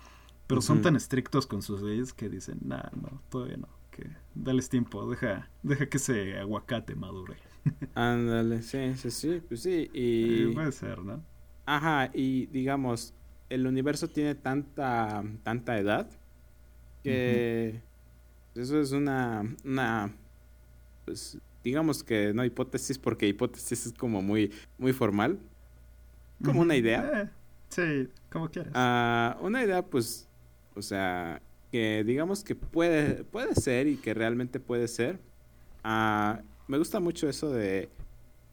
Pero 0.47 0.61
son 0.61 0.81
tan 0.81 0.95
estrictos 0.95 1.45
con 1.45 1.61
sus 1.61 1.84
leyes 1.84 2.11
que 2.11 2.27
dicen, 2.27 2.57
nah, 2.65 2.89
no, 2.99 3.21
todavía 3.29 3.57
no 3.57 3.82
dales 4.36 4.69
tiempo, 4.69 5.09
deja, 5.09 5.49
deja 5.63 5.88
que 5.88 5.97
ese 5.97 6.38
aguacate 6.38 6.95
madure. 6.95 7.36
Ándale, 7.95 8.61
sí, 8.61 8.93
sí, 8.95 9.11
sí, 9.11 9.41
pues 9.47 9.61
sí, 9.61 9.89
y... 9.93 10.47
puede 10.53 10.71
ser, 10.71 10.99
¿no? 10.99 11.23
Ajá, 11.65 12.09
y 12.13 12.47
digamos, 12.47 13.13
el 13.49 13.65
universo 13.67 14.07
tiene 14.09 14.36
tanta, 14.36 15.23
tanta 15.43 15.77
edad 15.77 16.09
que 17.03 17.81
eso 18.55 18.79
es 18.79 18.91
una, 18.91 19.43
una, 19.65 20.13
pues 21.05 21.38
digamos 21.63 22.03
que 22.03 22.34
no 22.34 22.45
hipótesis 22.45 22.97
porque 22.97 23.27
hipótesis 23.27 23.88
es 23.88 23.93
como 23.93 24.21
muy, 24.21 24.53
muy 24.77 24.93
formal, 24.93 25.39
como 26.43 26.61
una 26.61 26.75
idea. 26.75 27.21
Eh, 27.23 27.29
sí, 27.69 28.09
como 28.29 28.49
quieras. 28.49 28.73
Ah, 28.75 29.38
una 29.41 29.63
idea, 29.63 29.86
pues, 29.86 30.27
o 30.75 30.81
sea, 30.81 31.41
que 31.74 32.03
digamos 32.03 32.43
que 32.43 32.53
puede, 32.53 33.24
puede 33.24 33.55
ser 33.55 33.88
y 33.88 33.95
que 33.95 34.13
realmente 34.13 34.59
puede 34.59 34.88
ser. 34.88 35.19
Ah, 35.84 36.39
me 36.67 36.78
gusta 36.78 36.99
mucho 36.99 37.28
eso 37.28 37.49
de, 37.49 37.89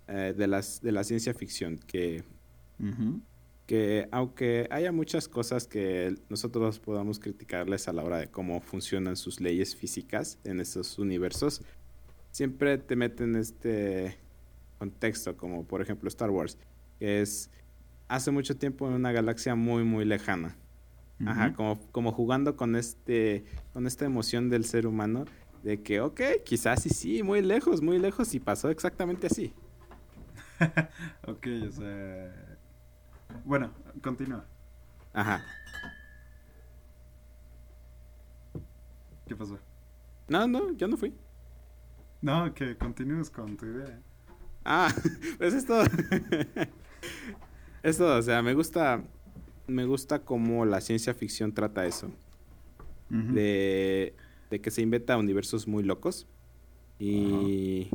eh, 0.09 0.33
de, 0.35 0.47
las, 0.47 0.81
de 0.81 0.91
la 0.91 1.05
ciencia 1.05 1.35
ficción, 1.35 1.79
que, 1.87 2.25
que 3.66 4.09
aunque 4.11 4.66
haya 4.71 4.91
muchas 4.91 5.29
cosas 5.29 5.66
que 5.66 6.14
nosotros 6.31 6.79
podamos 6.79 7.18
criticarles 7.18 7.89
a 7.89 7.93
la 7.93 8.05
hora 8.05 8.16
de 8.16 8.29
cómo 8.29 8.62
funcionan 8.62 9.16
sus 9.16 9.39
leyes 9.39 9.77
físicas 9.77 10.39
en 10.45 10.59
estos 10.59 10.99
universos, 10.99 11.61
siempre 12.31 12.79
te 12.79 12.97
meten 12.97 13.37
este 13.37 14.16
contexto, 14.79 15.37
como 15.37 15.64
por 15.66 15.83
ejemplo 15.83 16.09
Star 16.09 16.31
Wars, 16.31 16.57
que 16.99 17.21
es 17.21 17.51
hace 18.09 18.31
mucho 18.31 18.57
tiempo 18.57 18.89
en 18.89 18.95
una 18.95 19.12
galaxia 19.12 19.55
muy, 19.57 19.85
muy 19.85 20.07
lejana. 20.07 20.57
Ajá, 21.27 21.53
como, 21.53 21.79
como 21.93 22.12
jugando 22.12 22.57
con 22.57 22.77
este, 22.77 23.45
con 23.73 23.87
esta 23.87 24.07
emoción 24.07 24.49
del 24.49 24.64
ser 24.64 24.87
humano 24.87 25.27
de 25.62 25.83
que, 25.83 26.01
ok, 26.01 26.21
quizás 26.45 26.83
sí, 26.83 26.89
sí, 26.89 27.23
muy 27.23 27.43
lejos, 27.43 27.83
muy 27.83 27.99
lejos 27.99 28.35
y 28.35 28.41
pasó 28.41 28.71
exactamente 28.71 29.27
así. 29.27 29.53
ok, 31.27 31.47
o 31.68 31.73
sea... 31.73 32.59
Bueno, 33.45 33.71
continúa. 34.03 34.45
Ajá. 35.12 35.45
¿Qué 39.27 39.37
pasó? 39.37 39.59
No, 40.29 40.47
no, 40.47 40.73
yo 40.73 40.89
no 40.89 40.97
fui. 40.97 41.14
No, 42.23 42.53
que 42.55 42.77
continúes 42.77 43.31
con 43.31 43.57
tu 43.57 43.66
idea. 43.66 44.01
Ah, 44.64 44.93
pues 45.39 45.55
es 45.55 45.66
todo. 45.66 45.85
es 47.83 47.97
todo, 47.97 48.18
o 48.18 48.23
sea, 48.23 48.43
me 48.43 48.55
gusta 48.55 49.03
me 49.71 49.85
gusta 49.85 50.21
cómo 50.21 50.64
la 50.64 50.81
ciencia 50.81 51.14
ficción 51.14 51.53
trata 51.53 51.87
eso. 51.87 52.11
de, 53.09 54.14
que 54.62 54.71
se 54.71 54.83
inventa 54.83 55.16
universos 55.16 55.66
muy 55.66 55.83
locos. 55.83 56.27
Y. 56.99 57.89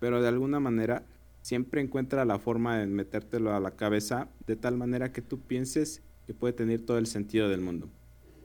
Pero 0.00 0.20
de 0.20 0.28
alguna 0.28 0.58
manera 0.58 1.04
siempre 1.42 1.80
encuentra 1.80 2.24
la 2.24 2.38
forma 2.38 2.78
de 2.78 2.86
metértelo 2.86 3.54
a 3.54 3.60
la 3.60 3.72
cabeza 3.72 4.28
de 4.46 4.56
tal 4.56 4.76
manera 4.76 5.12
que 5.12 5.22
tú 5.22 5.40
pienses 5.40 6.02
que 6.26 6.34
puede 6.34 6.52
tener 6.52 6.80
todo 6.80 6.98
el 6.98 7.06
sentido 7.06 7.48
del 7.48 7.60
mundo. 7.60 7.88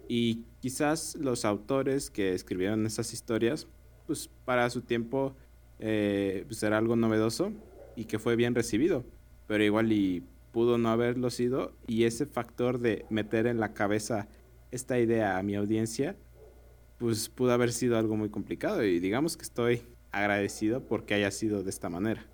Y 0.07 0.43
quizás 0.61 1.15
los 1.15 1.45
autores 1.45 2.09
que 2.09 2.33
escribieron 2.33 2.85
esas 2.85 3.13
historias, 3.13 3.67
pues 4.05 4.29
para 4.45 4.69
su 4.69 4.81
tiempo 4.81 5.35
eh, 5.79 6.43
pues 6.47 6.63
era 6.63 6.77
algo 6.77 6.95
novedoso 6.95 7.51
y 7.95 8.05
que 8.05 8.19
fue 8.19 8.35
bien 8.35 8.55
recibido, 8.55 9.03
pero 9.47 9.63
igual 9.63 9.91
y 9.91 10.23
pudo 10.57 10.79
no 10.79 10.89
haberlo 10.89 11.29
sido 11.29 11.77
y 11.85 12.05
ese 12.05 12.25
factor 12.25 12.79
de 12.79 13.05
meter 13.11 13.45
en 13.45 13.59
la 13.59 13.75
cabeza 13.75 14.27
esta 14.71 14.97
idea 14.97 15.37
a 15.37 15.43
mi 15.43 15.53
audiencia, 15.53 16.17
pues 16.97 17.29
pudo 17.29 17.51
haber 17.51 17.71
sido 17.71 17.95
algo 17.95 18.17
muy 18.17 18.31
complicado 18.31 18.83
y 18.83 18.99
digamos 18.99 19.37
que 19.37 19.43
estoy 19.43 19.83
agradecido 20.11 20.83
porque 20.87 21.13
haya 21.13 21.29
sido 21.29 21.61
de 21.61 21.69
esta 21.69 21.91
manera. 21.91 22.25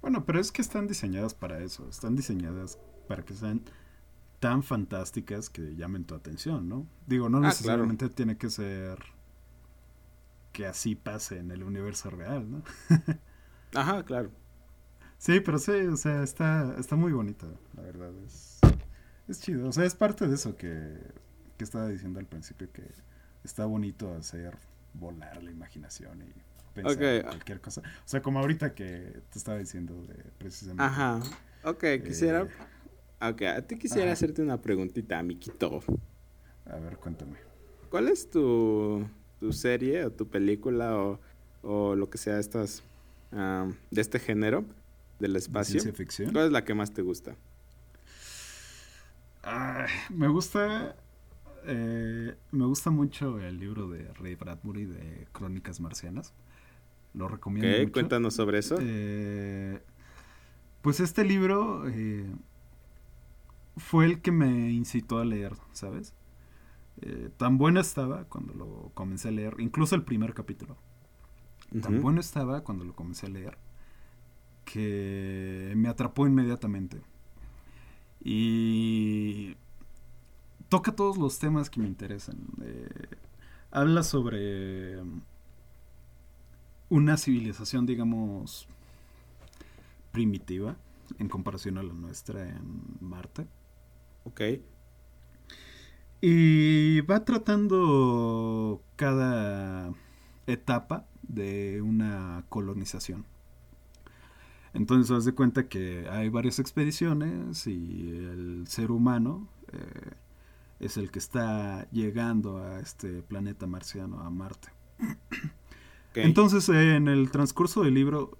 Bueno, 0.00 0.24
pero 0.24 0.38
es 0.38 0.52
que 0.52 0.62
están 0.62 0.86
diseñadas 0.86 1.34
para 1.34 1.58
eso, 1.64 1.88
están 1.88 2.14
diseñadas 2.14 2.78
para 3.08 3.24
que 3.24 3.34
sean 3.34 3.62
tan 4.38 4.62
fantásticas 4.62 5.50
que 5.50 5.74
llamen 5.74 6.04
tu 6.04 6.14
atención, 6.14 6.68
¿no? 6.68 6.86
Digo, 7.08 7.28
no 7.28 7.38
ah, 7.38 7.48
necesariamente 7.48 8.08
tiene 8.08 8.38
que 8.38 8.50
ser 8.50 9.00
que 10.52 10.64
así 10.64 10.94
pase 10.94 11.40
en 11.40 11.50
el 11.50 11.64
universo 11.64 12.08
real, 12.08 12.48
¿no? 12.48 12.62
Ajá, 13.74 14.04
claro. 14.04 14.30
Sí, 15.18 15.40
pero 15.40 15.58
sí, 15.58 15.72
o 15.72 15.96
sea, 15.96 16.22
está, 16.22 16.76
está 16.78 16.96
muy 16.96 17.12
bonita, 17.12 17.46
la 17.74 17.82
verdad. 17.82 18.10
Es, 18.24 18.60
es 19.28 19.40
chido. 19.40 19.68
O 19.68 19.72
sea, 19.72 19.84
es 19.84 19.94
parte 19.94 20.28
de 20.28 20.34
eso 20.34 20.56
que, 20.56 20.98
que 21.56 21.64
estaba 21.64 21.88
diciendo 21.88 22.20
al 22.20 22.26
principio, 22.26 22.70
que 22.72 22.84
está 23.44 23.64
bonito 23.66 24.12
hacer 24.14 24.56
volar 24.94 25.42
la 25.42 25.50
imaginación 25.50 26.22
y 26.22 26.32
pensar 26.74 27.02
en 27.02 27.22
cualquier 27.22 27.60
cosa. 27.60 27.80
O 27.80 28.08
sea, 28.08 28.22
como 28.22 28.40
ahorita 28.40 28.74
que 28.74 29.20
te 29.30 29.38
estaba 29.38 29.58
diciendo 29.58 29.94
de 30.06 30.14
precisamente. 30.38 30.82
Ajá. 30.82 31.20
Ok, 31.64 31.84
quisiera. 32.04 32.42
Eh, 32.42 33.28
ok, 33.30 33.42
a 33.42 33.62
ti 33.62 33.78
quisiera 33.78 34.12
hacerte 34.12 34.42
una 34.42 34.60
preguntita, 34.60 35.22
Mikito. 35.22 35.82
A 36.66 36.76
ver, 36.76 36.98
cuéntame. 36.98 37.38
¿Cuál 37.90 38.08
es 38.08 38.28
tu, 38.28 39.06
tu 39.40 39.52
serie 39.52 40.04
o 40.04 40.12
tu 40.12 40.28
película 40.28 40.96
o, 40.96 41.20
o 41.62 41.94
lo 41.94 42.10
que 42.10 42.18
sea 42.18 42.38
estas 42.38 42.82
de 43.30 44.00
este 44.00 44.18
género 44.18 44.64
del 45.18 45.36
espacio? 45.36 45.80
¿Ciencia 45.80 45.92
ficción? 45.92 46.32
¿Cuál 46.32 46.46
es 46.46 46.52
la 46.52 46.64
que 46.64 46.74
más 46.74 46.92
te 46.92 47.02
gusta? 47.02 47.36
me 50.10 50.26
gusta 50.26 50.96
eh, 51.68 52.36
me 52.52 52.64
gusta 52.64 52.90
mucho 52.90 53.40
el 53.40 53.58
libro 53.58 53.88
de 53.88 54.12
Ray 54.14 54.36
Bradbury 54.36 54.86
de 54.86 55.26
Crónicas 55.32 55.80
Marcianas. 55.80 56.32
Lo 57.12 57.28
recomiendo. 57.28 57.78
mucho. 57.78 57.92
Cuéntanos 57.92 58.34
sobre 58.34 58.58
eso. 58.58 58.76
Eh, 58.80 59.82
pues 60.80 61.00
este 61.00 61.24
libro 61.24 61.88
eh, 61.88 62.26
fue 63.76 64.04
el 64.04 64.20
que 64.20 64.30
me 64.30 64.70
incitó 64.70 65.18
a 65.18 65.24
leer, 65.24 65.54
¿sabes? 65.72 66.14
Tan 67.36 67.58
bueno 67.58 67.78
estaba 67.78 68.24
cuando 68.24 68.54
lo 68.54 68.90
comencé 68.94 69.28
a 69.28 69.30
leer, 69.30 69.56
incluso 69.58 69.94
el 69.96 70.02
primer 70.02 70.32
capítulo. 70.32 70.78
Tan 71.82 72.00
bueno 72.00 72.20
estaba 72.20 72.62
cuando 72.62 72.84
lo 72.84 72.94
comencé 72.94 73.26
a 73.26 73.28
leer 73.28 73.58
que 74.66 75.72
me 75.76 75.88
atrapó 75.88 76.26
inmediatamente. 76.26 77.00
Y 78.22 79.56
toca 80.68 80.92
todos 80.94 81.16
los 81.16 81.38
temas 81.38 81.70
que 81.70 81.80
me 81.80 81.86
interesan. 81.86 82.36
habla 83.70 84.02
sobre 84.02 85.00
una 86.88 87.16
civilización, 87.16 87.86
digamos, 87.86 88.68
primitiva 90.12 90.76
en 91.18 91.28
comparación 91.28 91.78
a 91.78 91.82
la 91.82 91.94
nuestra 91.94 92.48
en 92.48 92.82
Marte. 93.00 93.46
Ok. 94.24 94.40
Y 96.20 97.00
va 97.02 97.24
tratando 97.24 98.82
cada 98.96 99.92
etapa 100.46 101.06
de 101.22 101.82
una 101.82 102.44
colonización. 102.48 103.24
Entonces, 104.76 105.10
haz 105.10 105.24
de 105.24 105.32
cuenta 105.32 105.68
que 105.68 106.06
hay 106.10 106.28
varias 106.28 106.58
expediciones 106.58 107.66
y 107.66 108.10
el 108.10 108.64
ser 108.68 108.90
humano 108.90 109.48
eh, 109.72 110.12
es 110.80 110.96
el 110.96 111.10
que 111.10 111.18
está 111.18 111.88
llegando 111.90 112.58
a 112.58 112.80
este 112.80 113.22
planeta 113.22 113.66
marciano, 113.66 114.20
a 114.20 114.30
Marte. 114.30 114.68
Entonces, 116.14 116.68
en 116.68 117.08
el 117.08 117.30
transcurso 117.30 117.82
del 117.82 117.94
libro, 117.94 118.38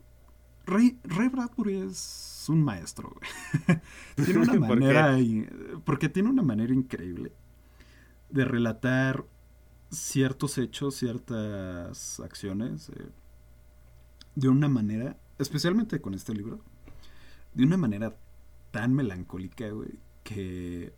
Ray, 0.66 0.99
Bradbury 1.05 1.76
es 1.76 2.45
un 2.49 2.62
maestro, 2.62 3.14
tiene 4.16 4.41
una 4.41 4.55
manera, 4.61 5.16
porque 5.84 6.09
tiene 6.09 6.28
una 6.28 6.43
manera 6.43 6.72
increíble 6.74 7.32
de 8.30 8.45
relatar 8.45 9.24
ciertos 9.91 10.59
hechos, 10.59 10.97
ciertas 10.97 12.20
acciones, 12.20 12.91
eh, 12.91 13.09
de 14.34 14.49
una 14.49 14.68
manera, 14.68 15.16
especialmente 15.39 16.01
con 16.01 16.14
este 16.14 16.34
libro, 16.34 16.61
de 17.55 17.64
una 17.64 17.76
manera 17.76 18.16
tan 18.70 18.95
melancólica, 18.95 19.68
güey, 19.70 19.99
que, 20.22 20.93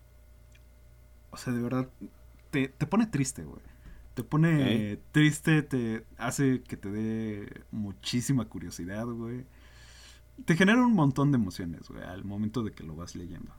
o 1.31 1.37
sea, 1.37 1.53
de 1.53 1.63
verdad, 1.63 1.89
te, 2.51 2.69
te 2.69 2.87
pone 2.87 3.07
triste, 3.07 3.45
güey. 3.45 3.63
Te 4.15 4.25
pone 4.25 4.99
triste, 5.13 5.63
te 5.63 6.05
hace 6.17 6.63
que 6.63 6.77
te 6.77 6.91
dé 6.91 7.63
muchísima 7.71 8.47
curiosidad, 8.47 9.07
güey. 9.07 9.45
Te 10.45 10.57
genera 10.57 10.85
un 10.85 10.95
montón 10.95 11.31
de 11.31 11.37
emociones, 11.37 11.89
güey, 11.89 12.03
al 12.03 12.25
momento 12.25 12.65
de 12.65 12.73
que 12.73 12.83
lo 12.83 12.97
vas 12.97 13.15
leyendo. 13.15 13.53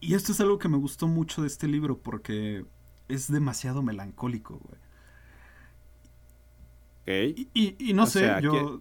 Y 0.00 0.14
esto 0.14 0.32
es 0.32 0.40
algo 0.40 0.58
que 0.58 0.68
me 0.68 0.78
gustó 0.78 1.08
mucho 1.08 1.42
de 1.42 1.48
este 1.48 1.68
libro 1.68 1.98
porque 1.98 2.64
es 3.08 3.30
demasiado 3.30 3.82
melancólico, 3.82 4.58
güey. 4.58 4.80
Y, 7.06 7.92
no 7.94 8.06
sé, 8.06 8.30
yo... 8.42 8.80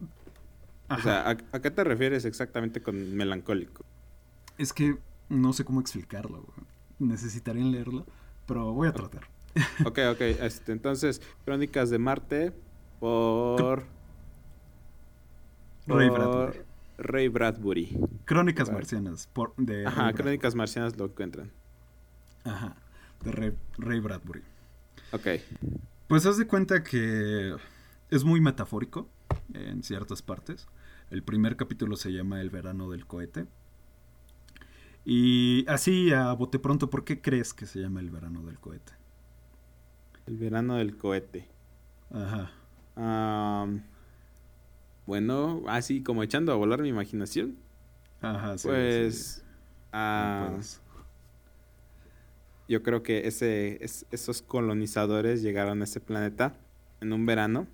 O 0.90 0.98
sea, 1.00 1.30
¿a, 1.30 1.60
qué 1.60 1.72
te 1.72 1.84
refieres 1.84 2.26
exactamente 2.26 2.82
con 2.82 3.16
melancólico? 3.16 3.84
Es 4.58 4.74
que 4.74 4.98
no 5.30 5.54
sé 5.54 5.66
cómo 5.66 5.82
explicarlo, 5.82 6.42
güey. 6.42 6.68
Necesitaría 7.00 7.66
leerlo. 7.66 8.06
Pero 8.46 8.74
voy 8.74 8.88
a 8.88 8.92
tratar. 8.92 9.28
Ok, 9.86 10.00
ok. 10.12 10.22
Este, 10.22 10.72
entonces, 10.72 11.22
Crónicas 11.46 11.90
de 11.90 12.00
Marte 12.00 12.54
por... 13.00 13.84
Ray 15.88 16.10
Bradbury. 16.10 16.60
Ray 16.98 17.28
Bradbury. 17.28 17.98
Crónicas 18.26 18.72
marcianas. 18.72 19.28
Por, 19.28 19.54
de 19.58 19.86
Ajá, 19.86 20.14
Crónicas 20.14 20.56
marcianas 20.56 20.98
lo 20.98 21.06
encuentran. 21.06 21.52
Ajá, 22.44 22.76
de 23.24 23.32
Ray, 23.32 23.54
Ray 23.78 24.00
Bradbury. 24.00 24.42
Ok. 25.12 25.28
Pues 26.08 26.26
haz 26.26 26.38
de 26.38 26.48
cuenta 26.48 26.84
que 26.84 27.56
es 28.16 28.24
muy 28.24 28.42
metafórico 28.42 29.10
en 29.54 29.82
ciertas 29.82 30.22
partes. 30.22 30.68
El 31.10 31.24
primer 31.24 31.56
capítulo 31.56 31.96
se 31.96 32.12
llama 32.12 32.42
El 32.42 32.52
verano 32.52 32.90
del 32.90 33.08
cohete. 33.08 33.48
Y 35.04 35.66
así 35.68 36.14
a 36.14 36.32
bote 36.34 36.60
pronto, 36.60 36.90
¿por 36.90 37.04
qué 37.04 37.22
crees 37.22 37.54
que 37.54 37.66
se 37.66 37.80
llama 37.80 38.02
el 38.02 38.12
verano 38.12 38.44
del 38.44 38.60
cohete? 38.60 38.94
El 40.28 40.38
verano 40.38 40.76
del 40.76 40.96
cohete. 40.96 41.48
Ajá. 42.12 42.52
bueno, 45.08 45.64
así 45.68 46.04
como 46.04 46.22
echando 46.22 46.52
a 46.52 46.56
volar 46.56 46.84
mi 46.84 46.90
imaginación. 46.90 47.58
Ajá, 48.22 48.58
sí. 48.60 48.68
Pues. 48.68 49.44
Ah, 49.92 50.52
yo 52.70 52.84
creo 52.84 53.02
que 53.02 53.28
ese, 53.28 53.84
esos 53.84 54.42
colonizadores 54.44 55.42
llegaron 55.42 55.82
a 55.82 55.84
ese 55.84 56.00
planeta 56.00 56.56
en 57.02 57.12
un 57.12 57.26
verano. 57.26 57.68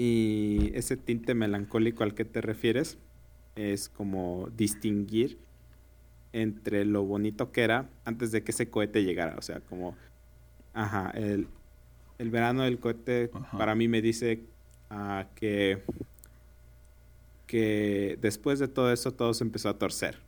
Y 0.00 0.70
ese 0.74 0.96
tinte 0.96 1.34
melancólico 1.34 2.04
al 2.04 2.14
que 2.14 2.24
te 2.24 2.40
refieres 2.40 2.98
es 3.56 3.88
como 3.88 4.48
distinguir 4.56 5.38
entre 6.32 6.84
lo 6.84 7.02
bonito 7.02 7.50
que 7.50 7.62
era 7.62 7.90
antes 8.04 8.30
de 8.30 8.44
que 8.44 8.52
ese 8.52 8.70
cohete 8.70 9.02
llegara. 9.02 9.34
O 9.36 9.42
sea, 9.42 9.58
como, 9.58 9.96
ajá, 10.72 11.10
el, 11.16 11.48
el 12.18 12.30
verano 12.30 12.62
del 12.62 12.78
cohete 12.78 13.28
para 13.50 13.74
mí 13.74 13.88
me 13.88 14.00
dice 14.00 14.44
uh, 14.92 15.24
que, 15.34 15.82
que 17.48 18.18
después 18.20 18.60
de 18.60 18.68
todo 18.68 18.92
eso 18.92 19.10
todo 19.10 19.34
se 19.34 19.42
empezó 19.42 19.68
a 19.68 19.78
torcer. 19.78 20.20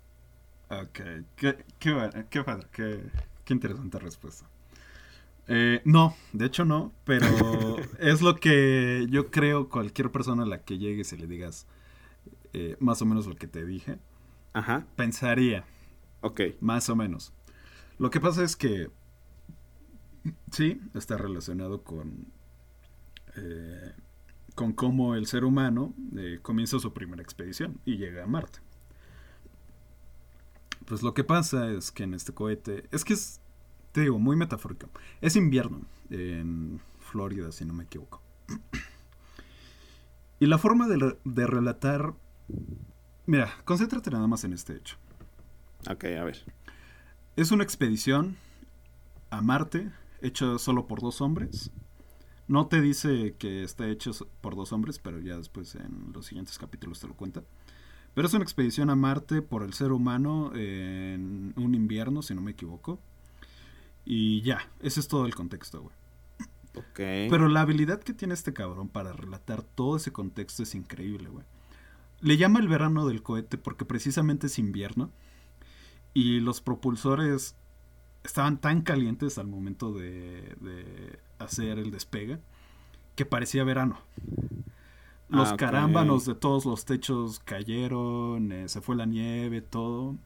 Ok, 0.68 1.00
qué, 1.36 1.64
qué, 1.78 1.94
qué, 2.28 3.00
qué 3.44 3.54
interesante 3.54 4.00
respuesta. 4.00 4.46
Eh, 5.52 5.82
no, 5.84 6.16
de 6.32 6.46
hecho 6.46 6.64
no, 6.64 6.92
pero 7.04 7.26
es 7.98 8.22
lo 8.22 8.36
que 8.36 9.06
yo 9.10 9.30
creo 9.30 9.68
cualquier 9.68 10.12
persona 10.12 10.44
a 10.44 10.46
la 10.46 10.62
que 10.62 10.78
llegues 10.78 11.12
y 11.12 11.16
le 11.16 11.26
digas 11.26 11.66
eh, 12.52 12.76
más 12.78 13.02
o 13.02 13.06
menos 13.06 13.26
lo 13.26 13.36
que 13.36 13.46
te 13.46 13.64
dije, 13.64 13.98
Ajá. 14.52 14.86
pensaría. 14.96 15.64
Ok. 16.20 16.40
Más 16.60 16.88
o 16.88 16.96
menos. 16.96 17.32
Lo 17.98 18.10
que 18.10 18.20
pasa 18.20 18.44
es 18.44 18.56
que 18.56 18.90
sí, 20.50 20.80
está 20.94 21.16
relacionado 21.16 21.82
con, 21.82 22.26
eh, 23.36 23.92
con 24.54 24.72
cómo 24.72 25.14
el 25.14 25.26
ser 25.26 25.44
humano 25.44 25.94
eh, 26.16 26.38
comienza 26.42 26.78
su 26.78 26.92
primera 26.92 27.22
expedición 27.22 27.80
y 27.84 27.96
llega 27.96 28.24
a 28.24 28.26
Marte. 28.26 28.60
Pues 30.86 31.02
lo 31.02 31.14
que 31.14 31.24
pasa 31.24 31.70
es 31.70 31.92
que 31.92 32.02
en 32.02 32.14
este 32.14 32.32
cohete, 32.32 32.84
es 32.90 33.04
que 33.04 33.14
es, 33.14 33.40
te 33.92 34.02
digo, 34.02 34.18
muy 34.18 34.36
metafórico. 34.36 34.88
Es 35.20 35.36
invierno 35.36 35.82
en 36.10 36.80
Florida, 36.98 37.52
si 37.52 37.64
no 37.64 37.72
me 37.72 37.84
equivoco. 37.84 38.22
Y 40.38 40.46
la 40.46 40.58
forma 40.58 40.88
de, 40.88 41.16
de 41.24 41.46
relatar... 41.46 42.14
Mira, 43.26 43.52
concéntrate 43.64 44.10
nada 44.10 44.26
más 44.26 44.44
en 44.44 44.52
este 44.52 44.74
hecho. 44.74 44.96
Ok, 45.90 46.04
a 46.04 46.24
ver. 46.24 46.44
Es 47.36 47.52
una 47.52 47.64
expedición 47.64 48.36
a 49.30 49.40
Marte 49.40 49.90
hecha 50.20 50.58
solo 50.58 50.86
por 50.86 51.00
dos 51.00 51.20
hombres. 51.20 51.70
No 52.48 52.66
te 52.66 52.80
dice 52.80 53.36
que 53.38 53.62
está 53.62 53.86
hecho 53.88 54.10
por 54.40 54.56
dos 54.56 54.72
hombres, 54.72 54.98
pero 54.98 55.20
ya 55.20 55.36
después 55.36 55.76
en 55.76 56.12
los 56.12 56.26
siguientes 56.26 56.58
capítulos 56.58 57.00
te 57.00 57.06
lo 57.06 57.14
cuenta. 57.14 57.44
Pero 58.14 58.26
es 58.26 58.34
una 58.34 58.42
expedición 58.42 58.90
a 58.90 58.96
Marte 58.96 59.40
por 59.40 59.62
el 59.62 59.72
ser 59.72 59.92
humano 59.92 60.50
en 60.54 61.54
un 61.56 61.74
invierno, 61.74 62.22
si 62.22 62.34
no 62.34 62.42
me 62.42 62.50
equivoco. 62.50 62.98
Y 64.04 64.42
ya, 64.42 64.68
ese 64.80 65.00
es 65.00 65.08
todo 65.08 65.26
el 65.26 65.34
contexto, 65.34 65.82
güey. 65.82 65.94
Pero 66.94 67.48
la 67.48 67.62
habilidad 67.62 68.00
que 68.00 68.14
tiene 68.14 68.34
este 68.34 68.52
cabrón 68.52 68.88
para 68.88 69.12
relatar 69.12 69.62
todo 69.62 69.96
ese 69.96 70.12
contexto 70.12 70.62
es 70.62 70.74
increíble, 70.74 71.28
güey. 71.28 71.44
Le 72.20 72.36
llama 72.36 72.60
el 72.60 72.68
verano 72.68 73.06
del 73.06 73.22
cohete 73.22 73.58
porque 73.58 73.84
precisamente 73.84 74.46
es 74.46 74.58
invierno. 74.58 75.10
Y 76.12 76.40
los 76.40 76.60
propulsores 76.60 77.54
estaban 78.24 78.60
tan 78.60 78.82
calientes 78.82 79.38
al 79.38 79.46
momento 79.46 79.92
de, 79.92 81.18
hacer 81.38 81.78
el 81.78 81.90
despegue 81.90 82.38
que 83.14 83.24
parecía 83.24 83.64
verano. 83.64 83.98
Los 85.28 85.52
ah, 85.52 85.56
carámbanos 85.56 86.26
de 86.26 86.34
todos 86.34 86.64
los 86.64 86.84
techos 86.84 87.38
cayeron, 87.40 88.50
eh, 88.52 88.68
se 88.68 88.80
fue 88.80 88.96
la 88.96 89.06
nieve, 89.06 89.60
todo. 89.60 90.16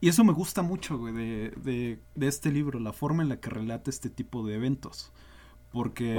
Y 0.00 0.08
eso 0.08 0.24
me 0.24 0.32
gusta 0.32 0.62
mucho, 0.62 0.96
güey, 0.96 1.12
de, 1.12 2.00
este 2.20 2.50
libro, 2.50 2.80
la 2.80 2.92
forma 2.92 3.22
en 3.22 3.28
la 3.28 3.38
que 3.38 3.50
relata 3.50 3.90
este 3.90 4.08
tipo 4.08 4.46
de 4.46 4.54
eventos. 4.54 5.12
Porque 5.72 6.16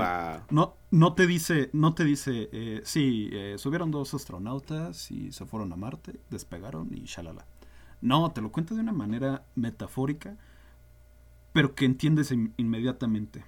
no, 0.49 0.75
no 0.91 1.13
te 1.13 1.27
dice, 1.27 1.69
no 1.73 1.93
te 1.93 2.05
dice, 2.05 2.49
eh, 2.53 2.81
sí, 2.85 3.29
eh, 3.33 3.55
subieron 3.57 3.91
dos 3.91 4.13
astronautas 4.13 5.11
y 5.11 5.31
se 5.33 5.45
fueron 5.45 5.73
a 5.73 5.75
Marte, 5.75 6.19
despegaron 6.29 6.89
y 6.93 7.01
shalala. 7.05 7.45
No, 8.01 8.31
te 8.31 8.41
lo 8.41 8.51
cuenta 8.51 8.75
de 8.75 8.81
una 8.81 8.93
manera 8.93 9.43
metafórica, 9.55 10.37
pero 11.51 11.75
que 11.75 11.85
entiendes 11.85 12.31
inmediatamente, 12.31 13.43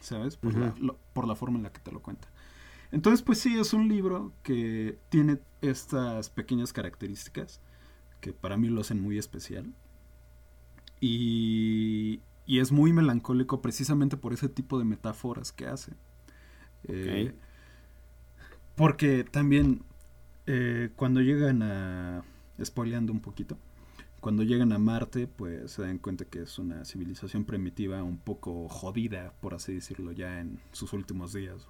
¿sabes? 0.00 0.36
Por, 0.36 0.56
la, 0.56 0.94
por 1.12 1.26
la 1.26 1.34
forma 1.34 1.58
en 1.58 1.64
la 1.64 1.72
que 1.72 1.80
te 1.80 1.92
lo 1.92 2.00
cuenta. 2.00 2.28
Entonces, 2.92 3.20
pues 3.20 3.38
sí, 3.38 3.58
es 3.58 3.74
un 3.74 3.88
libro 3.88 4.32
que 4.42 4.98
tiene 5.10 5.38
estas 5.60 6.30
pequeñas 6.30 6.72
características 6.72 7.60
que 8.26 8.32
para 8.32 8.56
mí 8.56 8.68
lo 8.68 8.80
hacen 8.80 9.00
muy 9.00 9.18
especial. 9.18 9.72
Y, 11.00 12.20
y 12.44 12.58
es 12.58 12.72
muy 12.72 12.92
melancólico 12.92 13.62
precisamente 13.62 14.16
por 14.16 14.32
ese 14.32 14.48
tipo 14.48 14.80
de 14.80 14.84
metáforas 14.84 15.52
que 15.52 15.68
hace. 15.68 15.92
Eh, 16.88 17.32
porque 18.74 19.22
también 19.22 19.82
eh, 20.46 20.90
cuando 20.96 21.20
llegan 21.20 21.62
a... 21.62 22.24
Spoileando 22.60 23.12
un 23.12 23.20
poquito. 23.20 23.56
Cuando 24.18 24.42
llegan 24.42 24.72
a 24.72 24.78
Marte, 24.78 25.28
pues 25.28 25.70
se 25.70 25.82
dan 25.82 25.98
cuenta 25.98 26.24
que 26.24 26.42
es 26.42 26.58
una 26.58 26.84
civilización 26.84 27.44
primitiva 27.44 28.02
un 28.02 28.18
poco 28.18 28.68
jodida, 28.68 29.34
por 29.40 29.54
así 29.54 29.72
decirlo, 29.74 30.10
ya 30.10 30.40
en 30.40 30.58
sus 30.72 30.92
últimos 30.92 31.32
días. 31.32 31.64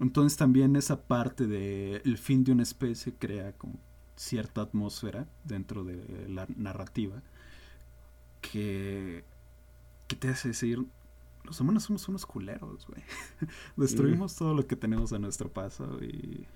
Entonces 0.00 0.36
también 0.36 0.74
esa 0.74 1.00
parte 1.06 1.46
del 1.46 2.02
el 2.04 2.18
fin 2.18 2.42
de 2.42 2.50
una 2.50 2.64
especie 2.64 3.14
crea 3.16 3.52
como 3.52 3.78
cierta 4.16 4.62
atmósfera 4.62 5.26
dentro 5.44 5.84
de 5.84 6.28
la 6.28 6.46
narrativa 6.56 7.22
que, 8.40 9.24
que 10.08 10.16
te 10.16 10.28
hace 10.28 10.48
decir, 10.48 10.84
los 11.44 11.60
humanos 11.60 11.84
somos 11.84 12.08
unos 12.08 12.26
culeros, 12.26 12.86
güey. 12.86 13.02
Destruimos 13.76 14.34
todo 14.36 14.54
lo 14.54 14.66
que 14.66 14.76
tenemos 14.76 15.12
a 15.12 15.18
nuestro 15.18 15.50
paso 15.50 15.98
y, 16.02 16.46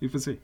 y 0.00 0.08
pues 0.08 0.24
sí. 0.24 0.38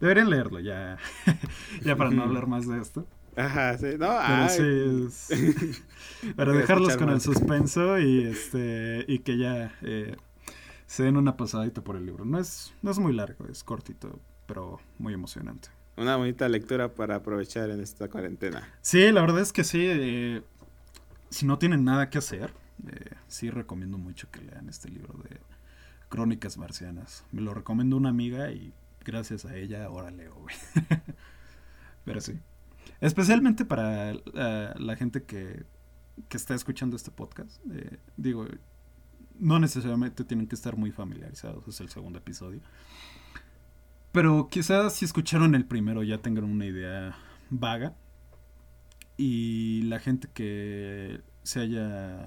Deberían 0.00 0.30
leerlo 0.30 0.60
ya, 0.60 0.98
ya 1.82 1.96
para 1.96 2.10
no 2.10 2.22
hablar 2.22 2.46
más 2.46 2.66
de 2.66 2.80
esto. 2.80 3.06
Ajá, 3.36 3.78
sí, 3.78 3.86
no, 3.98 4.10
Pero 4.26 4.48
sí 4.48 5.06
es... 5.06 5.82
para 6.36 6.52
dejarlos 6.52 6.96
con 6.96 7.10
el 7.10 7.20
suspenso 7.20 7.98
y 7.98 8.24
este 8.24 9.04
y 9.06 9.20
que 9.20 9.38
ya 9.38 9.72
eh, 9.82 10.16
se 10.86 11.04
den 11.04 11.16
una 11.16 11.36
pasadita 11.36 11.82
por 11.82 11.96
el 11.96 12.06
libro. 12.06 12.24
No 12.24 12.38
es, 12.38 12.74
no 12.82 12.90
es 12.90 12.98
muy 12.98 13.12
largo, 13.12 13.46
es 13.46 13.62
cortito, 13.62 14.18
pero 14.50 14.80
muy 14.98 15.14
emocionante. 15.14 15.68
Una 15.96 16.16
bonita 16.16 16.48
lectura 16.48 16.92
para 16.92 17.14
aprovechar 17.14 17.70
en 17.70 17.78
esta 17.80 18.08
cuarentena. 18.08 18.68
Sí, 18.80 19.12
la 19.12 19.20
verdad 19.20 19.42
es 19.42 19.52
que 19.52 19.62
sí. 19.62 19.86
Eh, 19.88 20.42
si 21.28 21.46
no 21.46 21.56
tienen 21.56 21.84
nada 21.84 22.10
que 22.10 22.18
hacer, 22.18 22.52
eh, 22.88 23.14
sí 23.28 23.48
recomiendo 23.48 23.96
mucho 23.96 24.28
que 24.28 24.40
lean 24.40 24.68
este 24.68 24.88
libro 24.88 25.14
de 25.22 25.38
Crónicas 26.08 26.58
Marcianas. 26.58 27.24
Me 27.30 27.42
lo 27.42 27.54
recomiendo 27.54 27.96
una 27.96 28.08
amiga 28.08 28.50
y 28.50 28.72
gracias 29.04 29.44
a 29.44 29.54
ella 29.54 29.84
ahora 29.84 30.10
leo, 30.10 30.34
güey. 30.34 30.56
Pero 32.04 32.20
sí. 32.20 32.40
Especialmente 33.00 33.64
para 33.64 34.10
eh, 34.10 34.74
la 34.76 34.96
gente 34.96 35.22
que, 35.22 35.64
que, 36.28 36.36
está 36.36 36.56
escuchando 36.56 36.96
este 36.96 37.12
podcast. 37.12 37.60
Eh, 37.72 37.98
digo, 38.16 38.48
no 39.38 39.60
necesariamente 39.60 40.24
tienen 40.24 40.48
que 40.48 40.56
estar 40.56 40.76
muy 40.76 40.90
familiarizados, 40.90 41.68
es 41.68 41.80
el 41.80 41.88
segundo 41.88 42.18
episodio. 42.18 42.60
Pero 44.12 44.48
quizás 44.50 44.94
si 44.94 45.04
escucharon 45.04 45.54
el 45.54 45.64
primero 45.64 46.02
ya 46.02 46.18
tengan 46.18 46.44
una 46.44 46.66
idea 46.66 47.16
vaga. 47.50 47.94
Y 49.16 49.82
la 49.82 49.98
gente 49.98 50.28
que 50.32 51.20
se 51.42 51.60
haya 51.60 52.26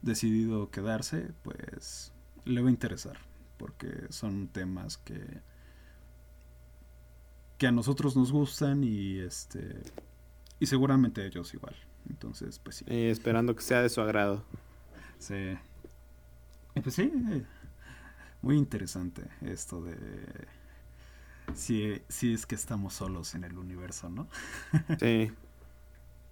decidido 0.00 0.70
quedarse, 0.70 1.32
pues 1.42 2.12
le 2.44 2.62
va 2.62 2.68
a 2.68 2.70
interesar. 2.70 3.18
Porque 3.58 4.06
son 4.10 4.48
temas 4.48 4.96
que 4.98 5.40
que 7.58 7.68
a 7.68 7.72
nosotros 7.72 8.16
nos 8.16 8.32
gustan 8.32 8.82
y 8.82 9.20
este 9.20 9.82
y 10.58 10.66
seguramente 10.66 11.22
a 11.22 11.26
ellos 11.26 11.54
igual. 11.54 11.76
Entonces, 12.08 12.58
pues 12.58 12.76
sí. 12.76 12.84
Eh, 12.88 13.10
esperando 13.10 13.54
que 13.54 13.62
sea 13.62 13.82
de 13.82 13.88
su 13.88 14.00
agrado. 14.00 14.44
Sí. 15.18 15.56
Pues 16.82 16.94
sí, 16.94 17.12
muy 18.40 18.56
interesante 18.56 19.22
esto 19.42 19.82
de 19.82 19.96
si, 21.54 22.00
si 22.08 22.34
es 22.34 22.46
que 22.46 22.54
estamos 22.54 22.94
solos 22.94 23.34
en 23.34 23.44
el 23.44 23.58
universo, 23.58 24.08
¿no? 24.08 24.28
Sí. 24.98 25.30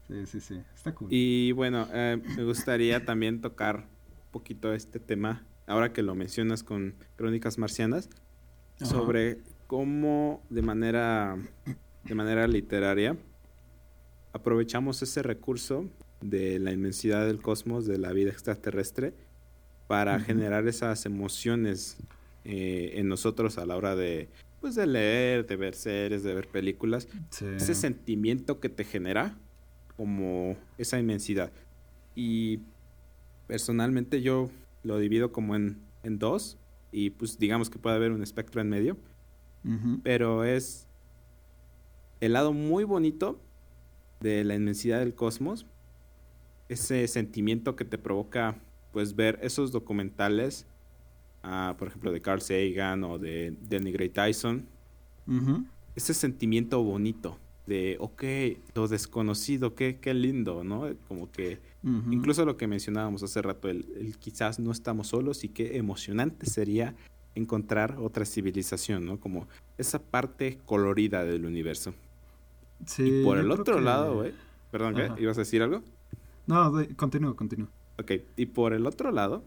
sí, 0.09 0.27
sí, 0.27 0.41
sí, 0.41 0.63
está 0.75 0.95
cool. 0.95 1.09
Y 1.11 1.53
bueno, 1.53 1.87
eh, 1.93 2.21
me 2.37 2.45
gustaría 2.45 3.05
también 3.05 3.41
tocar 3.41 3.77
un 3.77 4.31
poquito 4.33 4.73
este 4.73 4.99
tema, 4.99 5.45
ahora 5.67 5.93
que 5.93 6.03
lo 6.03 6.15
mencionas 6.15 6.63
con 6.63 6.95
Crónicas 7.17 7.59
Marcianas, 7.59 8.09
sobre 8.77 9.39
cómo 9.67 10.43
de 10.49 10.63
manera, 10.63 11.37
de 12.05 12.15
manera 12.15 12.47
literaria 12.49 13.17
aprovechamos 14.33 15.03
ese 15.03 15.23
recurso 15.23 15.87
de 16.21 16.59
la 16.59 16.73
inmensidad 16.73 17.27
del 17.27 17.41
cosmos, 17.41 17.87
de 17.87 17.99
la 17.99 18.13
vida 18.13 18.31
extraterrestre, 18.31 19.15
para 19.87 20.21
generar 20.21 20.69
esas 20.69 21.05
emociones 21.05 21.99
eh, 22.45 22.93
en 22.95 23.09
nosotros 23.09 23.59
a 23.59 23.67
la 23.67 23.77
hora 23.77 23.97
de, 23.97 24.29
pues, 24.61 24.75
de 24.75 24.87
leer, 24.87 25.47
de 25.47 25.57
ver 25.57 25.75
series, 25.75 26.23
de 26.23 26.35
ver 26.35 26.49
películas. 26.49 27.09
Ese 27.57 27.75
sentimiento 27.75 28.61
que 28.61 28.69
te 28.69 28.85
genera 28.85 29.37
como 29.97 30.57
esa 30.79 30.99
inmensidad. 30.99 31.53
Y 32.15 32.61
personalmente 33.47 34.23
yo 34.23 34.51
lo 34.83 34.99
divido 34.99 35.33
como 35.33 35.57
en, 35.57 35.79
en 36.03 36.19
dos 36.19 36.57
y 36.93 37.11
pues 37.11 37.39
digamos 37.39 37.71
que 37.71 37.79
puede 37.79 37.97
haber 37.97 38.13
un 38.13 38.23
espectro 38.23 38.61
en 38.61 38.69
medio 38.69 38.97
pero 40.03 40.45
es 40.45 40.87
el 42.21 42.33
lado 42.33 42.53
muy 42.53 42.85
bonito 42.85 43.41
de 44.21 44.45
la 44.45 44.55
inmensidad 44.55 45.01
del 45.01 45.15
cosmos, 45.15 45.67
ese 46.69 47.07
sentimiento 47.09 47.77
que 47.77 47.85
te 47.85 47.99
provoca 47.99 48.57
pues 48.93 49.15
ver 49.17 49.39
esos 49.43 49.73
documentales, 49.73 50.67
ah, 51.43 51.75
por 51.79 51.89
ejemplo 51.89 52.13
de 52.13 52.21
Carl 52.21 52.41
Sagan 52.41 53.05
o 53.05 53.19
de 53.19 53.55
Danny 53.69 53.93
Gray 53.93 54.09
Tyson, 54.09 54.67
ese 55.95 56.15
sentimiento 56.15 56.83
bonito 56.83 57.39
de, 57.67 57.97
ok, 58.01 58.25
lo 58.75 58.89
desconocido, 58.89 59.75
qué, 59.75 59.99
qué 60.01 60.13
lindo, 60.13 60.65
¿no? 60.65 60.89
Como 61.07 61.31
que 61.31 61.61
incluso 62.11 62.45
lo 62.45 62.57
que 62.57 62.67
mencionábamos 62.67 63.23
hace 63.23 63.41
rato, 63.43 63.69
el, 63.69 64.17
quizás 64.19 64.59
no 64.59 64.73
estamos 64.73 65.09
solos 65.09 65.45
y 65.45 65.49
qué 65.49 65.77
emocionante 65.77 66.47
sería 66.47 66.95
encontrar 67.37 67.97
otra 68.01 68.25
civilización, 68.25 69.07
¿no? 69.07 69.21
Como 69.21 69.47
esa 69.79 70.03
parte 70.03 70.59
colorida 70.67 71.25
del 71.25 71.47
universo. 71.47 71.95
Sí. 72.87 73.21
Y 73.21 73.25
por 73.25 73.39
el 73.39 73.51
otro 73.51 73.81
lado, 73.81 74.17
güey. 74.17 74.33
Perdón, 74.71 74.95
¿qué? 74.95 75.23
¿Ibas 75.23 75.39
a 75.39 75.43
decir 75.43 75.63
algo? 75.63 75.83
No, 76.47 76.73
continúo, 76.97 77.37
continúo. 77.37 77.69
Ok, 77.99 78.13
y 78.37 78.47
por 78.47 78.73
el 78.73 78.87
otro 78.87 79.13
lado 79.13 79.45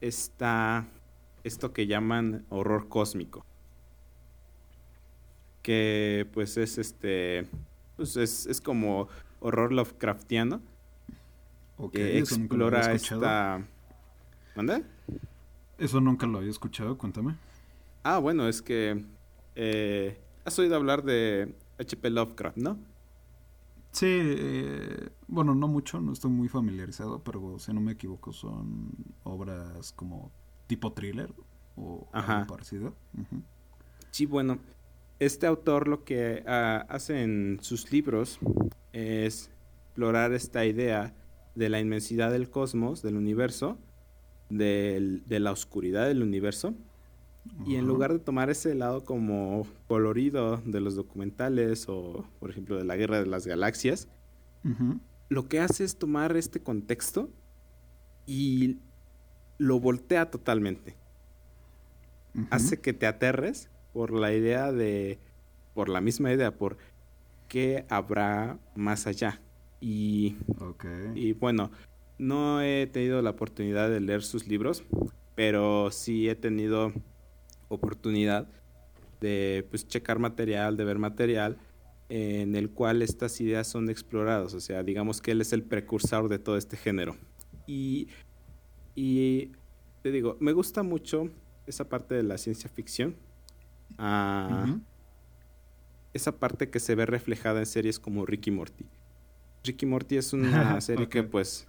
está 0.00 0.88
esto 1.44 1.72
que 1.72 1.86
llaman 1.86 2.44
horror 2.50 2.88
cósmico. 2.88 3.44
que 5.62 6.28
pues 6.32 6.56
es 6.58 6.78
este, 6.78 7.48
pues 7.96 8.16
es, 8.16 8.46
es 8.46 8.60
como 8.60 9.08
horror 9.40 9.72
Lovecraftiano. 9.72 10.60
que 11.92 12.18
explora 12.18 12.92
esta... 12.92 13.66
¿Manda? 14.54 14.82
Eso 15.76 16.00
nunca 16.00 16.26
lo 16.26 16.38
había 16.38 16.50
escuchado, 16.50 16.96
cuéntame. 16.96 17.36
Ah, 18.04 18.18
bueno, 18.18 18.46
es 18.46 18.62
que 18.62 19.04
eh, 19.56 20.16
has 20.44 20.56
oído 20.58 20.76
hablar 20.76 21.02
de 21.02 21.52
H.P. 21.80 22.10
Lovecraft, 22.10 22.58
¿no? 22.58 22.78
Sí, 23.96 24.04
eh, 24.10 25.08
bueno, 25.26 25.54
no 25.54 25.68
mucho, 25.68 26.02
no 26.02 26.12
estoy 26.12 26.30
muy 26.30 26.48
familiarizado, 26.48 27.24
pero 27.24 27.58
si 27.58 27.72
no 27.72 27.80
me 27.80 27.92
equivoco 27.92 28.30
son 28.30 28.90
obras 29.22 29.92
como 29.92 30.30
tipo 30.66 30.92
thriller 30.92 31.32
o 31.76 32.06
algo 32.12 32.46
parecido. 32.46 32.94
Sí, 34.10 34.26
bueno, 34.26 34.58
este 35.18 35.46
autor 35.46 35.88
lo 35.88 36.04
que 36.04 36.44
ah, 36.46 36.84
hace 36.90 37.22
en 37.22 37.56
sus 37.62 37.90
libros 37.90 38.38
es 38.92 39.50
explorar 39.86 40.34
esta 40.34 40.66
idea 40.66 41.14
de 41.54 41.70
la 41.70 41.80
inmensidad 41.80 42.30
del 42.30 42.50
cosmos, 42.50 43.00
del 43.00 43.16
universo, 43.16 43.78
de 44.50 45.22
la 45.26 45.52
oscuridad 45.52 46.06
del 46.06 46.22
universo, 46.22 46.74
y 47.66 47.76
en 47.76 47.86
lugar 47.86 48.12
de 48.12 48.18
tomar 48.18 48.50
ese 48.50 48.74
lado 48.74 49.04
como 49.04 49.66
colorido 49.88 50.58
de 50.64 50.80
los 50.80 50.94
documentales 50.94 51.88
o, 51.88 52.24
por 52.38 52.50
ejemplo, 52.50 52.76
de 52.76 52.84
la 52.84 52.96
Guerra 52.96 53.18
de 53.18 53.26
las 53.26 53.46
Galaxias, 53.46 54.08
lo 55.28 55.48
que 55.48 55.60
hace 55.60 55.84
es 55.84 55.96
tomar 55.96 56.36
este 56.36 56.60
contexto 56.60 57.30
y 58.26 58.78
lo 59.58 59.80
voltea 59.80 60.30
totalmente. 60.30 60.96
Hace 62.50 62.80
que 62.80 62.92
te 62.92 63.06
aterres 63.06 63.70
por 63.92 64.12
la 64.12 64.34
idea 64.34 64.72
de, 64.72 65.18
por 65.74 65.88
la 65.88 66.00
misma 66.00 66.32
idea, 66.32 66.56
por 66.56 66.76
qué 67.48 67.86
habrá 67.88 68.58
más 68.74 69.06
allá. 69.06 69.40
Y, 69.80 70.36
y 71.14 71.32
bueno, 71.32 71.70
no 72.18 72.60
he 72.60 72.86
tenido 72.86 73.22
la 73.22 73.30
oportunidad 73.30 73.88
de 73.88 74.00
leer 74.00 74.22
sus 74.22 74.48
libros, 74.48 74.84
pero 75.34 75.90
sí 75.90 76.28
he 76.28 76.34
tenido 76.34 76.92
oportunidad 77.68 78.48
de 79.20 79.66
pues, 79.70 79.86
checar 79.86 80.18
material, 80.18 80.76
de 80.76 80.84
ver 80.84 80.98
material 80.98 81.58
en 82.08 82.54
el 82.54 82.70
cual 82.70 83.02
estas 83.02 83.40
ideas 83.40 83.66
son 83.66 83.90
exploradas. 83.90 84.54
O 84.54 84.60
sea, 84.60 84.82
digamos 84.82 85.20
que 85.20 85.32
él 85.32 85.40
es 85.40 85.52
el 85.52 85.62
precursor 85.62 86.28
de 86.28 86.38
todo 86.38 86.56
este 86.56 86.76
género. 86.76 87.16
Y, 87.66 88.08
y 88.94 89.52
te 90.02 90.10
digo, 90.10 90.36
me 90.40 90.52
gusta 90.52 90.82
mucho 90.82 91.30
esa 91.66 91.88
parte 91.88 92.14
de 92.14 92.22
la 92.22 92.38
ciencia 92.38 92.70
ficción. 92.70 93.16
Ah, 93.98 94.78
esa 96.12 96.38
parte 96.38 96.70
que 96.70 96.80
se 96.80 96.94
ve 96.94 97.06
reflejada 97.06 97.60
en 97.60 97.66
series 97.66 97.98
como 97.98 98.24
Ricky 98.24 98.50
Morty. 98.50 98.86
Ricky 99.64 99.86
Morty 99.86 100.16
es 100.16 100.32
una 100.32 100.80
serie 100.80 101.08
que 101.08 101.22
pues, 101.22 101.66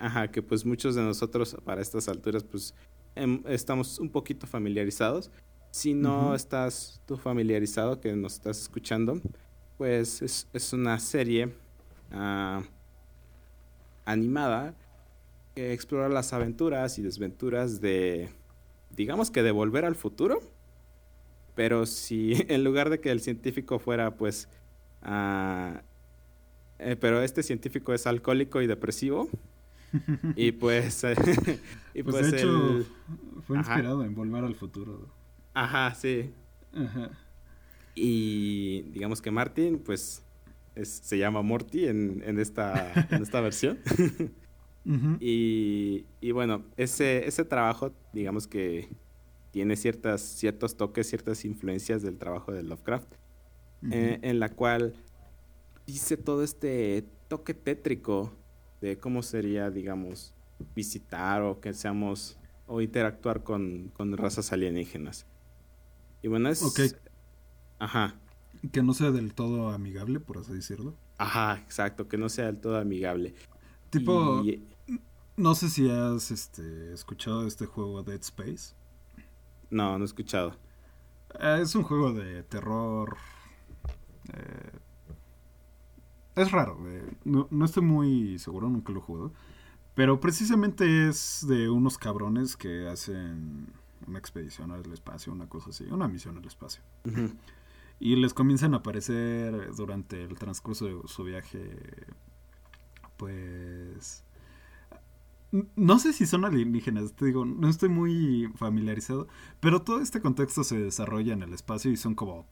ajá, 0.00 0.28
que 0.28 0.42
pues 0.42 0.66
muchos 0.66 0.94
de 0.94 1.02
nosotros 1.02 1.56
para 1.64 1.80
estas 1.80 2.08
alturas 2.08 2.44
pues 2.44 2.74
Em, 3.14 3.42
estamos 3.46 3.98
un 3.98 4.10
poquito 4.10 4.46
familiarizados. 4.46 5.30
Si 5.70 5.94
no 5.94 6.34
estás 6.34 7.02
tú 7.06 7.16
familiarizado, 7.16 8.00
que 8.00 8.14
nos 8.14 8.34
estás 8.34 8.60
escuchando, 8.60 9.20
pues 9.76 10.22
es, 10.22 10.72
una 10.72 10.98
serie 10.98 11.54
ah, 12.10 12.62
animada 14.04 14.74
que 15.54 15.72
explora 15.72 16.08
las 16.08 16.32
aventuras 16.32 16.98
y 16.98 17.02
desventuras 17.02 17.80
de, 17.80 18.30
digamos 18.90 19.30
que 19.30 19.42
de 19.42 19.50
volver 19.50 19.84
al 19.84 19.94
futuro. 19.94 20.40
Pero 21.54 21.86
si 21.86 22.32
en 22.48 22.64
lugar 22.64 22.90
de 22.90 23.00
que 23.00 23.10
el 23.10 23.20
científico 23.20 23.78
fuera, 23.78 24.16
pues, 24.16 24.48
ah, 25.02 25.82
eh, 26.78 26.96
pero 26.96 27.22
este 27.22 27.42
científico 27.42 27.92
es 27.92 28.06
alcohólico 28.06 28.62
y 28.62 28.66
depresivo, 28.66 29.28
y 30.36 30.52
pues. 30.52 31.04
y 31.94 32.02
pues, 32.02 32.16
pues 32.16 32.30
de 32.30 32.38
hecho, 32.38 32.84
fue 33.46 33.58
inspirado 33.58 34.04
en 34.04 34.14
Volver 34.14 34.44
al 34.44 34.54
Futuro. 34.54 35.08
Ajá, 35.54 35.94
sí. 35.94 36.32
Ajá. 36.72 37.10
Y 37.94 38.82
digamos 38.92 39.20
que 39.20 39.30
Martin, 39.30 39.78
pues. 39.78 40.24
se 40.82 41.18
llama 41.18 41.42
Morty 41.42 41.86
en, 41.86 42.22
en, 42.24 42.38
esta, 42.38 42.92
en 43.10 43.22
esta 43.22 43.40
versión. 43.40 43.78
y, 45.20 46.06
y, 46.20 46.30
bueno, 46.32 46.64
ese, 46.76 47.26
ese 47.26 47.44
trabajo, 47.44 47.92
digamos 48.12 48.46
que 48.46 48.88
tiene 49.50 49.76
ciertas, 49.76 50.20
ciertos 50.20 50.76
toques, 50.76 51.08
ciertas 51.08 51.44
influencias 51.44 52.02
del 52.02 52.18
trabajo 52.18 52.52
de 52.52 52.62
Lovecraft, 52.62 53.12
eh, 53.90 54.18
en 54.22 54.40
la 54.40 54.50
cual 54.50 54.94
dice 55.86 56.16
todo 56.16 56.42
este 56.42 57.04
toque 57.28 57.54
tétrico 57.54 58.32
de 58.80 58.98
cómo 58.98 59.22
sería, 59.22 59.70
digamos, 59.70 60.34
visitar 60.74 61.42
o 61.42 61.60
que 61.60 61.74
seamos 61.74 62.38
o 62.66 62.80
interactuar 62.80 63.42
con, 63.42 63.92
razas 64.16 64.52
alienígenas. 64.52 65.26
Y 66.22 66.28
bueno, 66.28 66.48
es... 66.48 66.62
Ok. 66.62 66.80
Ajá. 67.78 68.14
Que 68.72 68.82
no 68.82 68.92
sea 68.92 69.10
del 69.10 69.34
todo 69.34 69.70
amigable, 69.70 70.20
por 70.20 70.38
así 70.38 70.52
decirlo. 70.52 70.94
Ajá, 71.16 71.58
exacto, 71.58 72.08
que 72.08 72.18
no 72.18 72.28
sea 72.28 72.46
del 72.46 72.60
todo 72.60 72.78
amigable. 72.78 73.34
Tipo, 73.90 74.42
no 75.36 75.54
sé 75.54 75.70
si 75.70 75.88
has 75.88 76.30
este, 76.30 76.92
escuchado 76.92 77.46
este 77.46 77.66
juego 77.66 78.02
Dead 78.02 78.20
Space. 78.20 78.74
No, 79.70 79.96
no 79.96 80.04
he 80.04 80.06
escuchado. 80.06 80.56
Eh, 81.40 81.60
es 81.62 81.74
un 81.74 81.84
juego 81.84 82.12
de 82.12 82.42
terror 82.42 83.16
eh, 84.32 84.77
es 86.38 86.50
raro, 86.50 86.78
no, 87.24 87.64
estoy 87.64 87.82
muy 87.82 88.38
seguro, 88.38 88.68
nunca 88.68 88.92
lo 88.92 89.00
he 89.00 89.02
jugado. 89.02 89.32
Pero 89.94 90.20
precisamente 90.20 91.08
es 91.08 91.44
de 91.48 91.68
unos 91.68 91.98
cabrones 91.98 92.56
que 92.56 92.86
hacen 92.88 93.66
una 94.06 94.18
expedición 94.18 94.70
al 94.70 94.90
espacio, 94.92 95.32
una 95.32 95.48
cosa 95.48 95.70
así, 95.70 95.84
una 95.90 96.06
misión 96.06 96.36
al 96.36 96.44
espacio. 96.44 96.82
Y 97.98 98.14
les 98.14 98.32
comienzan 98.32 98.74
a 98.74 98.78
aparecer 98.78 99.74
durante 99.74 100.22
el 100.22 100.38
transcurso 100.38 100.86
de 100.86 101.00
su 101.06 101.24
viaje, 101.24 101.76
pues... 103.16 104.24
No 105.76 105.98
sé 105.98 106.12
si 106.12 106.26
son 106.26 106.44
alienígenas, 106.44 107.14
te 107.14 107.24
digo, 107.24 107.44
no 107.46 107.68
estoy 107.68 107.88
muy 107.88 108.52
familiarizado, 108.56 109.26
pero 109.60 109.80
todo 109.80 110.00
este 110.00 110.20
contexto 110.20 110.62
se 110.62 110.78
desarrolla 110.78 111.32
en 111.32 111.42
el 111.42 111.54
espacio 111.54 111.90
y 111.90 111.96
son 111.96 112.14
como 112.14 112.46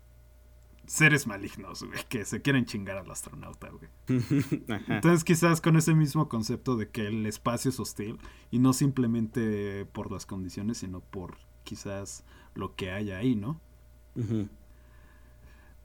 seres 0.87 1.27
malignos, 1.27 1.83
güey, 1.83 1.99
que 2.09 2.25
se 2.25 2.43
quieren 2.43 2.65
chingar 2.65 2.99
al 2.99 3.11
astronauta, 3.11 3.69
güey. 3.71 3.91
Entonces 4.89 5.25
quizás 5.25 5.61
con 5.61 5.77
ese 5.77 5.95
mismo 5.95 6.29
concepto 6.29 6.77
de 6.77 6.89
que 6.91 7.07
el 7.07 7.27
espacio 7.27 7.71
es 7.71 7.81
hostil 7.81 8.19
y 8.51 8.59
no 8.59 8.73
simplemente 8.73 9.85
por 9.87 10.11
las 10.13 10.27
condiciones, 10.27 10.79
sino 10.79 11.01
por 11.01 11.39
quizás 11.65 12.25
lo 12.55 12.75
que 12.75 12.91
hay 12.91 13.11
ahí, 13.11 13.35
¿no? 13.35 13.61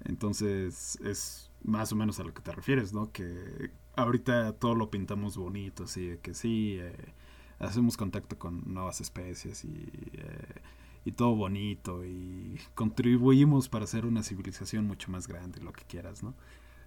Entonces 0.03 0.97
es 1.03 1.51
más 1.63 1.91
o 1.91 1.95
menos 1.95 2.19
a 2.19 2.23
lo 2.23 2.33
que 2.33 2.41
te 2.41 2.51
refieres, 2.51 2.93
¿no? 2.93 3.11
Que 3.11 3.71
ahorita 3.95 4.53
todo 4.53 4.75
lo 4.75 4.89
pintamos 4.89 5.37
bonito, 5.37 5.83
así 5.83 6.17
que 6.21 6.33
sí, 6.33 6.77
eh, 6.79 7.13
hacemos 7.59 7.97
contacto 7.97 8.37
con 8.37 8.73
nuevas 8.73 9.01
especies 9.01 9.65
y... 9.65 9.89
Eh, 10.13 10.61
y 11.03 11.13
todo 11.13 11.35
bonito 11.35 12.05
y 12.05 12.59
contribuimos 12.75 13.69
para 13.69 13.85
hacer 13.85 14.05
una 14.05 14.23
civilización 14.23 14.85
mucho 14.85 15.11
más 15.11 15.27
grande, 15.27 15.61
lo 15.61 15.73
que 15.73 15.83
quieras, 15.85 16.21
¿no? 16.23 16.35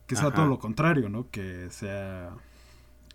Que 0.06 0.16
sea 0.16 0.30
todo 0.32 0.46
lo 0.46 0.58
contrario, 0.58 1.08
¿no? 1.08 1.30
Que 1.30 1.70
sea 1.70 2.36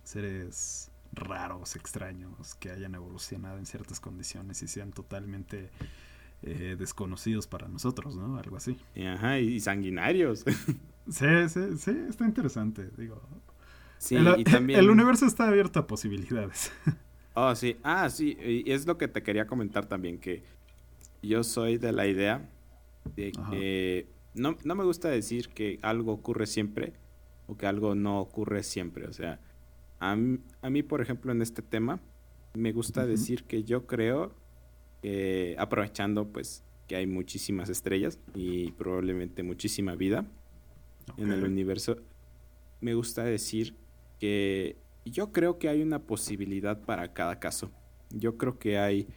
seres 0.04 0.92
raros, 1.14 1.76
extraños, 1.76 2.56
que 2.56 2.72
hayan 2.72 2.96
evolucionado 2.96 3.58
en 3.60 3.66
ciertas 3.66 4.00
condiciones 4.00 4.62
y 4.64 4.68
sean 4.68 4.92
totalmente 4.92 5.70
eh, 6.42 6.76
desconocidos 6.78 7.48
para 7.48 7.68
nosotros, 7.68 8.16
¿no? 8.16 8.38
Algo 8.38 8.58
así. 8.58 8.78
Ajá, 9.06 9.40
y 9.40 9.60
sanguinarios. 9.60 10.46
sí, 11.10 11.50
sí, 11.50 11.78
sí, 11.78 11.92
está 12.10 12.26
interesante, 12.26 12.90
digo. 12.98 13.22
Sí, 14.00 14.16
el, 14.16 14.40
y 14.40 14.44
también... 14.46 14.80
el 14.80 14.90
universo 14.90 15.26
está 15.26 15.48
abierto 15.48 15.80
a 15.80 15.88
posibilidades. 15.88 16.72
Oh, 17.36 17.56
sí. 17.56 17.78
Ah, 17.84 18.10
sí, 18.10 18.36
y 18.42 18.70
es 18.70 18.86
lo 18.86 18.98
que 18.98 19.08
te 19.08 19.24
quería 19.24 19.48
comentar 19.48 19.86
también, 19.86 20.20
que 20.20 20.44
yo 21.22 21.44
soy 21.44 21.78
de 21.78 21.92
la 21.92 22.08
idea 22.08 22.50
de 23.16 23.32
que 23.50 24.08
no, 24.34 24.58
no, 24.64 24.76
me 24.76 24.84
gusta 24.84 25.10
decir 25.10 25.50
que 25.50 25.80
algo 25.82 26.14
ocurre 26.14 26.46
siempre 26.46 26.94
o 27.48 27.58
que 27.58 27.66
algo 27.66 27.96
no 27.96 28.20
ocurre 28.20 28.64
siempre. 28.64 29.08
O 29.08 29.14
sea, 29.14 29.40
a 30.00 30.16
mí, 30.16 30.84
por 30.84 31.02
ejemplo, 31.02 31.32
en 31.32 31.42
este 31.42 31.62
tema, 31.62 32.00
me 32.54 32.72
gusta 32.72 33.06
decir 33.06 33.44
que 33.44 33.64
yo 33.64 33.86
creo 33.86 34.34
que 35.02 35.56
aprovechando 35.58 36.28
pues 36.28 36.64
que 36.88 36.96
hay 36.96 37.08
muchísimas 37.08 37.70
estrellas 37.70 38.20
y 38.34 38.72
probablemente 38.72 39.44
muchísima 39.44 39.96
vida 39.96 40.26
en 41.18 41.32
el 41.32 41.44
universo, 41.44 41.98
me 42.82 42.94
gusta 42.94 43.24
decir 43.24 43.76
que 44.20 44.78
yo 45.06 45.32
creo 45.32 45.60
que 45.60 45.70
hay 45.70 45.82
una 45.82 46.00
posibilidad 46.00 46.82
para 46.82 47.14
cada 47.14 47.40
caso. 47.40 47.72
Yo 48.10 48.38
creo 48.38 48.58
que 48.58 48.78
hay 48.78 49.08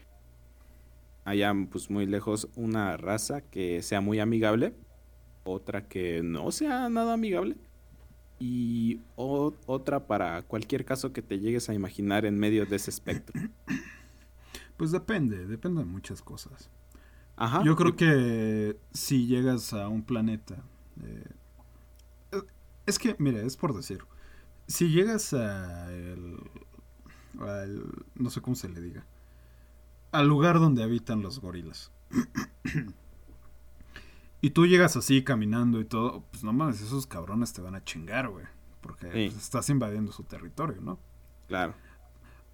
allá 1.25 1.53
pues 1.71 1.91
muy 1.91 2.07
lejos 2.07 2.49
una 2.57 2.97
raza 2.97 3.41
que 3.43 3.83
sea 3.83 4.01
muy 4.01 4.19
amigable 4.19 4.75
otra 5.45 5.89
que 5.89 6.23
no 6.23 6.51
sea 6.53 6.89
nada 6.89 7.15
amigable 7.15 7.57
y 8.39 9.01
otra 9.15 10.07
para 10.07 10.43
cualquier 10.43 10.85
caso 10.85 11.13
que 11.13 11.23
te 11.23 11.39
llegues 11.39 11.69
a 11.69 11.75
imaginar 11.75 12.25
en 12.25 12.39
medio 12.39 12.67
de 12.67 12.77
ese 12.77 12.91
espectro. 12.91 13.41
Pues 14.79 14.91
depende, 14.91 15.47
depende 15.47 15.81
de 15.81 15.87
muchas 15.87 16.23
cosas. 16.23 16.69
Ajá. 17.37 17.63
Yo 17.63 17.77
creo 17.77 17.95
que 17.95 18.77
si 18.93 19.29
llegas 19.29 19.73
a 19.75 19.87
un 19.87 20.03
planeta... 20.03 20.57
Eh, 21.05 22.43
es 22.87 22.99
que, 22.99 23.15
mira, 23.21 23.43
es 23.43 23.57
por 23.57 23.77
decir. 23.77 24.01
Si 24.67 24.89
llegas 24.89 25.35
a 25.35 25.93
el, 25.93 26.37
no 28.17 28.31
sé 28.31 28.41
cómo 28.41 28.57
se 28.57 28.71
le 28.71 28.81
diga. 28.81 29.05
Al 30.13 30.29
lugar 30.29 30.61
donde 30.61 30.83
habitan 30.83 31.23
los 31.23 31.41
gorilas. 31.41 31.91
y 34.41 34.51
tú 34.51 34.67
llegas 34.67 34.97
así 34.97 35.25
caminando 35.25 35.81
y 35.81 35.85
todo, 35.85 36.25
pues 36.31 36.45
no 36.45 36.53
mames, 36.53 36.81
esos 36.81 37.07
cabrones 37.07 37.53
te 37.53 37.63
van 37.63 37.75
a 37.75 37.83
chingar, 37.83 38.29
güey. 38.29 38.45
Porque 38.81 39.07
pues, 39.07 39.37
estás 39.37 39.69
invadiendo 39.71 40.13
su 40.13 40.25
territorio, 40.25 40.81
¿no? 40.81 40.99
Claro. 41.49 41.75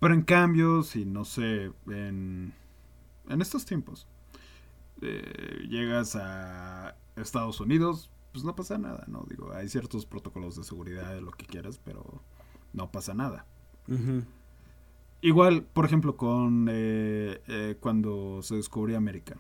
Pero 0.00 0.14
en 0.14 0.22
cambio, 0.22 0.82
si 0.82 1.04
no 1.04 1.24
sé, 1.24 1.72
en, 1.86 2.54
en 3.28 3.42
estos 3.42 3.64
tiempos 3.64 4.06
eh, 5.00 5.66
llegas 5.68 6.16
a 6.16 6.96
Estados 7.16 7.60
Unidos, 7.60 8.10
pues 8.32 8.44
no 8.44 8.54
pasa 8.54 8.78
nada, 8.78 9.04
¿no? 9.06 9.24
Digo, 9.28 9.52
hay 9.52 9.68
ciertos 9.68 10.06
protocolos 10.06 10.56
de 10.56 10.64
seguridad, 10.64 11.18
lo 11.20 11.32
que 11.32 11.46
quieras, 11.46 11.80
pero 11.82 12.22
no 12.72 12.90
pasa 12.90 13.14
nada. 13.14 13.46
Igual, 15.20 15.62
por 15.62 15.84
ejemplo, 15.84 16.16
con 16.16 16.68
eh, 16.70 17.40
eh, 17.48 17.76
cuando 17.80 18.40
se 18.42 18.56
descubrió 18.56 18.96
América. 18.96 19.36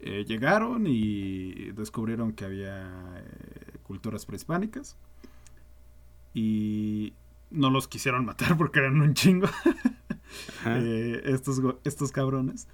llegaron 0.00 0.86
y 0.86 1.70
descubrieron 1.72 2.32
que 2.32 2.44
había 2.44 3.24
culturas 3.84 4.26
prehispánicas 4.26 4.96
y 6.34 7.14
no 7.50 7.70
los 7.70 7.88
quisieron 7.88 8.26
matar 8.26 8.56
porque 8.58 8.80
eran 8.80 9.00
un 9.00 9.14
chingo. 9.14 9.48
Eh, 10.66 11.22
estos, 11.26 11.60
estos 11.84 12.10
cabrones. 12.10 12.66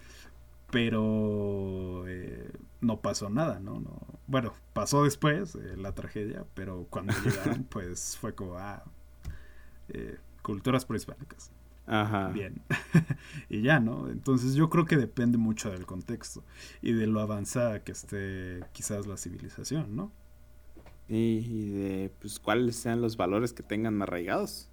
Pero 0.71 2.05
eh, 2.09 2.51
no 2.81 3.01
pasó 3.01 3.29
nada, 3.29 3.61
¿no? 3.61 3.81
no 3.81 4.01
bueno, 4.29 4.55
pasó 4.73 5.05
después 5.05 5.57
eh, 5.57 5.77
la 5.77 5.93
tragedia, 5.93 6.47
pero 6.55 6.87
cuando 6.89 7.13
llegaron, 7.23 7.65
pues 7.71 8.17
fue 8.19 8.35
como, 8.35 8.57
ah, 8.57 8.83
culturas 10.43 10.85
prehispánicas. 10.85 11.51
Ajá. 11.87 12.29
Bien. 12.29 12.63
y 13.49 13.63
ya, 13.63 13.81
¿no? 13.81 14.09
Entonces 14.09 14.55
yo 14.55 14.71
creo 14.71 14.85
que 14.85 14.97
depende 14.97 15.39
mucho 15.39 15.71
del 15.71 15.87
contexto 15.87 16.45
y 16.83 16.93
de 16.93 17.09
lo 17.09 17.21
avanzada 17.21 17.83
que 17.83 17.91
esté 17.93 18.63
quizás 18.73 19.09
la 19.09 19.17
civilización, 19.17 19.97
¿no? 19.97 20.13
Y, 21.09 21.71
de 21.71 22.13
pues 22.21 22.39
cuáles 22.39 22.77
sean 22.77 23.01
los 23.01 23.17
valores 23.17 23.53
que 23.53 23.65
tengan 23.65 24.01
arraigados. 24.01 24.69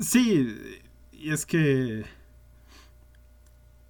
Sí, 0.00 0.80
y 1.12 1.30
es 1.30 1.46
que... 1.46 2.04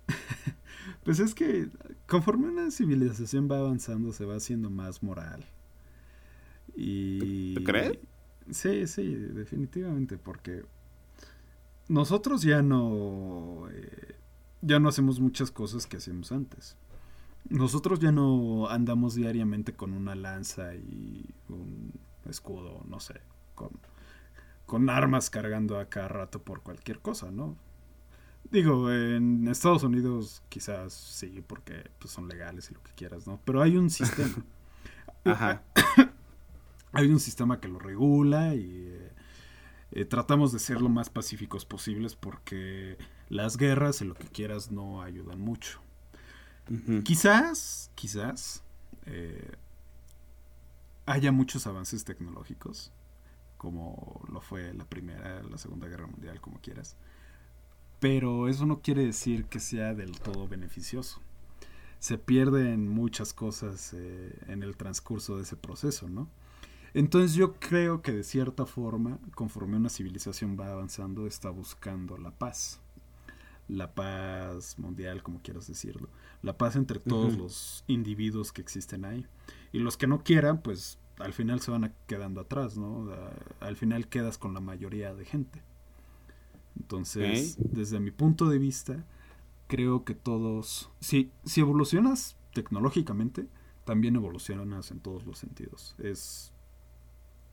pues 1.05 1.19
es 1.21 1.35
que 1.35 1.69
conforme 2.07 2.49
una 2.49 2.71
civilización 2.71 3.51
va 3.51 3.57
avanzando 3.57 4.13
se 4.13 4.27
va 4.27 4.37
haciendo 4.37 4.69
más 4.69 5.03
moral. 5.03 5.47
Y... 6.77 7.55
¿Tú 7.55 7.65
crees? 7.65 7.99
Sí, 8.51 8.87
sí, 8.87 9.15
definitivamente, 9.15 10.19
porque 10.19 10.65
nosotros 11.89 12.43
ya 12.43 12.63
no... 12.63 13.69
Eh, 13.71 14.17
ya 14.63 14.81
no 14.81 14.89
hacemos 14.89 15.21
muchas 15.21 15.51
cosas 15.51 15.87
que 15.87 15.99
hacíamos 15.99 16.33
antes. 16.33 16.77
Nosotros 17.51 18.01
ya 18.01 18.13
no 18.13 18.69
andamos 18.69 19.15
diariamente 19.15 19.75
con 19.75 19.93
una 19.93 20.15
lanza 20.15 20.75
y 20.75 21.29
un 21.51 21.93
escudo, 22.27 22.83
no 22.89 22.99
sé, 23.01 23.21
con 23.55 23.71
con 24.67 24.89
armas 24.89 25.31
cargando 25.31 25.79
a 25.79 25.87
cada 25.87 26.09
rato 26.09 26.43
por 26.43 26.63
cualquier 26.63 27.01
cosa, 27.01 27.31
¿no? 27.31 27.57
Digo, 28.51 28.93
en 28.93 29.49
Estados 29.49 29.83
Unidos 29.83 30.43
quizás 30.49 30.93
sí, 30.93 31.43
porque 31.47 31.91
pues, 31.99 32.13
son 32.13 32.29
legales 32.29 32.71
y 32.71 32.75
lo 32.75 32.83
que 32.83 32.93
quieras, 32.93 33.27
¿no? 33.27 33.41
Pero 33.45 33.63
hay 33.63 33.77
un 33.77 33.91
sistema. 33.91 34.35
Ajá. 35.25 35.63
hay 36.95 37.09
un 37.09 37.21
sistema 37.21 37.61
que 37.61 37.69
lo 37.69 37.79
regula 37.79 38.55
y 38.55 38.87
eh, 38.87 39.13
eh, 39.93 40.05
tratamos 40.05 40.53
de 40.53 40.61
ser 40.61 40.81
lo 40.81 40.89
más 40.89 41.11
pacíficos 41.11 41.65
posibles 41.65 42.15
porque 42.15 42.97
las 43.29 43.57
guerras 43.57 44.01
y 44.01 44.05
lo 44.05 44.15
que 44.15 44.29
quieras 44.29 44.71
no 44.71 45.03
ayudan 45.03 45.41
mucho. 45.41 45.81
Quizás, 47.05 47.91
quizás 47.95 48.63
eh, 49.05 49.53
haya 51.05 51.31
muchos 51.31 51.67
avances 51.67 52.05
tecnológicos 52.05 52.91
como 53.59 54.23
lo 54.31 54.41
fue 54.41 54.73
la 54.75 54.85
Primera, 54.85 55.43
la 55.43 55.59
Segunda 55.59 55.89
Guerra 55.89 56.07
Mundial, 56.07 56.41
como 56.41 56.61
quieras. 56.61 56.97
Pero 57.99 58.49
eso 58.49 58.67
no 58.67 58.81
quiere 58.81 59.05
decir 59.05 59.47
que 59.47 59.59
sea 59.59 59.95
del 59.95 60.19
todo 60.21 60.47
beneficioso. 60.49 61.21
Se 61.99 62.19
pierden 62.19 62.89
muchas 62.89 63.33
cosas 63.33 63.95
en 63.95 64.63
el 64.63 64.77
transcurso 64.77 65.37
de 65.37 65.45
ese 65.45 65.57
proceso, 65.57 66.11
¿no? 66.11 66.29
Entonces 66.95 67.35
yo 67.35 67.55
creo 67.55 68.03
que 68.03 68.13
de 68.13 68.23
cierta 68.23 68.67
forma, 68.67 69.19
conforme 69.35 69.77
una 69.77 69.89
civilización 69.89 70.57
va 70.59 70.71
avanzando, 70.71 71.27
está 71.27 71.51
buscando 71.51 72.17
la 72.17 72.31
paz. 72.31 72.81
La 73.67 73.95
paz 73.95 74.79
mundial, 74.79 75.23
como 75.23 75.43
quieras 75.43 75.67
decirlo. 75.67 76.09
La 76.43 76.57
paz 76.57 76.77
entre 76.77 77.01
todos 77.01 77.37
los 77.37 77.85
individuos 77.89 78.53
que 78.53 78.61
existen 78.61 79.05
ahí. 79.05 79.27
Y 79.73 79.81
los 79.81 79.97
que 79.97 80.07
no 80.07 80.23
quieran, 80.23 80.63
pues 80.63 80.99
al 81.19 81.33
final 81.33 81.61
se 81.61 81.73
van 81.73 81.93
quedando 82.07 82.41
atrás, 82.41 82.77
¿no? 82.77 83.11
Al 83.61 83.77
final 83.77 84.09
quedas 84.09 84.39
con 84.39 84.55
la 84.55 84.61
mayoría 84.61 85.15
de 85.15 85.25
gente. 85.25 85.63
Entonces, 86.79 87.57
desde 87.59 87.99
mi 87.99 88.11
punto 88.13 88.49
de 88.49 88.59
vista, 88.59 89.05
creo 89.67 90.05
que 90.05 90.15
todos, 90.15 90.91
si, 91.01 91.31
si 91.45 91.61
evolucionas 91.61 92.37
tecnológicamente, 92.53 93.49
también 93.85 94.17
evolucionas 94.17 94.91
en 94.91 95.01
todos 95.01 95.25
los 95.27 95.39
sentidos. 95.39 95.95
Es 95.99 96.54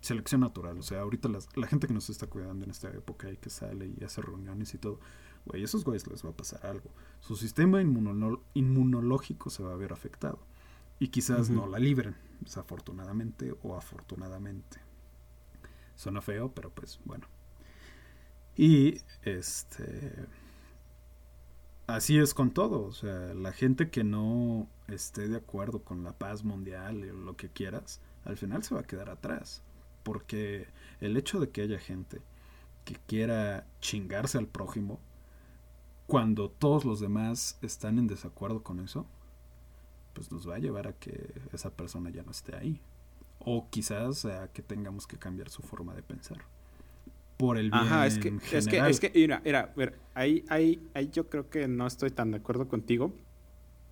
selección 0.01 0.41
natural. 0.41 0.77
O 0.77 0.83
sea, 0.83 1.01
ahorita 1.01 1.29
la 1.29 1.67
gente 1.67 1.87
que 1.87 1.93
nos 1.93 2.09
está 2.09 2.27
cuidando 2.27 2.65
en 2.65 2.71
esta 2.71 2.89
época 2.89 3.31
y 3.31 3.37
que 3.37 3.49
sale 3.49 3.93
y 3.97 4.03
hace 4.03 4.21
reuniones 4.21 4.73
y 4.73 4.77
todo, 4.77 4.99
güey, 5.45 5.63
esos 5.63 5.83
güeyes 5.85 6.05
les 6.07 6.25
va 6.25 6.31
a 6.31 6.37
pasar 6.37 6.65
algo. 6.65 6.89
Su 7.21 7.35
sistema 7.35 7.81
inmunológico 7.81 9.49
se 9.49 9.63
va 9.63 9.73
a 9.73 9.77
ver 9.77 9.93
afectado 9.93 10.39
y 10.99 11.07
quizás 11.07 11.49
no 11.49 11.67
la 11.67 11.79
libren, 11.79 12.15
desafortunadamente 12.41 13.55
o 13.63 13.75
afortunadamente. 13.75 14.79
Suena 15.95 16.21
feo, 16.21 16.51
pero 16.53 16.69
pues 16.69 16.99
bueno. 17.05 17.27
Y 18.55 19.01
este 19.23 20.27
así 21.87 22.17
es 22.17 22.33
con 22.33 22.51
todo, 22.51 22.83
o 22.83 22.91
sea, 22.93 23.33
la 23.33 23.51
gente 23.51 23.89
que 23.89 24.03
no 24.03 24.67
esté 24.87 25.27
de 25.27 25.37
acuerdo 25.37 25.83
con 25.83 26.03
la 26.03 26.13
paz 26.13 26.43
mundial 26.43 27.03
o 27.09 27.13
lo 27.13 27.35
que 27.35 27.49
quieras, 27.49 27.99
al 28.23 28.37
final 28.37 28.63
se 28.63 28.75
va 28.75 28.81
a 28.81 28.85
quedar 28.85 29.09
atrás, 29.09 29.61
porque 30.03 30.67
el 30.99 31.17
hecho 31.17 31.39
de 31.39 31.49
que 31.49 31.61
haya 31.61 31.79
gente 31.79 32.21
que 32.85 32.95
quiera 33.07 33.65
chingarse 33.79 34.37
al 34.37 34.47
prójimo 34.47 34.99
cuando 36.07 36.49
todos 36.49 36.83
los 36.83 36.99
demás 36.99 37.57
están 37.61 37.97
en 37.97 38.07
desacuerdo 38.07 38.63
con 38.63 38.79
eso, 38.79 39.05
pues 40.13 40.31
nos 40.31 40.49
va 40.49 40.55
a 40.55 40.59
llevar 40.59 40.87
a 40.87 40.93
que 40.93 41.33
esa 41.53 41.69
persona 41.69 42.09
ya 42.09 42.23
no 42.23 42.31
esté 42.31 42.55
ahí. 42.55 42.81
O 43.39 43.69
quizás 43.69 44.25
a 44.25 44.49
que 44.51 44.61
tengamos 44.61 45.07
que 45.07 45.17
cambiar 45.17 45.49
su 45.49 45.61
forma 45.61 45.95
de 45.95 46.03
pensar. 46.03 46.39
Por 47.37 47.57
el 47.57 47.71
bien 47.71 47.83
Ajá, 47.83 48.05
es 48.05 48.19
que, 48.19 48.37
es 48.51 48.67
que, 48.67 48.77
es 48.77 48.99
que, 48.99 49.11
mira, 49.15 49.41
mira, 49.43 49.73
ahí, 50.13 50.43
ahí, 50.49 50.85
ahí 50.93 51.09
yo 51.11 51.27
creo 51.27 51.49
que 51.49 51.67
no 51.67 51.87
estoy 51.87 52.11
tan 52.11 52.31
de 52.31 52.37
acuerdo 52.37 52.67
contigo. 52.67 53.13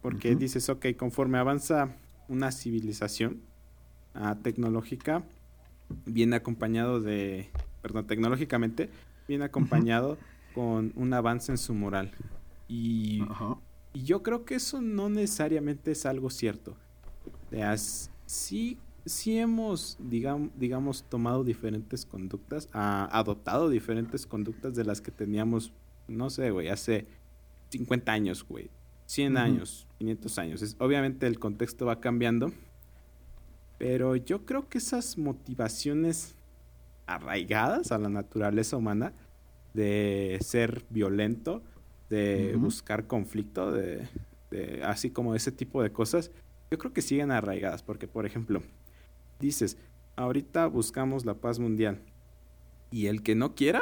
Porque 0.02 0.36
dices, 0.36 0.70
ok, 0.70 0.88
conforme 0.98 1.38
avanza 1.38 1.96
una 2.28 2.52
civilización 2.52 3.42
uh, 4.16 4.36
tecnológica, 4.36 5.24
viene 6.06 6.36
acompañado 6.36 7.02
de, 7.02 7.50
perdón, 7.82 8.08
tecnológicamente, 8.08 8.90
viene 9.28 9.46
acompañado 9.46 10.18
con 10.54 10.92
un 10.96 11.14
avance 11.14 11.52
en 11.52 11.58
su 11.58 11.74
moral. 11.74 12.12
Y 12.68 13.24
yo 13.94 14.24
creo 14.24 14.46
que 14.46 14.56
eso 14.56 14.82
no 14.82 15.10
necesariamente 15.10 15.92
es 15.92 16.06
algo 16.06 16.30
cierto. 16.30 16.76
sí, 18.26 18.78
sí 19.06 19.38
hemos, 19.40 19.98
digamos, 20.00 20.52
digamos 20.58 21.04
tomado 21.04 21.44
diferentes 21.44 22.06
conductas, 22.06 22.70
adoptado 22.74 23.70
diferentes 23.70 24.26
conductas 24.26 24.76
de 24.76 24.86
las 24.86 25.02
que 25.02 25.12
teníamos, 25.12 25.74
no 26.08 26.30
sé, 26.30 26.52
güey, 26.52 26.70
hace 26.70 27.08
50 27.70 28.12
años, 28.12 28.46
güey, 28.48 28.70
100 29.06 29.38
años, 29.38 29.88
500 29.98 30.38
años. 30.38 30.76
obviamente 30.80 31.26
el 31.26 31.40
contexto 31.40 31.88
va 31.88 32.00
cambiando, 32.00 32.52
pero 33.80 34.18
yo 34.18 34.46
creo 34.46 34.68
que 34.68 34.78
esas 34.78 35.18
motivaciones 35.18 36.36
arraigadas 37.08 37.92
a 37.92 37.98
la 37.98 38.10
naturaleza 38.10 38.78
humana 38.78 39.14
de 39.74 40.38
ser 40.42 40.86
violento, 40.90 41.64
de 42.10 42.56
buscar 42.58 43.08
conflicto, 43.08 43.72
de, 43.72 44.08
así 44.84 45.10
como 45.10 45.34
ese 45.34 45.52
tipo 45.52 45.82
de 45.82 45.92
cosas, 45.92 46.30
yo 46.70 46.78
creo 46.78 46.92
que 46.92 47.02
siguen 47.02 47.32
arraigadas, 47.32 47.82
porque 47.82 48.08
por 48.08 48.26
ejemplo, 48.26 48.62
dices, 49.40 49.78
ahorita 50.18 50.68
buscamos 50.68 51.26
la 51.26 51.36
paz 51.36 51.58
mundial, 51.58 52.02
y 52.92 53.08
el 53.08 53.24
que 53.24 53.34
no 53.34 53.56
quiera, 53.56 53.82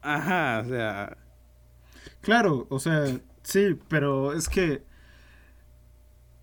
ajá, 0.00 0.62
o 0.64 0.68
sea... 0.68 1.18
Claro, 2.20 2.66
o 2.70 2.78
sea, 2.78 3.20
sí, 3.42 3.76
pero 3.88 4.32
es 4.32 4.48
que 4.48 4.82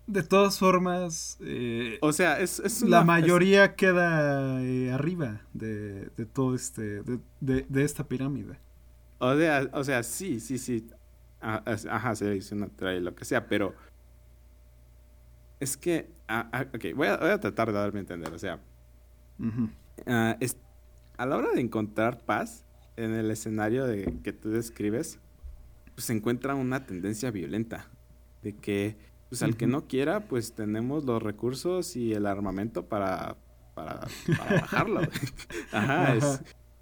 de 0.06 0.22
todas 0.22 0.58
formas, 0.58 1.36
eh, 1.40 1.98
o 2.00 2.12
sea, 2.12 2.38
es, 2.40 2.82
la 2.82 3.02
mayoría 3.02 3.74
queda 3.74 4.62
eh, 4.62 4.92
arriba 4.92 5.42
de, 5.52 6.10
de, 6.16 6.26
todo 6.26 6.54
este, 6.54 7.02
de, 7.02 7.20
de, 7.40 7.84
esta 7.84 8.06
pirámide. 8.06 8.58
O 9.18 9.36
sea, 9.36 9.68
o 9.72 9.84
sea, 9.84 10.02
sí, 10.02 10.38
sí, 10.40 10.58
sí. 10.58 10.86
Ah, 11.40 11.62
ajá, 11.90 12.14
se 12.14 12.30
dice 12.30 12.54
una 12.54 12.68
lo 13.00 13.14
que 13.14 13.24
sea, 13.24 13.48
pero 13.48 13.74
es 15.58 15.76
que, 15.76 16.08
ah, 16.28 16.48
ah, 16.52 16.66
ok, 16.74 16.84
voy 16.94 17.08
a, 17.08 17.16
voy 17.16 17.30
a, 17.30 17.40
tratar 17.40 17.68
de 17.68 17.78
darme 17.78 17.98
a 17.98 18.00
entender, 18.00 18.32
o 18.32 18.38
sea, 18.38 18.60
es, 20.40 20.56
a 21.16 21.26
la 21.26 21.36
hora 21.36 21.50
de 21.52 21.60
encontrar 21.60 22.24
paz 22.24 22.64
en 22.96 23.12
el 23.12 23.30
escenario 23.30 23.86
de 23.86 24.20
que 24.22 24.32
tú 24.32 24.50
describes, 24.50 25.18
pues 25.94 26.06
se 26.06 26.12
encuentra 26.12 26.54
una 26.54 26.86
tendencia 26.86 27.30
violenta 27.30 27.88
de 28.42 28.54
que 28.54 28.96
pues 29.28 29.42
al 29.42 29.56
que 29.56 29.66
no 29.66 29.86
quiera, 29.86 30.28
pues 30.28 30.52
tenemos 30.52 31.04
los 31.04 31.22
recursos 31.22 31.96
y 31.96 32.12
el 32.12 32.26
armamento 32.26 32.86
para, 32.86 33.36
para, 33.74 34.06
bajarlo. 34.26 35.00
Ajá, 35.72 36.16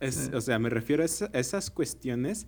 es, 0.01 0.31
o 0.35 0.41
sea, 0.41 0.59
me 0.59 0.69
refiero 0.69 1.03
a, 1.03 1.07
esas 1.07 1.71
cuestiones 1.71 2.47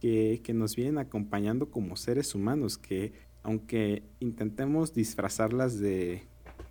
que, 0.00 0.40
que, 0.42 0.54
nos 0.54 0.74
vienen 0.74 0.98
acompañando 0.98 1.70
como 1.70 1.96
seres 1.96 2.34
humanos, 2.34 2.78
que 2.78 3.12
aunque 3.42 4.02
intentemos 4.18 4.94
disfrazarlas 4.94 5.78
de, 5.78 6.22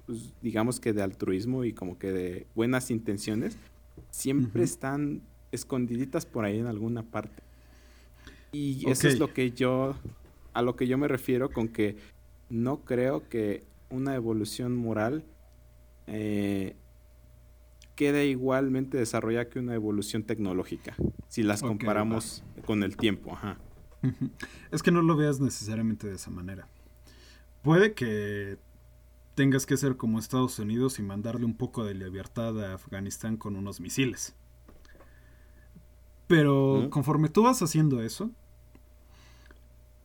pues, 0.06 0.34
digamos 0.42 0.80
que 0.80 0.92
de 0.92 1.02
altruismo 1.02 1.64
y 1.64 1.74
como 1.74 1.98
que 1.98 2.12
de 2.12 2.48
buenas 2.56 2.92
intenciones, 2.92 3.58
siempre 4.10 4.64
están 4.64 5.22
escondiditas 5.52 6.26
por 6.26 6.46
ahí 6.46 6.60
en 6.60 6.68
alguna 6.68 7.04
parte. 7.04 7.44
Y 8.52 8.90
eso 8.90 9.08
es 9.08 9.20
lo 9.20 9.34
que 9.34 9.52
yo, 9.52 9.96
a 10.54 10.62
lo 10.62 10.76
que 10.76 10.88
yo 10.88 10.98
me 10.98 11.08
refiero 11.08 11.52
con 11.52 11.68
que 11.68 11.96
no 12.50 12.82
creo 12.86 13.28
que 13.30 13.64
una 13.90 14.16
evolución 14.16 14.76
moral 14.76 15.24
eh, 16.08 16.76
quede 17.96 18.28
igualmente 18.28 18.98
desarrollada 18.98 19.50
que 19.50 19.60
una 19.60 19.76
evolución 19.76 20.24
tecnológica, 20.24 20.96
si 21.28 21.44
las 21.44 21.62
comparamos 21.62 22.44
con 22.66 22.84
el 22.84 22.96
tiempo. 22.98 23.34
Ajá. 23.34 23.58
Es 24.72 24.82
que 24.82 24.92
no 24.92 25.02
lo 25.02 25.16
veas 25.16 25.40
necesariamente 25.40 26.08
de 26.08 26.16
esa 26.16 26.32
manera. 26.32 26.68
Puede 27.62 27.94
que 27.94 28.58
tengas 29.36 29.66
que 29.66 29.78
ser 29.78 29.98
como 29.98 30.20
Estados 30.20 30.60
Unidos 30.60 31.00
y 31.00 31.02
mandarle 31.02 31.46
un 31.46 31.56
poco 31.56 31.84
de 31.84 31.94
libertad 31.94 32.64
a 32.64 32.74
Afganistán 32.74 33.38
con 33.38 33.56
unos 33.56 33.82
misiles. 33.82 34.36
Pero 36.28 36.88
conforme 36.92 37.30
tú 37.30 37.44
vas 37.44 37.62
haciendo 37.62 38.02
eso, 38.02 38.32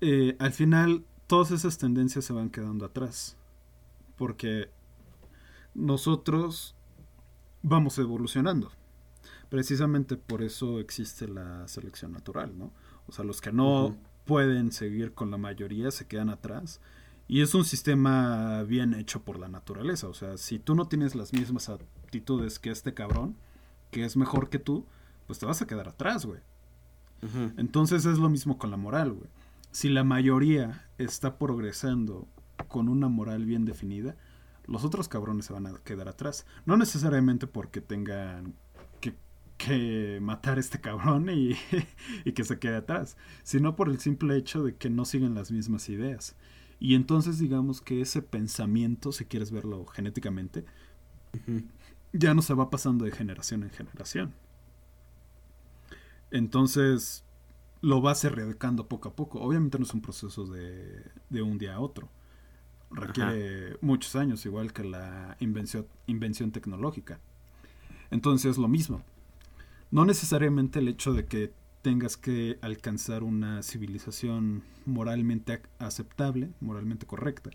eh, 0.01 0.37
al 0.39 0.53
final 0.53 1.05
todas 1.27 1.51
esas 1.51 1.79
tendencias 1.79 2.25
se 2.25 2.33
van 2.33 2.51
quedando 2.51 2.85
atrás. 2.85 3.37
Porque 4.17 4.71
nosotros 5.75 6.75
vamos 7.63 7.99
evolucionando. 7.99 8.71
Precisamente 9.49 10.17
por 10.17 10.43
eso 10.43 10.81
existe 10.81 11.29
la 11.29 11.67
selección 11.69 12.13
natural, 12.13 12.57
¿no? 12.57 12.73
O 13.07 13.13
sea, 13.13 13.25
los 13.25 13.41
que 13.41 13.53
no 13.53 13.97
pueden 14.25 14.73
seguir 14.73 15.13
con 15.13 15.31
la 15.31 15.39
mayoría 15.39 15.91
se 15.91 16.07
quedan 16.07 16.31
atrás. 16.31 16.81
Y 17.27 17.41
es 17.41 17.55
un 17.55 17.65
sistema 17.65 18.63
bien 18.65 18.95
hecho 18.95 19.23
por 19.23 19.39
la 19.39 19.49
naturaleza. 19.49 20.09
O 20.09 20.15
sea, 20.15 20.37
si 20.37 20.59
tú 20.59 20.75
no 20.75 20.87
tienes 20.89 21.15
las 21.15 21.33
mismas 21.33 21.69
actitudes 21.69 22.59
que 22.59 22.71
este 22.71 22.95
cabrón, 22.95 23.37
que 23.91 24.05
es 24.05 24.17
mejor 24.17 24.51
que 24.51 24.59
tú, 24.59 24.85
pues 25.27 25.39
te 25.39 25.47
vas 25.47 25.63
a 25.63 25.67
quedar 25.67 25.89
atrás, 25.89 26.27
güey. 26.27 26.41
Entonces 27.57 28.05
es 28.05 28.19
lo 28.19 28.29
mismo 28.29 28.59
con 28.59 28.71
la 28.71 28.77
moral, 28.77 29.13
güey 29.13 29.31
si 29.75 29.89
la 29.89 30.05
mayoría 30.05 30.89
está 30.99 31.37
progresando 31.37 32.29
con 32.69 32.89
una 32.89 33.09
moral 33.09 33.45
bien 33.45 33.65
definida, 33.65 34.17
los 34.67 34.85
otros 34.85 35.09
cabrones 35.09 35.47
se 35.47 35.53
van 35.53 35.67
a 35.67 35.75
quedar 35.79 36.09
atrás. 36.09 36.47
No 36.65 36.77
necesariamente 36.77 37.49
porque 37.49 37.81
tengan 37.81 38.55
que, 39.57 40.19
matar 40.21 40.59
a 40.59 40.61
este 40.61 40.81
cabrón 40.81 41.29
y, 41.29 41.57
y, 42.25 42.33
que 42.33 42.45
se 42.45 42.59
quede 42.61 42.77
atrás, 42.77 43.17
sino 43.43 43.75
por 43.75 43.89
el 43.89 43.99
simple 43.99 44.37
hecho 44.37 44.63
de 44.63 44.77
que 44.77 44.91
no 44.91 45.05
siguen 45.05 45.35
las 45.35 45.51
mismas 45.51 45.89
ideas. 45.89 46.37
Y 46.79 46.95
entonces 46.95 47.41
digamos 47.41 47.81
que 47.81 48.01
ese 48.01 48.23
pensamiento, 48.23 49.11
si 49.11 49.25
quieres 49.25 49.51
verlo 49.51 49.87
genéticamente, 49.87 50.65
ya 52.13 52.33
no 52.35 52.43
se 52.43 52.55
va 52.55 52.71
pasando 52.71 53.07
de 53.07 53.11
generación 53.11 53.65
en 53.65 53.71
generación. 53.71 54.35
Entonces, 56.31 57.25
lo 57.85 58.01
vas 58.01 58.25
erradicando 58.25 58.89
poco 58.89 59.11
a 59.11 59.15
poco. 59.15 59.41
Obviamente 59.41 59.79
no 59.79 59.85
es 59.85 59.93
un 59.93 60.01
proceso 60.01 60.47
de, 60.47 61.05
de 61.29 61.43
un 61.43 61.59
día 61.59 61.75
a 61.75 61.81
otro. 61.81 62.09
Requiere 62.91 63.77
muchos 63.83 64.17
años, 64.17 64.47
igual 64.47 64.73
que 64.73 64.85
la 64.85 65.37
invención, 65.41 65.87
invención 66.07 66.51
tecnológica. 66.51 67.21
Entonces 68.11 68.53
es 68.53 68.59
lo 68.59 68.69
mismo. 68.69 69.03
No 69.91 70.07
necesariamente 70.07 70.79
el 70.79 70.89
hecho 70.89 71.13
de 71.13 71.27
que 71.27 71.53
tengas 71.83 72.17
que 72.17 72.59
alcanzar 72.63 73.23
una 73.23 73.63
civilización 73.63 74.63
moralmente 74.87 75.61
aceptable, 75.79 76.51
moralmente 76.61 77.05
correcta, 77.05 77.51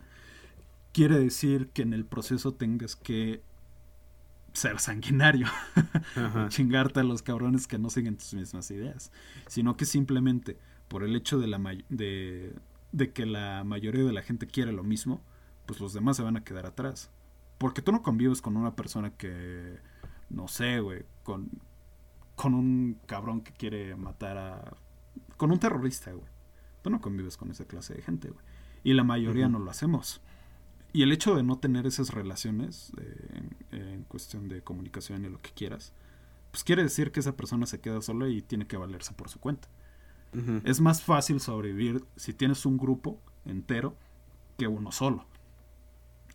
quiere 0.94 1.18
decir 1.18 1.70
que 1.70 1.82
en 1.82 1.94
el 1.94 2.06
proceso 2.06 2.54
tengas 2.54 2.96
que 2.96 3.42
ser 4.54 4.80
sanguinario, 4.80 5.48
chingarte 6.50 7.00
a 7.00 7.04
los 7.04 7.22
cabrones 7.22 7.68
que 7.68 7.78
no 7.78 7.90
siguen 7.90 8.18
tus 8.18 8.34
mismas 8.34 8.70
ideas, 8.72 9.12
sino 9.48 9.78
que 9.78 9.86
simplemente 9.86 10.58
por 10.88 11.04
el 11.04 11.16
hecho 11.16 11.40
de, 11.40 11.48
la 11.48 11.60
de, 11.90 12.56
de 12.92 13.14
que 13.14 13.26
la 13.26 13.64
mayoría 13.64 14.04
de 14.04 14.14
la 14.14 14.22
gente 14.22 14.48
quiere 14.48 14.72
lo 14.72 14.84
mismo, 14.84 15.22
pues 15.66 15.80
los 15.80 15.94
demás 15.94 16.18
se 16.18 16.24
van 16.24 16.36
a 16.36 16.44
quedar 16.44 16.66
atrás. 16.66 17.12
Porque 17.58 17.82
tú 17.82 17.92
no 17.92 18.02
convives 18.02 18.42
con 18.42 18.58
una 18.58 18.76
persona 18.76 19.12
que, 19.12 19.78
no 20.30 20.48
sé, 20.48 20.80
güey, 20.80 21.04
con, 21.24 21.50
con 22.36 22.54
un 22.54 23.00
cabrón 23.06 23.42
que 23.42 23.52
quiere 23.52 23.96
matar 23.96 24.38
a... 24.38 24.78
con 25.38 25.52
un 25.52 25.60
terrorista, 25.60 26.12
güey. 26.12 26.28
Tú 26.82 26.90
no 26.90 27.02
convives 27.02 27.38
con 27.38 27.52
esa 27.52 27.66
clase 27.66 27.94
de 27.94 28.02
gente, 28.02 28.30
güey. 28.30 28.44
Y 28.84 28.94
la 28.94 29.04
mayoría 29.04 29.50
no 29.50 29.60
lo 29.60 29.70
hacemos. 29.70 30.22
Y 30.92 31.04
el 31.04 31.12
hecho 31.12 31.36
de 31.36 31.44
no 31.44 31.60
tener 31.60 31.86
esas 31.86 32.14
relaciones 32.14 32.92
eh, 32.98 33.50
en, 33.72 34.04
cuestión 34.04 34.48
de 34.48 34.62
comunicación 34.62 35.24
y 35.24 35.30
lo 35.30 35.40
que 35.42 35.52
quieras, 35.52 35.94
pues 36.52 36.64
quiere 36.64 36.82
decir 36.82 37.12
que 37.12 37.20
esa 37.20 37.36
persona 37.38 37.68
se 37.68 37.80
queda 37.80 38.02
sola 38.02 38.28
y 38.28 38.42
tiene 38.42 38.66
que 38.66 38.78
valerse 38.78 39.14
por 39.14 39.30
su 39.30 39.40
cuenta. 39.40 39.68
Es 40.64 40.80
más 40.80 41.02
fácil 41.02 41.40
sobrevivir 41.40 42.06
si 42.16 42.34
tienes 42.34 42.64
un 42.68 42.78
grupo 42.78 43.20
entero 43.46 43.96
que 44.60 44.68
uno 44.68 44.92
solo. 44.92 45.26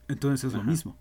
Entonces 0.08 0.48
es 0.48 0.52
lo 0.52 0.64
mismo. 0.64 0.96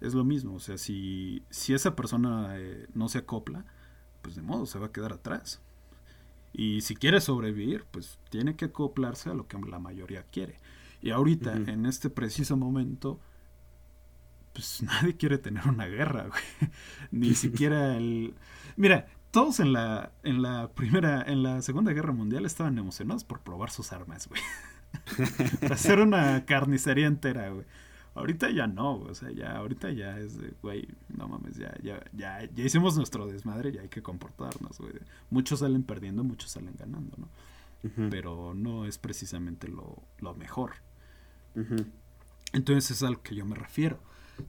Es 0.00 0.14
lo 0.14 0.24
mismo. 0.24 0.54
O 0.54 0.60
sea, 0.60 0.78
si, 0.78 1.42
si 1.50 1.74
esa 1.74 1.94
persona 1.96 2.54
eh, 2.56 2.86
no 2.94 3.10
se 3.10 3.18
acopla, 3.18 3.66
pues 4.22 4.36
de 4.36 4.42
modo 4.42 4.64
se 4.64 4.78
va 4.78 4.86
a 4.86 4.92
quedar 4.92 5.12
atrás. 5.12 5.60
Y 6.52 6.80
si 6.80 6.96
quiere 6.96 7.20
sobrevivir, 7.20 7.84
pues 7.90 8.18
tiene 8.30 8.56
que 8.56 8.66
acoplarse 8.66 9.30
a 9.30 9.34
lo 9.34 9.46
que 9.46 9.58
la 9.58 9.78
mayoría 9.78 10.22
quiere. 10.22 10.58
Y 11.00 11.10
ahorita, 11.10 11.54
en 11.54 11.86
este 11.86 12.10
preciso 12.10 12.56
momento, 12.56 13.20
pues 14.52 14.82
nadie 14.82 15.16
quiere 15.16 15.38
tener 15.38 15.66
una 15.68 15.86
guerra, 15.86 16.26
güey. 16.26 16.72
Ni 17.10 17.34
siquiera 17.34 17.96
el... 17.96 18.34
Mira, 18.76 19.06
todos 19.30 19.60
en 19.60 19.72
la, 19.72 20.12
en 20.22 20.42
la 20.42 20.72
primera, 20.72 21.22
en 21.22 21.42
la 21.42 21.62
segunda 21.62 21.92
guerra 21.92 22.12
mundial 22.12 22.44
estaban 22.44 22.76
emocionados 22.78 23.24
por 23.24 23.40
probar 23.40 23.70
sus 23.70 23.92
armas, 23.92 24.28
güey. 24.28 24.42
hacer 25.70 26.00
una 26.00 26.44
carnicería 26.44 27.06
entera, 27.06 27.50
güey. 27.50 27.66
Ahorita 28.14 28.50
ya 28.50 28.66
no, 28.66 28.96
o 28.96 29.14
sea, 29.14 29.30
ya, 29.30 29.56
ahorita 29.56 29.92
ya 29.92 30.18
es 30.18 30.38
de, 30.38 30.52
güey, 30.60 30.88
no 31.08 31.28
mames, 31.28 31.56
ya, 31.56 31.72
ya, 31.80 32.02
ya, 32.12 32.50
ya 32.52 32.64
hicimos 32.64 32.96
nuestro 32.96 33.28
desmadre, 33.28 33.70
ya 33.70 33.82
hay 33.82 33.88
que 33.88 34.02
comportarnos, 34.02 34.78
güey. 34.78 34.94
Muchos 35.30 35.60
salen 35.60 35.84
perdiendo, 35.84 36.24
muchos 36.24 36.50
salen 36.50 36.74
ganando, 36.76 37.16
¿no? 37.16 37.28
Pero 38.10 38.54
no 38.54 38.86
es 38.86 38.98
precisamente 38.98 39.68
lo, 39.68 40.02
lo 40.18 40.34
mejor. 40.34 40.72
Entonces 42.52 42.90
es 42.90 43.02
a 43.02 43.10
lo 43.10 43.22
que 43.22 43.34
yo 43.34 43.44
me 43.44 43.56
refiero. 43.56 43.98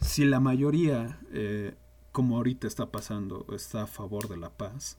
Si 0.01 0.25
la 0.25 0.39
mayoría, 0.39 1.19
eh, 1.31 1.75
como 2.11 2.37
ahorita 2.37 2.67
está 2.67 2.91
pasando, 2.91 3.45
está 3.53 3.83
a 3.83 3.87
favor 3.87 4.27
de 4.27 4.37
la 4.37 4.49
paz, 4.49 4.97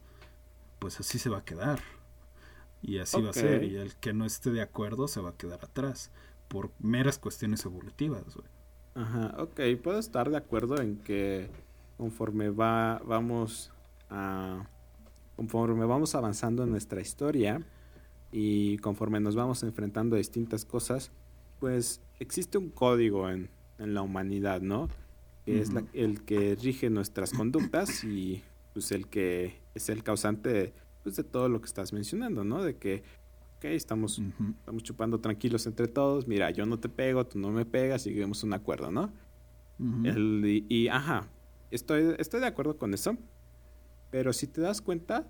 pues 0.78 0.98
así 1.00 1.18
se 1.18 1.30
va 1.30 1.38
a 1.38 1.44
quedar. 1.44 1.80
Y 2.82 2.98
así 2.98 3.20
va 3.20 3.30
a 3.30 3.34
ser. 3.34 3.64
Y 3.64 3.76
el 3.76 3.94
que 3.96 4.12
no 4.12 4.24
esté 4.24 4.50
de 4.50 4.62
acuerdo 4.62 5.06
se 5.06 5.20
va 5.20 5.30
a 5.30 5.36
quedar 5.36 5.64
atrás. 5.64 6.10
Por 6.48 6.72
meras 6.80 7.18
cuestiones 7.18 7.64
evolutivas. 7.64 8.24
Ajá, 8.94 9.34
ok. 9.38 9.60
Puedo 9.82 9.98
estar 9.98 10.30
de 10.30 10.36
acuerdo 10.36 10.80
en 10.80 10.96
que 10.98 11.50
conforme 11.96 12.50
va, 12.50 13.00
vamos 13.04 13.72
a... 14.08 14.66
Conforme 15.36 15.86
vamos 15.86 16.14
avanzando 16.14 16.64
en 16.64 16.70
nuestra 16.70 17.00
historia 17.00 17.62
y 18.32 18.76
conforme 18.78 19.20
nos 19.20 19.36
vamos 19.36 19.62
enfrentando 19.62 20.16
a 20.16 20.18
distintas 20.18 20.66
cosas, 20.66 21.12
pues 21.60 22.00
existe 22.18 22.58
un 22.58 22.70
código 22.70 23.28
en, 23.30 23.48
en 23.78 23.94
la 23.94 24.02
humanidad, 24.02 24.60
¿no? 24.62 24.88
Que 25.44 25.60
es 25.60 25.72
la- 25.72 25.84
el 25.92 26.24
que 26.24 26.56
rige 26.60 26.90
nuestras 26.90 27.32
conductas 27.32 28.02
y 28.04 28.42
pues 28.72 28.90
el 28.92 29.06
que 29.08 29.60
es 29.74 29.88
el 29.88 30.02
causante 30.02 30.72
pues, 31.02 31.16
de 31.16 31.24
todo 31.24 31.48
lo 31.48 31.60
que 31.60 31.66
estás 31.66 31.92
mencionando, 31.92 32.44
¿no? 32.44 32.62
De 32.62 32.76
que, 32.76 33.02
ok, 33.58 33.64
estamos, 33.66 34.18
estamos 34.60 34.82
chupando 34.82 35.20
tranquilos 35.20 35.66
entre 35.66 35.86
todos, 35.88 36.26
mira, 36.26 36.50
yo 36.50 36.66
no 36.66 36.78
te 36.78 36.88
pego, 36.88 37.26
tú 37.26 37.38
no 37.38 37.50
me 37.50 37.64
pegas, 37.64 38.04
lleguemos 38.04 38.42
a 38.42 38.46
un 38.46 38.52
acuerdo, 38.54 38.90
¿no? 38.90 39.12
Ujú. 39.78 40.06
El- 40.06 40.44
y, 40.46 40.66
y, 40.68 40.88
ajá, 40.88 41.28
estoy, 41.70 42.14
estoy 42.18 42.40
de 42.40 42.46
acuerdo 42.46 42.76
con 42.76 42.92
eso. 42.94 43.16
Pero 44.10 44.32
si 44.32 44.46
te 44.48 44.60
das 44.60 44.80
cuenta, 44.82 45.26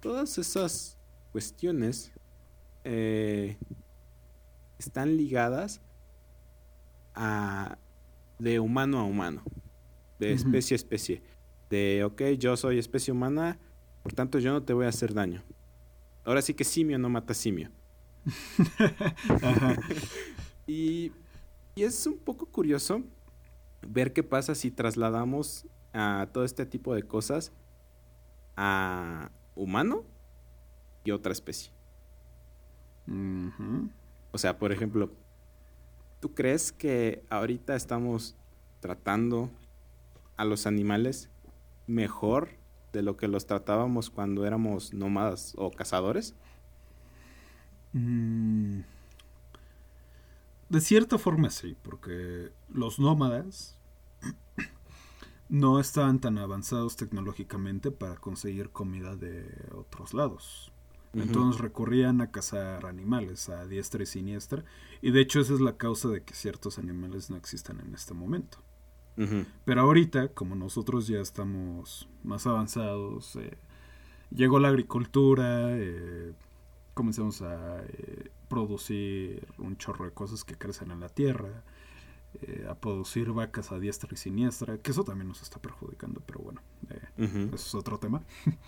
todas 0.00 0.38
esas 0.38 0.98
cuestiones 1.32 2.12
eh, 2.84 3.56
están 4.84 5.16
ligadas 5.16 5.80
a 7.14 7.78
de 8.38 8.60
humano 8.60 8.98
a 8.98 9.04
humano, 9.04 9.42
de 10.18 10.32
especie 10.32 10.74
a 10.74 10.76
especie. 10.76 11.22
De, 11.70 12.04
ok, 12.04 12.22
yo 12.38 12.56
soy 12.56 12.78
especie 12.78 13.12
humana, 13.12 13.58
por 14.02 14.12
tanto 14.12 14.38
yo 14.38 14.52
no 14.52 14.62
te 14.62 14.72
voy 14.72 14.86
a 14.86 14.90
hacer 14.90 15.14
daño. 15.14 15.42
Ahora 16.24 16.42
sí 16.42 16.54
que 16.54 16.64
simio 16.64 16.98
no 16.98 17.08
mata 17.08 17.34
simio. 17.34 17.70
Y, 20.66 21.12
y 21.74 21.82
es 21.82 22.06
un 22.06 22.16
poco 22.16 22.46
curioso 22.46 23.02
ver 23.86 24.12
qué 24.12 24.22
pasa 24.22 24.54
si 24.54 24.70
trasladamos 24.70 25.66
a 25.92 26.28
todo 26.32 26.44
este 26.44 26.64
tipo 26.64 26.94
de 26.94 27.02
cosas 27.02 27.52
a 28.56 29.30
humano 29.54 30.04
y 31.04 31.10
otra 31.10 31.32
especie. 31.32 31.70
O 34.34 34.38
sea, 34.38 34.58
por 34.58 34.72
ejemplo, 34.72 35.12
¿tú 36.18 36.34
crees 36.34 36.72
que 36.72 37.24
ahorita 37.30 37.76
estamos 37.76 38.34
tratando 38.80 39.48
a 40.36 40.44
los 40.44 40.66
animales 40.66 41.30
mejor 41.86 42.48
de 42.92 43.02
lo 43.02 43.16
que 43.16 43.28
los 43.28 43.46
tratábamos 43.46 44.10
cuando 44.10 44.44
éramos 44.44 44.92
nómadas 44.92 45.54
o 45.56 45.70
cazadores? 45.70 46.34
Mm. 47.92 48.80
De 50.68 50.80
cierta 50.80 51.16
forma 51.16 51.50
sí, 51.50 51.76
porque 51.80 52.50
los 52.68 52.98
nómadas 52.98 53.78
no 55.48 55.78
estaban 55.78 56.18
tan 56.18 56.38
avanzados 56.38 56.96
tecnológicamente 56.96 57.92
para 57.92 58.16
conseguir 58.16 58.70
comida 58.70 59.14
de 59.14 59.46
otros 59.76 60.12
lados. 60.12 60.73
Entonces 61.14 61.60
recurrían 61.60 62.20
a 62.20 62.30
cazar 62.30 62.86
animales 62.86 63.48
a 63.48 63.66
diestra 63.66 64.02
y 64.02 64.06
siniestra. 64.06 64.64
Y 65.00 65.10
de 65.10 65.20
hecho 65.20 65.40
esa 65.40 65.54
es 65.54 65.60
la 65.60 65.76
causa 65.76 66.08
de 66.08 66.22
que 66.22 66.34
ciertos 66.34 66.78
animales 66.78 67.30
no 67.30 67.36
existan 67.36 67.80
en 67.80 67.94
este 67.94 68.14
momento. 68.14 68.58
Pero 69.64 69.80
ahorita, 69.80 70.28
como 70.28 70.56
nosotros 70.56 71.06
ya 71.06 71.20
estamos 71.20 72.08
más 72.24 72.48
avanzados, 72.48 73.36
eh, 73.36 73.56
llegó 74.30 74.58
la 74.58 74.68
agricultura, 74.68 75.68
eh, 75.70 76.32
comenzamos 76.94 77.42
a 77.42 77.82
eh, 77.86 78.30
producir 78.48 79.46
un 79.58 79.76
chorro 79.76 80.04
de 80.04 80.12
cosas 80.12 80.44
que 80.44 80.56
crecen 80.56 80.90
en 80.90 81.00
la 81.00 81.08
tierra, 81.08 81.62
eh, 82.42 82.66
a 82.68 82.74
producir 82.74 83.30
vacas 83.32 83.70
a 83.70 83.78
diestra 83.78 84.10
y 84.12 84.16
siniestra, 84.16 84.78
que 84.78 84.90
eso 84.90 85.04
también 85.04 85.28
nos 85.28 85.42
está 85.42 85.60
perjudicando, 85.60 86.20
pero 86.26 86.40
bueno, 86.40 86.62
eh, 86.90 87.48
eso 87.52 87.54
es 87.54 87.74
otro 87.74 87.98
tema. 87.98 88.22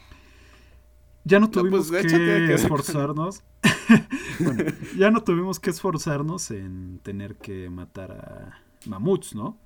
ya 1.26 1.40
no 1.40 1.46
No, 1.46 1.50
tuvimos 1.50 1.88
pues, 1.88 2.04
échate 2.04 2.24
que 2.24 2.46
que- 2.46 2.54
esforzarnos. 2.54 3.42
bueno, 4.40 4.64
ya 4.96 5.10
no 5.10 5.22
tuvimos 5.22 5.58
que 5.60 5.70
esforzarnos 5.70 6.50
en 6.50 7.00
tener 7.02 7.36
que 7.36 7.68
matar 7.68 8.12
a 8.12 8.62
mamuts, 8.88 9.34
¿no? 9.34 9.58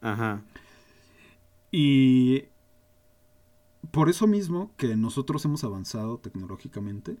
Ajá. 0.00 0.42
Y 1.70 2.44
por 3.90 4.08
eso 4.08 4.26
mismo 4.26 4.72
que 4.76 4.96
nosotros 4.96 5.44
hemos 5.44 5.64
avanzado 5.64 6.18
tecnológicamente, 6.18 7.16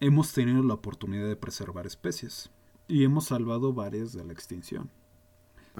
hemos 0.00 0.32
tenido 0.32 0.62
la 0.62 0.74
oportunidad 0.74 1.26
de 1.28 1.36
preservar 1.36 1.86
especies 1.86 2.50
y 2.88 3.04
hemos 3.04 3.26
salvado 3.26 3.72
varias 3.72 4.12
de 4.12 4.24
la 4.24 4.32
extinción. 4.32 4.90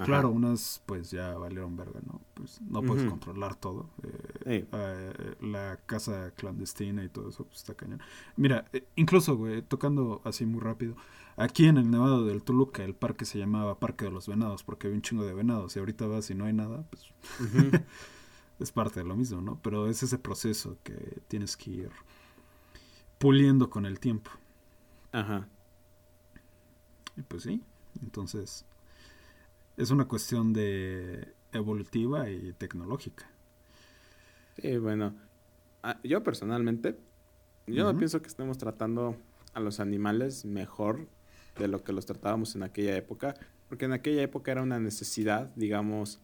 Ajá. 0.03 0.05
Claro, 0.05 0.29
unas 0.29 0.81
pues 0.85 1.11
ya 1.11 1.35
valieron 1.37 1.75
verga, 1.77 1.99
¿no? 2.05 2.21
Pues 2.33 2.61
no 2.61 2.81
puedes 2.81 3.05
controlar 3.05 3.55
todo. 3.55 3.89
eh, 4.45 4.65
eh, 4.71 5.35
la 5.41 5.77
casa 5.85 6.31
clandestina 6.31 7.03
y 7.03 7.09
todo 7.09 7.29
eso, 7.29 7.45
pues 7.45 7.57
está 7.57 7.73
cañón. 7.75 8.01
Mira, 8.35 8.65
eh, 8.73 8.87
incluso, 8.95 9.35
güey, 9.37 9.61
tocando 9.61 10.21
así 10.25 10.45
muy 10.45 10.61
rápido, 10.61 10.95
aquí 11.37 11.65
en 11.65 11.77
el 11.77 11.89
Nevado 11.91 12.25
del 12.25 12.43
Toluca, 12.43 12.83
el 12.83 12.95
parque 12.95 13.25
se 13.25 13.39
llamaba 13.39 13.79
Parque 13.79 14.05
de 14.05 14.11
los 14.11 14.27
Venados 14.27 14.63
porque 14.63 14.87
había 14.87 14.97
un 14.97 15.01
chingo 15.03 15.25
de 15.25 15.33
venados 15.33 15.75
y 15.75 15.79
ahorita 15.79 16.07
vas 16.07 16.29
y 16.29 16.35
no 16.35 16.45
hay 16.45 16.53
nada, 16.53 16.83
pues 16.89 17.05
es 18.59 18.71
parte 18.71 19.01
de 19.01 19.05
lo 19.05 19.15
mismo, 19.15 19.41
¿no? 19.41 19.59
Pero 19.61 19.87
es 19.87 20.03
ese 20.03 20.17
proceso 20.17 20.77
que 20.83 21.21
tienes 21.27 21.55
que 21.57 21.71
ir 21.71 21.91
puliendo 23.17 23.69
con 23.69 23.85
el 23.85 23.99
tiempo. 23.99 24.31
Ajá. 25.11 25.47
Y 27.17 27.21
pues 27.23 27.43
sí, 27.43 27.61
entonces 28.01 28.65
es 29.79 29.91
una 29.91 30.05
cuestión 30.05 30.51
de 30.51 31.33
evolutiva 31.53 32.29
y 32.29 32.51
tecnológica. 32.53 33.29
Sí, 34.61 34.77
bueno, 34.77 35.15
ah, 35.83 35.97
yo 36.03 36.21
personalmente, 36.21 36.99
yo 37.65 37.85
no 37.85 37.97
pienso 37.97 38.21
que 38.21 38.27
estemos 38.27 38.57
tratando 38.57 39.15
a 39.53 39.61
los 39.61 39.79
animales 39.79 40.43
mejor 40.43 41.07
de 41.57 41.69
lo 41.69 41.81
que 41.81 41.93
los 41.93 42.05
tratábamos 42.05 42.55
en 42.55 42.63
aquella 42.63 42.95
época, 42.97 43.35
porque 43.69 43.85
en 43.85 43.93
aquella 43.93 44.21
época 44.21 44.51
era 44.51 44.61
una 44.61 44.79
necesidad, 44.79 45.49
digamos, 45.55 46.19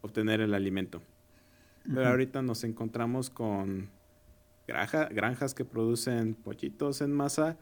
obtener 0.00 0.40
el 0.40 0.54
alimento. 0.54 1.02
Pero 1.84 2.06
ahorita 2.06 2.40
nos 2.42 2.62
encontramos 2.62 3.30
con 3.30 3.90
granja- 4.68 5.08
granjas 5.12 5.54
que 5.54 5.64
producen 5.64 6.34
pollitos 6.34 7.00
en 7.00 7.12
masa, 7.12 7.56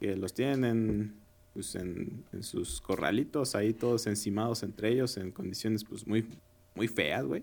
que 0.00 0.16
los 0.16 0.34
tienen 0.34 0.64
en, 0.64 1.19
pues, 1.54 1.74
en, 1.74 2.24
en 2.32 2.42
sus 2.42 2.80
corralitos 2.80 3.54
ahí 3.54 3.72
todos 3.72 4.06
encimados 4.06 4.62
entre 4.62 4.90
ellos 4.92 5.16
en 5.16 5.30
condiciones 5.32 5.84
pues 5.84 6.06
muy, 6.06 6.26
muy 6.74 6.88
feas, 6.88 7.24
güey. 7.24 7.42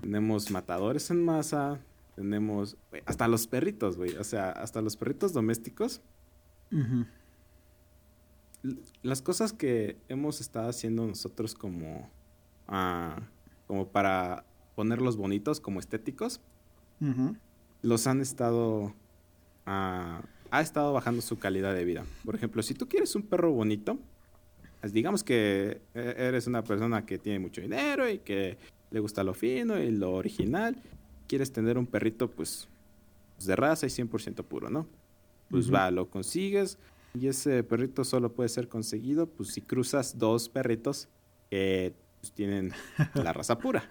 Tenemos 0.00 0.50
matadores 0.50 1.08
en 1.12 1.24
masa, 1.24 1.78
tenemos 2.16 2.76
hasta 3.06 3.28
los 3.28 3.46
perritos, 3.46 3.96
güey. 3.96 4.16
O 4.16 4.24
sea, 4.24 4.50
hasta 4.50 4.82
los 4.82 4.96
perritos 4.96 5.32
domésticos. 5.32 6.00
Las 9.02 9.22
cosas 9.22 9.52
que 9.52 9.96
hemos 10.08 10.40
estado 10.40 10.68
haciendo 10.68 11.06
nosotros 11.06 11.54
como, 11.54 12.10
ah, 12.66 13.20
como 13.68 13.88
para 13.88 14.44
ponerlos 14.74 15.16
bonitos, 15.16 15.60
como 15.60 15.78
estéticos, 15.80 16.40
Ujú. 17.00 17.36
los 17.82 18.06
han 18.06 18.20
estado... 18.20 18.94
ha 20.52 20.60
estado 20.60 20.92
bajando 20.92 21.22
su 21.22 21.38
calidad 21.38 21.74
de 21.74 21.82
vida. 21.82 22.04
Por 22.26 22.34
ejemplo, 22.34 22.62
si 22.62 22.74
tú 22.74 22.86
quieres 22.86 23.14
un 23.16 23.22
perro 23.22 23.50
bonito, 23.52 23.98
pues 24.82 24.92
digamos 24.92 25.24
que 25.24 25.80
eh, 25.94 26.14
eres 26.18 26.46
una 26.46 26.62
persona 26.62 27.06
que 27.06 27.18
tiene 27.18 27.38
mucho 27.38 27.62
dinero 27.62 28.06
y 28.06 28.18
que 28.18 28.58
le 28.90 29.00
gusta 29.00 29.24
lo 29.24 29.32
fino 29.32 29.78
y 29.78 29.90
lo 29.90 30.12
original, 30.12 30.76
quieres 31.26 31.52
tener 31.52 31.78
un 31.78 31.86
perrito 31.86 32.30
pues, 32.30 32.68
pues, 33.36 33.46
de 33.46 33.56
raza 33.56 33.86
y 33.86 33.88
100% 33.88 34.44
puro, 34.44 34.68
¿no? 34.68 34.86
Pues 35.48 35.66
Ujú. 35.66 35.74
va, 35.74 35.90
lo 35.90 36.10
consigues 36.10 36.78
y 37.18 37.28
ese 37.28 37.64
perrito 37.64 38.04
solo 38.04 38.34
puede 38.34 38.50
ser 38.50 38.68
conseguido 38.68 39.26
pues 39.26 39.54
si 39.54 39.62
cruzas 39.62 40.18
dos 40.18 40.50
perritos 40.50 41.08
que 41.48 41.94
pues, 42.20 42.30
tienen 42.34 42.72
la 43.14 43.32
raza 43.32 43.58
pura. 43.58 43.88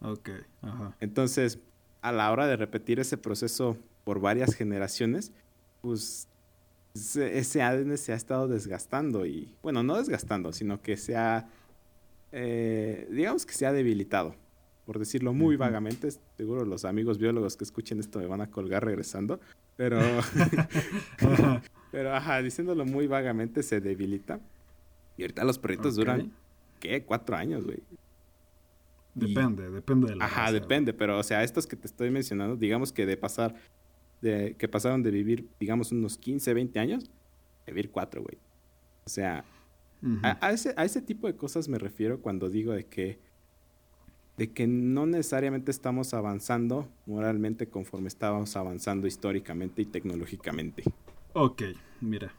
Ok, 0.00 0.28
ajá. 0.60 0.94
Entonces, 1.00 1.60
a 2.02 2.12
la 2.12 2.30
hora 2.30 2.46
de 2.46 2.56
repetir 2.56 3.00
ese 3.00 3.16
proceso 3.16 3.78
por 4.04 4.20
varias 4.20 4.54
generaciones, 4.54 5.32
pues 5.84 6.26
ese, 6.96 7.60
ADN 7.62 7.98
se 7.98 8.12
ha 8.12 8.16
estado 8.16 8.48
desgastando 8.48 9.26
y, 9.26 9.54
bueno, 9.62 9.82
no 9.82 9.98
desgastando, 9.98 10.50
sino 10.54 10.80
que 10.80 10.96
se 10.96 11.14
ha, 11.14 11.46
eh, 12.32 13.06
digamos 13.10 13.44
que 13.44 13.52
se 13.52 13.66
ha 13.66 13.72
debilitado, 13.72 14.34
por 14.86 14.98
decirlo 14.98 15.34
muy 15.34 15.56
vagamente. 15.56 16.08
Seguro 16.38 16.64
los 16.64 16.86
amigos 16.86 17.18
biólogos 17.18 17.56
que 17.58 17.64
escuchen 17.64 18.00
esto 18.00 18.18
me 18.18 18.26
van 18.26 18.40
a 18.40 18.50
colgar 18.50 18.82
regresando, 18.82 19.40
pero, 19.76 19.98
pero, 21.92 22.14
ajá, 22.14 22.40
diciéndolo 22.40 22.86
muy 22.86 23.06
vagamente, 23.06 23.62
se 23.62 23.82
debilita. 23.82 24.40
Y 25.18 25.22
ahorita 25.22 25.44
los 25.44 25.58
perritos 25.58 25.92
Ok. 25.92 25.98
duran, 25.98 26.32
¿qué? 26.80 27.04
Cuatro 27.04 27.36
años, 27.36 27.64
güey. 27.64 27.82
Y- 29.16 29.34
Depende, 29.34 29.70
depende 29.70 30.08
de 30.08 30.16
la 30.16 30.24
Ajá, 30.24 30.46
raza, 30.46 30.52
depende, 30.54 30.94
pero 30.94 31.18
o 31.18 31.22
sea, 31.22 31.44
estos 31.44 31.66
que 31.66 31.76
te 31.76 31.86
estoy 31.86 32.10
mencionando, 32.10 32.56
digamos 32.56 32.90
que 32.92 33.04
de 33.06 33.16
pasar, 33.16 33.54
de, 34.24 34.56
que 34.58 34.68
pasaron 34.68 35.02
de 35.02 35.10
vivir, 35.10 35.48
digamos, 35.60 35.92
unos 35.92 36.16
15, 36.18 36.54
20 36.54 36.80
años, 36.80 37.10
a 37.66 37.70
vivir 37.70 37.90
cuatro, 37.90 38.22
güey. 38.22 38.38
O 39.04 39.10
sea, 39.10 39.44
a 40.22 40.52
ese, 40.52 40.74
a 40.76 40.84
ese 40.84 41.00
tipo 41.02 41.26
de 41.26 41.36
cosas 41.36 41.68
me 41.68 41.78
refiero 41.78 42.20
cuando 42.20 42.48
digo 42.48 42.72
de 42.72 42.86
que, 42.86 43.18
de 44.36 44.50
que 44.50 44.66
no 44.66 45.06
necesariamente 45.06 45.70
estamos 45.70 46.14
avanzando 46.14 46.88
moralmente 47.06 47.68
conforme 47.68 48.08
estábamos 48.08 48.56
avanzando 48.56 49.06
históricamente 49.06 49.82
y 49.82 49.84
tecnológicamente. 49.84 50.84
Ok, 51.34 51.62
mira. 52.00 52.32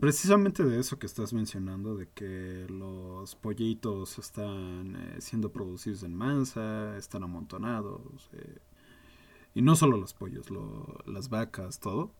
precisamente 0.00 0.64
de 0.64 0.80
eso 0.80 0.98
que 0.98 1.06
estás 1.06 1.32
mencionando, 1.32 1.96
de 1.96 2.08
que 2.08 2.66
los 2.68 3.36
pollitos 3.36 4.18
están 4.18 4.96
eh, 4.96 5.16
siendo 5.20 5.52
producidos 5.52 6.02
en 6.02 6.14
masa, 6.14 6.96
están 6.96 7.22
amontonados, 7.22 8.30
eh, 8.32 8.58
y 9.54 9.62
no 9.62 9.76
solo 9.76 9.96
los 9.96 10.14
pollos, 10.14 10.46
las 11.06 11.28
vacas, 11.28 11.80
todo, 11.80 12.12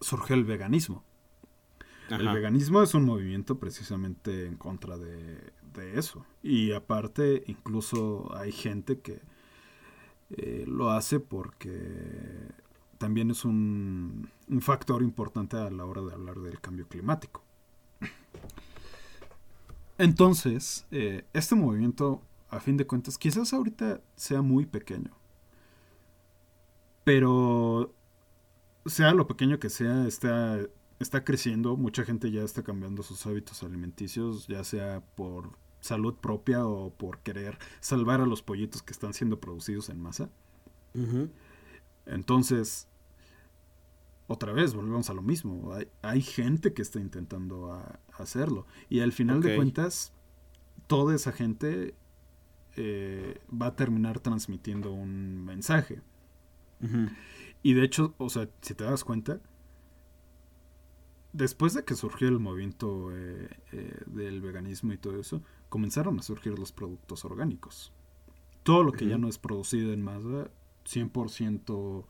surgió 0.00 0.34
el 0.34 0.44
veganismo. 0.44 1.04
El 2.10 2.28
veganismo 2.28 2.82
es 2.82 2.94
un 2.94 3.04
movimiento 3.04 3.58
precisamente 3.58 4.46
en 4.46 4.56
contra 4.56 4.96
de, 4.96 5.52
eso. 5.94 6.24
Y 6.42 6.72
aparte, 6.72 7.44
incluso 7.46 8.34
hay 8.34 8.50
gente 8.50 9.00
que 9.00 9.20
eh, 10.30 10.64
lo 10.66 10.90
hace 10.90 11.20
porque 11.20 12.48
también 12.96 13.30
es 13.30 13.44
un, 13.44 14.30
factor 14.60 15.02
importante 15.02 15.58
a 15.58 15.70
la 15.70 15.84
hora 15.84 16.00
de 16.00 16.14
hablar 16.14 16.38
del 16.38 16.60
cambio 16.60 16.88
climático. 16.88 17.42
Entonces, 19.98 20.86
eh, 20.90 21.24
este 21.32 21.54
movimiento, 21.54 22.22
a 22.48 22.60
fin 22.60 22.76
de 22.76 22.86
cuentas, 22.86 23.18
quizás 23.18 23.52
ahorita 23.52 24.00
sea 24.14 24.42
muy 24.42 24.64
pequeño, 24.64 25.10
pero 27.06 27.94
sea 28.84 29.14
lo 29.14 29.28
pequeño 29.28 29.60
que 29.60 29.70
sea, 29.70 30.08
está, 30.08 30.58
está 30.98 31.22
creciendo, 31.22 31.76
mucha 31.76 32.04
gente 32.04 32.32
ya 32.32 32.42
está 32.42 32.64
cambiando 32.64 33.04
sus 33.04 33.24
hábitos 33.28 33.62
alimenticios, 33.62 34.48
ya 34.48 34.64
sea 34.64 35.04
por 35.14 35.52
salud 35.78 36.14
propia 36.14 36.66
o 36.66 36.90
por 36.90 37.20
querer 37.20 37.58
salvar 37.78 38.20
a 38.20 38.26
los 38.26 38.42
pollitos 38.42 38.82
que 38.82 38.92
están 38.92 39.14
siendo 39.14 39.38
producidos 39.38 39.88
en 39.88 40.02
masa. 40.02 40.30
Entonces, 42.06 42.88
otra 44.26 44.52
vez, 44.52 44.74
volvemos 44.74 45.08
a 45.08 45.14
lo 45.14 45.22
mismo. 45.22 45.74
Hay, 46.02 46.22
gente 46.22 46.72
que 46.72 46.82
está 46.82 46.98
intentando 46.98 47.80
hacerlo. 48.18 48.66
Y 48.88 48.98
al 48.98 49.12
final 49.12 49.42
de 49.42 49.54
cuentas, 49.54 50.12
toda 50.88 51.14
esa 51.14 51.30
gente 51.30 51.94
eh, 52.74 53.40
va 53.48 53.66
a 53.66 53.76
terminar 53.76 54.18
transmitiendo 54.18 54.92
un 54.92 55.44
mensaje. 55.44 56.02
Y 57.62 57.74
de 57.74 57.84
hecho, 57.84 58.14
o 58.18 58.28
sea, 58.28 58.48
si 58.62 58.74
te 58.74 58.84
das 58.84 59.04
cuenta, 59.04 59.40
después 61.32 61.74
de 61.74 61.84
que 61.84 61.94
surgió 61.94 62.28
el 62.28 62.38
movimiento 62.38 63.10
eh, 63.12 63.48
eh, 63.72 64.02
del 64.06 64.40
veganismo 64.40 64.92
y 64.92 64.98
todo 64.98 65.20
eso, 65.20 65.42
comenzaron 65.68 66.18
a 66.18 66.22
surgir 66.22 66.58
los 66.58 66.72
productos 66.72 67.24
orgánicos. 67.24 67.92
Todo 68.62 68.82
lo 68.82 68.92
que 68.92 69.06
ya 69.06 69.18
no 69.18 69.28
es 69.28 69.38
producido 69.38 69.92
en 69.92 70.02
masa, 70.02 70.50
100% 70.86 72.04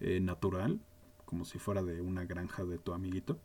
eh, 0.00 0.20
natural, 0.20 0.80
como 1.24 1.44
si 1.44 1.58
fuera 1.58 1.82
de 1.82 2.00
una 2.00 2.24
granja 2.24 2.64
de 2.64 2.78
tu 2.78 2.92
amiguito. 2.92 3.38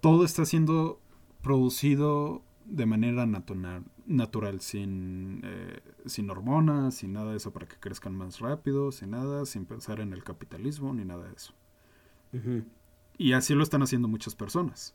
Todo 0.00 0.24
está 0.24 0.44
siendo 0.44 1.00
producido 1.42 2.42
de 2.68 2.86
manera 2.86 3.26
natural, 3.26 3.84
natural 4.06 4.60
sin, 4.60 5.40
eh, 5.44 5.80
sin 6.06 6.30
hormonas, 6.30 6.96
sin 6.96 7.12
nada 7.12 7.30
de 7.30 7.36
eso 7.36 7.52
para 7.52 7.66
que 7.66 7.76
crezcan 7.76 8.14
más 8.14 8.40
rápido, 8.40 8.92
sin 8.92 9.10
nada, 9.10 9.46
sin 9.46 9.66
pensar 9.66 10.00
en 10.00 10.12
el 10.12 10.24
capitalismo 10.24 10.92
ni 10.92 11.04
nada 11.04 11.28
de 11.28 11.34
eso. 11.34 11.54
Y 13.16 13.32
así 13.32 13.54
lo 13.54 13.62
están 13.62 13.82
haciendo 13.82 14.08
muchas 14.08 14.34
personas. 14.34 14.94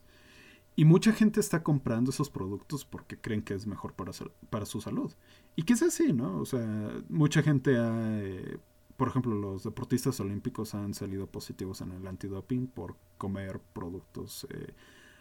Y 0.74 0.84
mucha 0.84 1.12
gente 1.12 1.40
está 1.40 1.62
comprando 1.62 2.10
esos 2.10 2.30
productos 2.30 2.84
porque 2.84 3.18
creen 3.18 3.42
que 3.42 3.54
es 3.54 3.66
mejor 3.66 3.94
para, 3.94 4.12
para 4.48 4.64
su 4.64 4.80
salud. 4.80 5.12
Y 5.56 5.64
que 5.64 5.74
es 5.74 5.82
así, 5.82 6.12
¿no? 6.12 6.38
O 6.38 6.46
sea, 6.46 6.90
mucha 7.08 7.42
gente 7.42 7.76
ha... 7.78 8.20
Eh, 8.20 8.58
por 8.96 9.08
ejemplo, 9.08 9.34
los 9.34 9.64
deportistas 9.64 10.20
olímpicos 10.20 10.74
han 10.74 10.94
salido 10.94 11.26
positivos 11.26 11.80
en 11.80 11.92
el 11.92 12.06
antidoping 12.06 12.68
por 12.68 12.96
comer 13.18 13.60
productos 13.72 14.46
eh, 14.50 14.74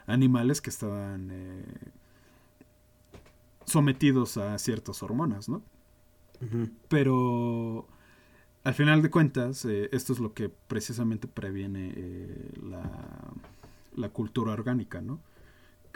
animales 0.05 0.61
que 0.61 0.69
estaban 0.69 1.29
eh, 1.31 1.65
sometidos 3.65 4.37
a 4.37 4.57
ciertas 4.57 5.01
hormonas, 5.03 5.49
¿no? 5.49 5.61
Pero 6.87 7.87
al 8.63 8.73
final 8.73 9.03
de 9.03 9.11
cuentas, 9.11 9.63
esto 9.65 10.13
es 10.13 10.19
lo 10.19 10.33
que 10.33 10.49
precisamente 10.49 11.27
previene 11.27 11.93
la, 12.61 13.33
la 13.95 14.09
cultura 14.09 14.53
orgánica, 14.53 15.01
¿no? 15.01 15.19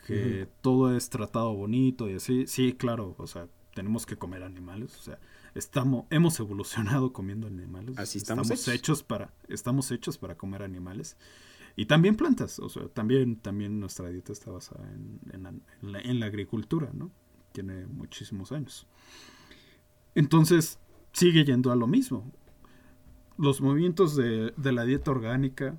que 0.05 0.47
todo 0.61 0.95
es 0.95 1.09
tratado 1.09 1.53
bonito 1.53 2.09
y 2.09 2.15
así. 2.15 2.45
Sí, 2.47 2.73
claro, 2.73 3.15
o 3.17 3.27
sea, 3.27 3.47
tenemos 3.73 4.05
que 4.05 4.17
comer 4.17 4.43
animales, 4.43 4.95
o 4.97 5.01
sea, 5.01 5.19
estamos 5.55 6.05
hemos 6.09 6.39
evolucionado 6.39 7.11
comiendo 7.13 7.47
animales. 7.47 7.97
Así 7.97 8.19
estamos, 8.19 8.67
hechos. 8.67 9.03
para 9.03 9.33
estamos 9.47 9.91
hechos 9.91 10.17
para 10.17 10.35
comer 10.35 10.63
animales. 10.63 11.17
Y 11.77 11.87
también 11.87 12.15
plantas, 12.15 12.59
o 12.59 12.69
sea, 12.69 12.87
también, 12.87 13.35
también 13.35 13.81
nuestra 13.81 14.09
dieta 14.09 14.31
está 14.31 14.49
basada 14.49 14.89
en, 14.93 15.61
la, 15.81 15.99
en 15.99 16.19
la 16.21 16.25
agricultura, 16.25 16.89
¿no? 16.93 17.11
Tiene 17.55 17.85
muchísimos 17.85 18.51
años. 18.51 18.85
Entonces, 20.13 20.77
sigue 21.13 21.45
yendo 21.45 21.71
a 21.71 21.77
lo 21.77 21.87
mismo. 21.87 22.29
Los 23.37 23.61
movimientos 23.61 24.17
de, 24.17 24.53
de 24.57 24.71
la 24.73 24.83
dieta 24.83 25.11
orgánica, 25.11 25.77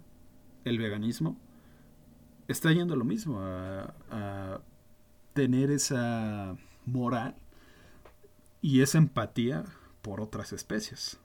el 0.65 0.79
veganismo, 0.79 1.39
está 2.49 2.73
yendo 2.73 2.95
a 2.95 2.97
lo 2.97 3.05
mismo, 3.05 3.41
a, 3.43 4.61
tener 5.35 5.71
esa 5.71 6.57
moral 6.87 7.37
y 8.63 8.81
esa 8.81 8.97
empatía 8.97 9.65
por 10.01 10.23
otras 10.23 10.55
especies. 10.55 11.21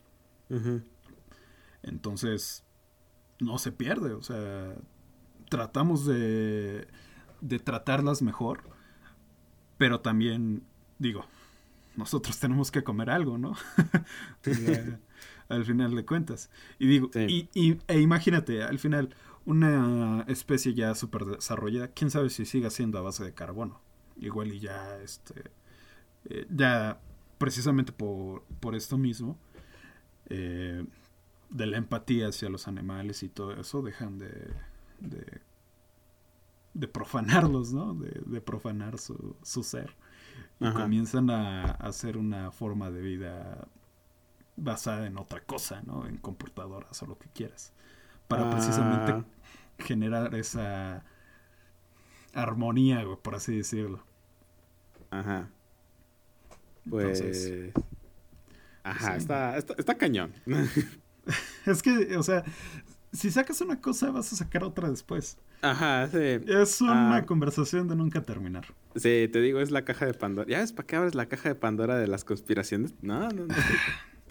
Entonces, 1.82 2.66
no 3.40 3.58
se 3.58 3.72
pierde, 3.72 4.12
o 4.12 4.22
sea, 4.22 4.76
tratamos 5.48 6.06
de, 6.06 6.90
de 7.40 7.60
tratarlas 7.60 8.22
mejor, 8.22 8.64
pero 9.82 10.00
también, 10.00 10.62
digo, 11.00 11.26
nosotros 11.96 12.38
tenemos 12.38 12.70
que 12.70 12.84
comer 12.84 13.10
algo, 13.10 13.40
¿no? 13.40 13.56
al 15.50 15.66
final 15.66 15.96
de 15.96 16.06
cuentas. 16.06 16.52
Y 16.78 16.86
digo, 16.86 17.10
y, 17.16 17.50
e 17.88 18.00
imagínate, 18.00 18.62
al 18.62 18.78
final, 18.78 19.16
una 19.44 20.24
especie 20.28 20.76
ya 20.76 20.94
súper 20.94 21.26
desarrollada, 21.26 21.88
quién 21.88 22.12
sabe 22.12 22.30
si 22.30 22.46
siga 22.46 22.70
siendo 22.70 23.00
a 23.00 23.02
base 23.02 23.24
de 23.24 23.34
carbono. 23.34 23.82
Igual 24.18 24.54
y 24.54 24.60
ya, 24.60 25.00
este, 25.00 25.46
eh, 26.30 26.46
ya 26.52 27.00
precisamente 27.40 27.92
por, 27.92 28.44
por 28.60 28.76
esto 28.76 29.00
mismo, 29.00 29.36
eh, 30.30 30.86
de 31.50 31.66
la 31.66 31.78
empatía 31.78 32.28
hacia 32.28 32.50
los 32.50 32.68
animales 32.68 33.24
y 33.24 33.30
todo 33.30 33.60
eso, 33.60 33.82
dejan 33.82 34.20
de, 34.20 34.30
de, 35.00 35.42
profanarlos, 36.92 37.74
¿no? 37.74 37.94
De, 37.94 38.42
profanar 38.42 38.98
su, 38.98 39.36
su 39.44 39.64
ser. 39.64 39.96
Y 40.60 40.72
comienzan 40.72 41.30
a, 41.30 41.72
hacer 41.72 42.18
una 42.18 42.52
forma 42.52 42.92
de 42.92 43.02
vida 43.02 43.68
basada 44.56 45.08
en 45.08 45.18
otra 45.18 45.42
cosa, 45.42 45.82
¿no? 45.86 46.06
En 46.08 46.18
computadoras 46.18 47.02
o 47.02 47.06
lo 47.08 47.18
que 47.18 47.30
quieras 47.30 47.74
para 48.32 48.50
precisamente 48.50 49.12
ah. 49.12 49.26
generar 49.78 50.34
esa 50.36 51.04
armonía, 52.34 53.04
por 53.22 53.36
así 53.36 53.58
decirlo. 53.58 54.02
Ajá. 55.10 55.50
Pues. 56.90 57.22
Ajá, 58.84 59.18
está, 59.18 59.58
está, 59.58 59.98
cañón. 59.98 60.34
es 61.66 61.84
que, 61.84 62.18
o 62.18 62.24
sea, 62.24 62.44
si 63.14 63.30
sacas 63.32 63.62
una 63.62 63.82
cosa, 63.82 64.12
vas 64.12 64.32
a 64.34 64.36
sacar 64.36 64.64
otra 64.64 64.90
después. 64.90 65.38
Ajá, 65.62 66.08
sí. 66.08 66.40
Es 66.48 66.82
una 66.82 67.18
ah. 67.18 67.26
conversación 67.26 67.88
de 67.88 67.96
nunca 67.96 68.22
terminar. 68.24 68.66
Sí, 68.96 69.30
te 69.32 69.42
digo, 69.42 69.60
es 69.60 69.72
la 69.72 69.84
caja 69.84 70.06
de 70.06 70.14
Pandora. 70.14 70.50
¿Ya 70.50 70.60
ves 70.60 70.72
para 70.72 70.88
qué 70.88 70.96
abres 70.96 71.16
la 71.16 71.28
caja 71.28 71.50
de 71.50 71.56
Pandora 71.56 71.98
de 71.98 72.08
las 72.08 72.24
conspiraciones? 72.24 72.94
No, 73.02 73.30
no, 73.30 73.46
no. 73.46 73.56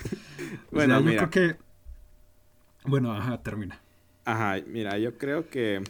bueno, 0.70 1.00
yo 1.00 1.16
creo 1.16 1.30
que. 1.30 1.56
Bueno, 2.84 3.12
ajá, 3.12 3.42
termina. 3.42 3.80
Ajá, 4.24 4.56
mira, 4.66 4.98
yo 4.98 5.18
creo 5.18 5.48
que 5.48 5.82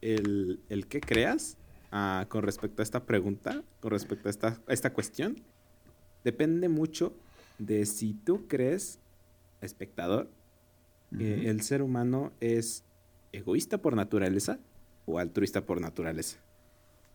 el, 0.00 0.60
el 0.68 0.86
que 0.86 1.00
creas 1.00 1.56
ah, 1.90 2.26
con 2.28 2.42
respecto 2.42 2.82
a 2.82 2.84
esta 2.84 3.04
pregunta, 3.04 3.62
con 3.80 3.90
respecto 3.90 4.28
a 4.28 4.30
esta, 4.30 4.58
esta 4.68 4.92
cuestión, 4.92 5.36
depende 6.24 6.68
mucho 6.68 7.14
de 7.58 7.86
si 7.86 8.14
tú 8.14 8.46
crees, 8.48 8.98
espectador, 9.60 10.28
el 11.18 11.60
ser 11.62 11.82
humano 11.82 12.32
es 12.40 12.84
egoísta 13.32 13.78
por 13.78 13.96
naturaleza 13.96 14.58
o 15.06 15.18
altruista 15.18 15.64
por 15.64 15.80
naturaleza. 15.80 16.38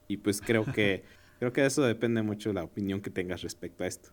Y 0.08 0.18
pues 0.18 0.42
creo 0.42 0.66
que 0.66 1.04
creo 1.40 1.54
que 1.54 1.66
eso 1.66 1.82
depende 1.84 2.22
mucho 2.22 2.50
de 2.50 2.56
la 2.56 2.64
opinión 2.64 3.02
que 3.02 3.10
tengas 3.10 3.42
respecto 3.42 3.84
a 3.84 3.88
esto. 3.88 4.10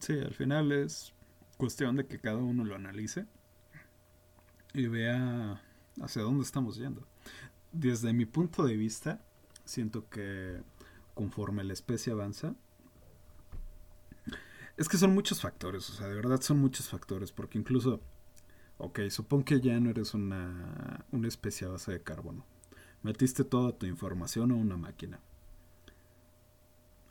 Sí, 0.00 0.18
al 0.18 0.34
final 0.34 0.72
es 0.72 1.12
cuestión 1.56 1.96
de 1.96 2.06
que 2.06 2.18
cada 2.18 2.38
uno 2.38 2.64
lo 2.64 2.74
analice 2.74 3.26
y 4.72 4.86
vea 4.86 5.60
hacia 6.00 6.22
dónde 6.22 6.44
estamos 6.44 6.76
yendo. 6.76 7.06
Desde 7.72 8.12
mi 8.12 8.24
punto 8.24 8.64
de 8.64 8.76
vista, 8.76 9.20
siento 9.64 10.08
que 10.08 10.62
conforme 11.14 11.64
la 11.64 11.72
especie 11.72 12.12
avanza, 12.12 12.54
es 14.76 14.88
que 14.88 14.96
son 14.96 15.12
muchos 15.12 15.40
factores, 15.40 15.90
o 15.90 15.92
sea, 15.92 16.08
de 16.08 16.14
verdad 16.14 16.40
son 16.40 16.58
muchos 16.58 16.88
factores, 16.88 17.32
porque 17.32 17.58
incluso, 17.58 18.00
ok, 18.80 19.00
supón 19.10 19.44
que 19.44 19.60
ya 19.60 19.78
no 19.78 19.90
eres 19.90 20.14
una, 20.14 21.04
una 21.12 21.28
especie 21.28 21.66
a 21.66 21.70
base 21.70 21.92
de 21.92 22.02
carbono. 22.02 22.44
Metiste 23.02 23.44
toda 23.44 23.72
tu 23.72 23.86
información 23.86 24.50
a 24.50 24.54
una 24.54 24.76
máquina. 24.76 25.20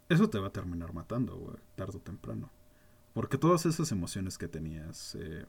Eso 0.10 0.30
te 0.30 0.40
va 0.40 0.48
a 0.48 0.52
terminar 0.52 0.94
matando, 0.94 1.38
güey, 1.38 1.58
tarde 1.76 1.98
o 1.98 2.02
temprano. 2.02 2.50
Porque 3.14 3.38
todas 3.38 3.66
esas 3.66 3.92
emociones 3.92 4.38
que 4.38 4.48
tenías, 4.48 5.16
eh, 5.16 5.46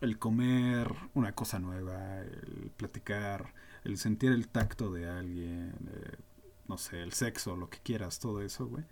el 0.00 0.18
comer 0.18 0.92
una 1.14 1.32
cosa 1.32 1.58
nueva, 1.58 2.20
el 2.20 2.70
platicar, 2.76 3.52
el 3.84 3.98
sentir 3.98 4.32
el 4.32 4.48
tacto 4.48 4.92
de 4.92 5.08
alguien, 5.08 5.72
eh, 5.90 6.16
no 6.68 6.78
sé, 6.78 7.02
el 7.02 7.12
sexo, 7.12 7.56
lo 7.56 7.70
que 7.70 7.78
quieras, 7.78 8.18
todo 8.18 8.42
eso, 8.42 8.66
güey, 8.66 8.84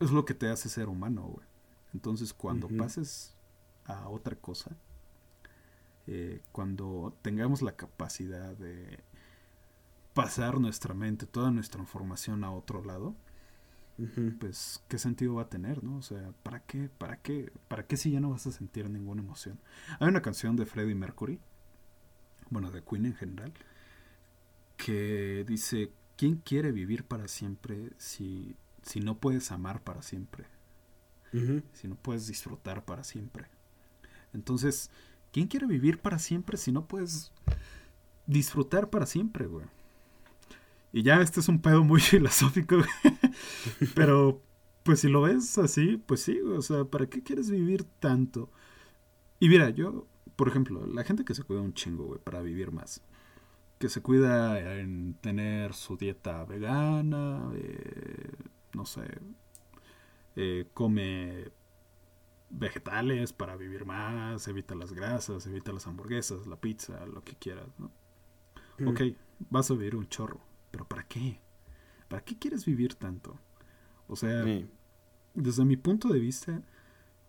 es 0.00 0.10
lo 0.10 0.24
que 0.24 0.34
te 0.34 0.48
hace 0.48 0.68
ser 0.68 0.88
humano, 0.88 1.22
güey. 1.22 1.46
Entonces, 1.92 2.32
cuando 2.34 2.68
pases 2.68 3.34
a 3.84 4.08
otra 4.08 4.34
cosa, 4.34 4.76
eh, 6.06 6.40
cuando 6.52 7.16
tengamos 7.22 7.62
la 7.62 7.76
capacidad 7.76 8.56
de 8.56 9.00
pasar 10.12 10.60
nuestra 10.60 10.94
mente, 10.94 11.26
toda 11.26 11.50
nuestra 11.50 11.80
información 11.80 12.44
a 12.44 12.52
otro 12.52 12.84
lado, 12.84 13.14
pues 14.40 14.82
qué 14.88 14.98
sentido 14.98 15.34
va 15.34 15.42
a 15.42 15.48
tener, 15.48 15.84
¿no? 15.84 15.98
O 15.98 16.02
sea, 16.02 16.32
¿para 16.42 16.60
qué? 16.60 16.88
¿Para 16.98 17.18
qué? 17.18 17.52
¿Para 17.68 17.86
qué 17.86 17.96
si 17.96 18.10
ya 18.10 18.20
no 18.20 18.30
vas 18.30 18.46
a 18.46 18.52
sentir 18.52 18.90
ninguna 18.90 19.22
emoción? 19.22 19.60
Hay 20.00 20.08
una 20.08 20.22
canción 20.22 20.56
de 20.56 20.66
Freddie 20.66 20.96
Mercury, 20.96 21.38
bueno, 22.50 22.70
de 22.70 22.82
Queen 22.82 23.06
en 23.06 23.14
general, 23.14 23.52
que 24.76 25.44
dice, 25.46 25.92
¿quién 26.16 26.36
quiere 26.36 26.72
vivir 26.72 27.04
para 27.04 27.28
siempre 27.28 27.90
si, 27.96 28.56
si 28.82 29.00
no 29.00 29.18
puedes 29.18 29.52
amar 29.52 29.82
para 29.82 30.02
siempre? 30.02 30.46
Si 31.72 31.88
no 31.88 31.96
puedes 31.96 32.28
disfrutar 32.28 32.84
para 32.84 33.02
siempre. 33.02 33.48
Entonces, 34.32 34.90
¿quién 35.34 35.48
quiere 35.48 35.66
vivir 35.66 35.98
para 35.98 36.20
siempre 36.20 36.56
si 36.56 36.70
no 36.70 36.86
puedes 36.86 37.32
disfrutar 38.24 38.88
para 38.88 39.04
siempre, 39.04 39.46
güey? 39.46 39.66
Y 40.92 41.02
ya 41.02 41.20
este 41.20 41.40
es 41.40 41.48
un 41.48 41.60
pedo 41.60 41.82
muy 41.82 42.00
filosófico, 42.12 42.76
pero 43.96 44.40
pues 44.84 45.00
si 45.00 45.08
lo 45.08 45.22
ves 45.22 45.58
así, 45.58 46.00
pues 46.06 46.20
sí, 46.22 46.38
o 46.40 46.62
sea, 46.62 46.84
¿para 46.84 47.08
qué 47.08 47.20
quieres 47.20 47.50
vivir 47.50 47.82
tanto? 47.98 48.48
Y 49.40 49.48
mira, 49.48 49.70
yo, 49.70 50.06
por 50.36 50.46
ejemplo, 50.46 50.86
la 50.86 51.02
gente 51.02 51.24
que 51.24 51.34
se 51.34 51.42
cuida 51.42 51.62
un 51.62 51.74
chingo, 51.74 52.04
güey, 52.04 52.20
para 52.20 52.40
vivir 52.40 52.70
más, 52.70 53.02
que 53.80 53.88
se 53.88 54.02
cuida 54.02 54.78
en 54.78 55.14
tener 55.14 55.74
su 55.74 55.96
dieta 55.96 56.44
vegana, 56.44 57.50
eh, 57.56 58.30
no 58.72 58.86
sé, 58.86 59.02
eh, 60.36 60.68
come 60.74 61.50
vegetales 62.50 63.32
para 63.32 63.56
vivir 63.56 63.84
más, 63.84 64.46
evita 64.48 64.74
las 64.74 64.92
grasas, 64.92 65.46
evita 65.46 65.72
las 65.72 65.86
hamburguesas, 65.86 66.46
la 66.46 66.56
pizza, 66.56 67.04
lo 67.06 67.22
que 67.22 67.34
quieras, 67.34 67.68
¿no? 67.78 67.90
Mm. 68.78 68.88
Ok, 68.88 69.00
vas 69.50 69.70
a 69.70 69.74
vivir 69.74 69.96
un 69.96 70.08
chorro 70.08 70.40
pero 70.74 70.88
¿para 70.88 71.04
qué? 71.04 71.38
¿Para 72.08 72.24
qué 72.24 72.36
quieres 72.36 72.64
vivir 72.64 72.96
tanto? 72.96 73.38
O 74.08 74.16
sea, 74.16 74.44
desde 75.32 75.64
mi 75.64 75.76
punto 75.76 76.08
de 76.08 76.18
vista, 76.18 76.62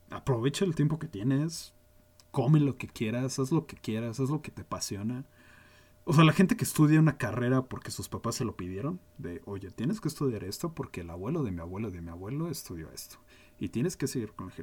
aprovecha 0.09 0.65
el 0.65 0.73
tiempo 0.73 0.97
que 0.97 1.07
tienes, 1.07 1.71
come 2.31 2.59
lo 2.59 2.79
que 2.79 2.87
quieras, 2.87 3.37
haz 3.37 3.51
lo 3.51 3.67
que 3.67 3.75
quieras, 3.75 4.19
haz 4.19 4.31
lo 4.31 4.41
que 4.41 4.49
te 4.49 4.63
apasiona. 4.63 5.25
O 6.05 6.13
sea, 6.13 6.23
la 6.23 6.33
gente 6.33 6.57
que 6.57 6.63
estudia 6.63 6.99
una 6.99 7.19
carrera 7.19 7.65
porque 7.65 7.91
sus 7.91 8.09
papás 8.09 8.33
se 8.33 8.45
lo 8.45 8.57
pidieron, 8.57 8.99
de, 9.19 9.43
oye, 9.45 9.69
tienes 9.69 10.01
que 10.01 10.07
estudiar 10.07 10.43
esto 10.43 10.73
porque 10.73 11.01
el 11.01 11.11
abuelo 11.11 11.43
de 11.43 11.51
mi 11.51 11.61
abuelo 11.61 11.91
de 11.91 12.01
mi 12.01 12.09
abuelo 12.09 12.49
estudió 12.49 12.91
esto. 12.91 13.17
Y 13.59 13.69
tienes 13.69 13.95
que 13.95 14.07
seguir 14.07 14.33
con 14.33 14.47
la 14.47 14.53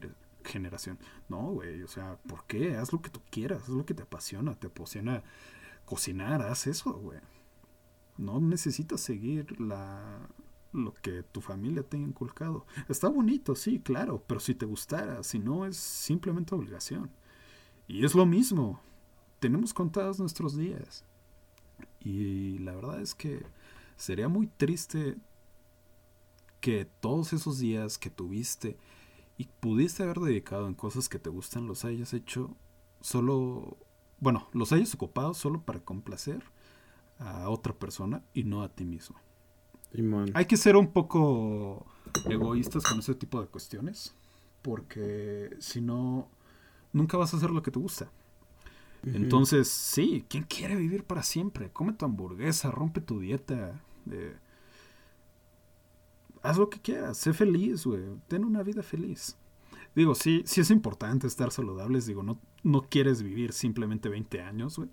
generación. 0.44 0.98
No, 1.28 1.52
güey, 1.52 1.82
o 1.82 1.88
sea, 1.88 2.18
¿por 2.28 2.44
qué? 2.46 2.76
Haz 2.76 2.92
lo 2.92 3.00
que 3.02 3.10
tú 3.10 3.20
quieras, 3.30 3.62
haz 3.62 3.68
lo 3.70 3.86
que 3.86 3.94
te 3.94 4.02
apasiona, 4.02 4.54
te 4.54 4.68
apasiona 4.68 5.22
cocinar, 5.84 6.42
haz 6.42 6.66
eso, 6.66 6.92
güey. 6.92 7.20
No 8.18 8.40
necesitas 8.40 9.00
seguir 9.00 9.60
la, 9.60 10.28
lo 10.72 10.94
que 10.94 11.22
tu 11.22 11.40
familia 11.40 11.82
te 11.82 11.96
ha 11.96 12.00
inculcado. 12.00 12.66
Está 12.88 13.08
bonito, 13.08 13.54
sí, 13.54 13.80
claro, 13.80 14.22
pero 14.26 14.40
si 14.40 14.54
te 14.54 14.66
gustara, 14.66 15.22
si 15.22 15.38
no 15.38 15.66
es 15.66 15.76
simplemente 15.76 16.54
obligación. 16.54 17.10
Y 17.86 18.04
es 18.04 18.14
lo 18.14 18.26
mismo, 18.26 18.80
tenemos 19.40 19.74
contados 19.74 20.18
nuestros 20.18 20.56
días. 20.56 21.04
Y 22.00 22.58
la 22.58 22.74
verdad 22.74 23.00
es 23.00 23.14
que 23.14 23.44
sería 23.96 24.28
muy 24.28 24.46
triste 24.46 25.16
que 26.60 26.86
todos 27.00 27.32
esos 27.32 27.58
días 27.58 27.98
que 27.98 28.08
tuviste 28.08 28.78
y 29.42 29.48
pudiste 29.58 30.04
haber 30.04 30.20
dedicado 30.20 30.68
en 30.68 30.74
cosas 30.74 31.08
que 31.08 31.18
te 31.18 31.28
gustan 31.28 31.66
los 31.66 31.84
hayas 31.84 32.14
hecho 32.14 32.56
solo, 33.00 33.76
bueno, 34.20 34.48
los 34.52 34.70
hayas 34.72 34.94
ocupado 34.94 35.34
solo 35.34 35.62
para 35.62 35.80
complacer 35.80 36.44
a 37.18 37.48
otra 37.48 37.72
persona 37.72 38.22
y 38.34 38.44
no 38.44 38.62
a 38.62 38.68
ti 38.68 38.84
mismo. 38.84 39.16
Hay 40.34 40.44
que 40.44 40.56
ser 40.56 40.76
un 40.76 40.92
poco 40.92 41.84
egoístas 42.30 42.84
con 42.84 43.00
ese 43.00 43.16
tipo 43.16 43.40
de 43.40 43.48
cuestiones, 43.48 44.14
porque 44.62 45.56
si 45.58 45.80
no, 45.80 46.28
nunca 46.92 47.16
vas 47.16 47.34
a 47.34 47.38
hacer 47.38 47.50
lo 47.50 47.64
que 47.64 47.72
te 47.72 47.80
gusta. 47.80 48.12
Entonces, 49.04 49.66
sí, 49.66 50.24
¿quién 50.28 50.44
quiere 50.44 50.76
vivir 50.76 51.02
para 51.02 51.24
siempre? 51.24 51.72
Come 51.72 51.94
tu 51.94 52.04
hamburguesa, 52.04 52.70
rompe 52.70 53.00
tu 53.00 53.18
dieta. 53.18 53.82
Eh, 54.08 54.36
haz 56.42 56.58
lo 56.58 56.68
que 56.68 56.80
quieras, 56.80 57.18
sé 57.18 57.32
feliz, 57.32 57.84
güey. 57.84 58.02
Ten 58.28 58.44
una 58.44 58.62
vida 58.62 58.82
feliz. 58.82 59.36
Digo, 59.94 60.14
sí, 60.14 60.42
sí 60.46 60.60
es 60.60 60.70
importante 60.70 61.26
estar 61.26 61.50
saludables. 61.50 62.06
Digo, 62.06 62.22
no, 62.22 62.40
no 62.62 62.82
quieres 62.82 63.22
vivir 63.22 63.52
simplemente 63.52 64.08
20 64.08 64.40
años, 64.42 64.78
güey 64.78 64.90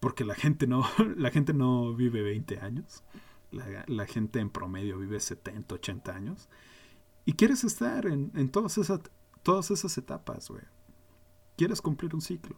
porque 0.00 0.24
la 0.24 0.34
gente 0.34 0.66
no, 0.66 0.84
la 1.16 1.30
gente 1.30 1.52
no 1.52 1.94
vive 1.94 2.22
20 2.22 2.60
años. 2.60 3.02
La, 3.50 4.06
gente 4.06 4.38
en 4.40 4.50
promedio 4.50 4.98
vive 4.98 5.18
70, 5.18 5.76
80 5.76 6.14
años. 6.14 6.48
Y 7.24 7.32
quieres 7.32 7.64
estar 7.64 8.06
en, 8.06 8.30
en 8.34 8.50
todas, 8.50 8.76
esas, 8.76 9.00
todas 9.42 9.70
esas 9.70 9.96
etapas, 9.96 10.48
güey. 10.48 10.62
Quieres 11.56 11.80
cumplir 11.80 12.14
un 12.14 12.20
ciclo. 12.20 12.56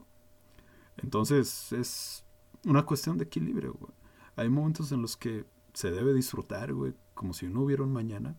Entonces 0.96 1.72
es 1.72 2.24
una 2.64 2.84
cuestión 2.84 3.16
de 3.16 3.24
equilibrio, 3.24 3.74
güey. 3.74 3.92
Hay 4.34 4.48
momentos 4.48 4.90
en 4.92 5.02
los 5.02 5.16
que 5.16 5.46
se 5.72 5.90
debe 5.90 6.12
disfrutar, 6.12 6.74
güey, 6.74 6.94
como 7.18 7.34
si 7.34 7.48
no 7.48 7.62
hubiera 7.62 7.82
un 7.82 7.92
mañana. 7.92 8.36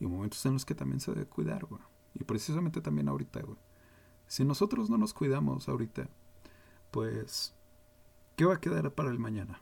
Y 0.00 0.06
momentos 0.06 0.44
en 0.44 0.54
los 0.54 0.64
que 0.64 0.74
también 0.74 1.00
se 1.00 1.12
debe 1.12 1.26
cuidar, 1.26 1.64
güey. 1.64 1.80
Y 2.14 2.24
precisamente 2.24 2.80
también 2.80 3.08
ahorita, 3.08 3.40
güey. 3.40 3.58
Si 4.26 4.44
nosotros 4.44 4.90
no 4.90 4.98
nos 4.98 5.14
cuidamos 5.14 5.68
ahorita, 5.68 6.08
pues 6.90 7.54
¿Qué 8.36 8.44
va 8.44 8.54
a 8.54 8.60
quedar 8.60 8.92
para 8.92 9.10
el 9.10 9.18
mañana? 9.20 9.60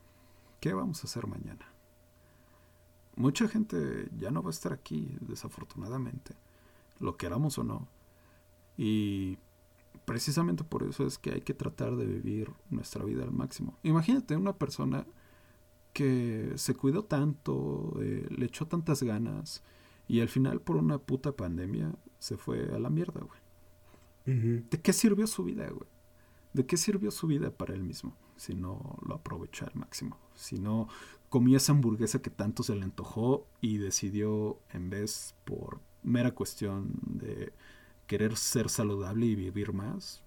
¿Qué 0.60 0.72
vamos 0.72 1.02
a 1.02 1.06
hacer 1.06 1.26
mañana? 1.26 1.66
Mucha 3.16 3.46
gente 3.46 4.08
ya 4.16 4.30
no 4.30 4.42
va 4.42 4.48
a 4.48 4.52
estar 4.52 4.72
aquí, 4.72 5.14
desafortunadamente, 5.20 6.34
lo 6.98 7.18
queramos 7.18 7.58
o 7.58 7.64
no. 7.64 7.86
Y 8.78 9.36
precisamente 10.06 10.64
por 10.64 10.84
eso 10.84 11.06
es 11.06 11.18
que 11.18 11.32
hay 11.32 11.40
que 11.42 11.52
tratar 11.52 11.96
de 11.96 12.06
vivir 12.06 12.50
nuestra 12.70 13.04
vida 13.04 13.24
al 13.24 13.32
máximo. 13.32 13.76
Imagínate 13.82 14.36
una 14.36 14.54
persona 14.54 15.06
que 15.92 16.52
se 16.56 16.74
cuidó 16.74 17.04
tanto, 17.04 17.96
eh, 18.00 18.26
le 18.30 18.46
echó 18.46 18.66
tantas 18.66 19.02
ganas 19.02 19.62
y 20.08 20.20
al 20.20 20.28
final 20.28 20.60
por 20.60 20.76
una 20.76 20.98
puta 20.98 21.32
pandemia 21.32 21.94
se 22.18 22.36
fue 22.36 22.74
a 22.74 22.78
la 22.78 22.90
mierda, 22.90 23.20
güey. 23.20 23.40
¿De 24.24 24.80
qué 24.80 24.92
sirvió 24.92 25.26
su 25.26 25.42
vida, 25.42 25.68
güey? 25.68 25.88
¿De 26.52 26.64
qué 26.64 26.76
sirvió 26.76 27.10
su 27.10 27.26
vida 27.26 27.50
para 27.50 27.74
él 27.74 27.82
mismo? 27.82 28.14
si 28.42 28.54
no 28.54 28.98
lo 29.06 29.14
aprovechó 29.14 29.66
al 29.66 29.74
máximo. 29.74 30.18
Si 30.34 30.58
no 30.58 30.88
comió 31.28 31.56
esa 31.56 31.72
hamburguesa 31.72 32.20
que 32.20 32.30
tanto 32.30 32.64
se 32.64 32.74
le 32.74 32.82
antojó 32.82 33.46
y 33.60 33.78
decidió, 33.78 34.58
en 34.72 34.90
vez 34.90 35.34
por 35.44 35.80
mera 36.02 36.32
cuestión 36.32 36.90
de 37.04 37.52
querer 38.08 38.36
ser 38.36 38.68
saludable 38.68 39.26
y 39.26 39.36
vivir 39.36 39.72
más, 39.72 40.22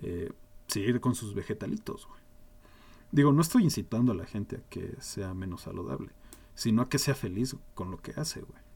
eh, 0.00 0.30
seguir 0.68 1.00
con 1.00 1.16
sus 1.16 1.34
vegetalitos. 1.34 2.08
Digo, 3.12 3.32
no 3.32 3.40
estoy 3.40 3.64
incitando 3.64 4.12
a 4.12 4.14
la 4.14 4.26
gente 4.26 4.56
a 4.56 4.60
que 4.68 4.94
sea 5.00 5.34
menos 5.34 5.62
saludable, 5.62 6.10
sino 6.54 6.82
a 6.82 6.88
que 6.88 6.98
sea 6.98 7.14
feliz 7.14 7.56
con 7.74 7.90
lo 7.90 7.98
que 7.98 8.12
hace, 8.16 8.40
güey. 8.40 8.66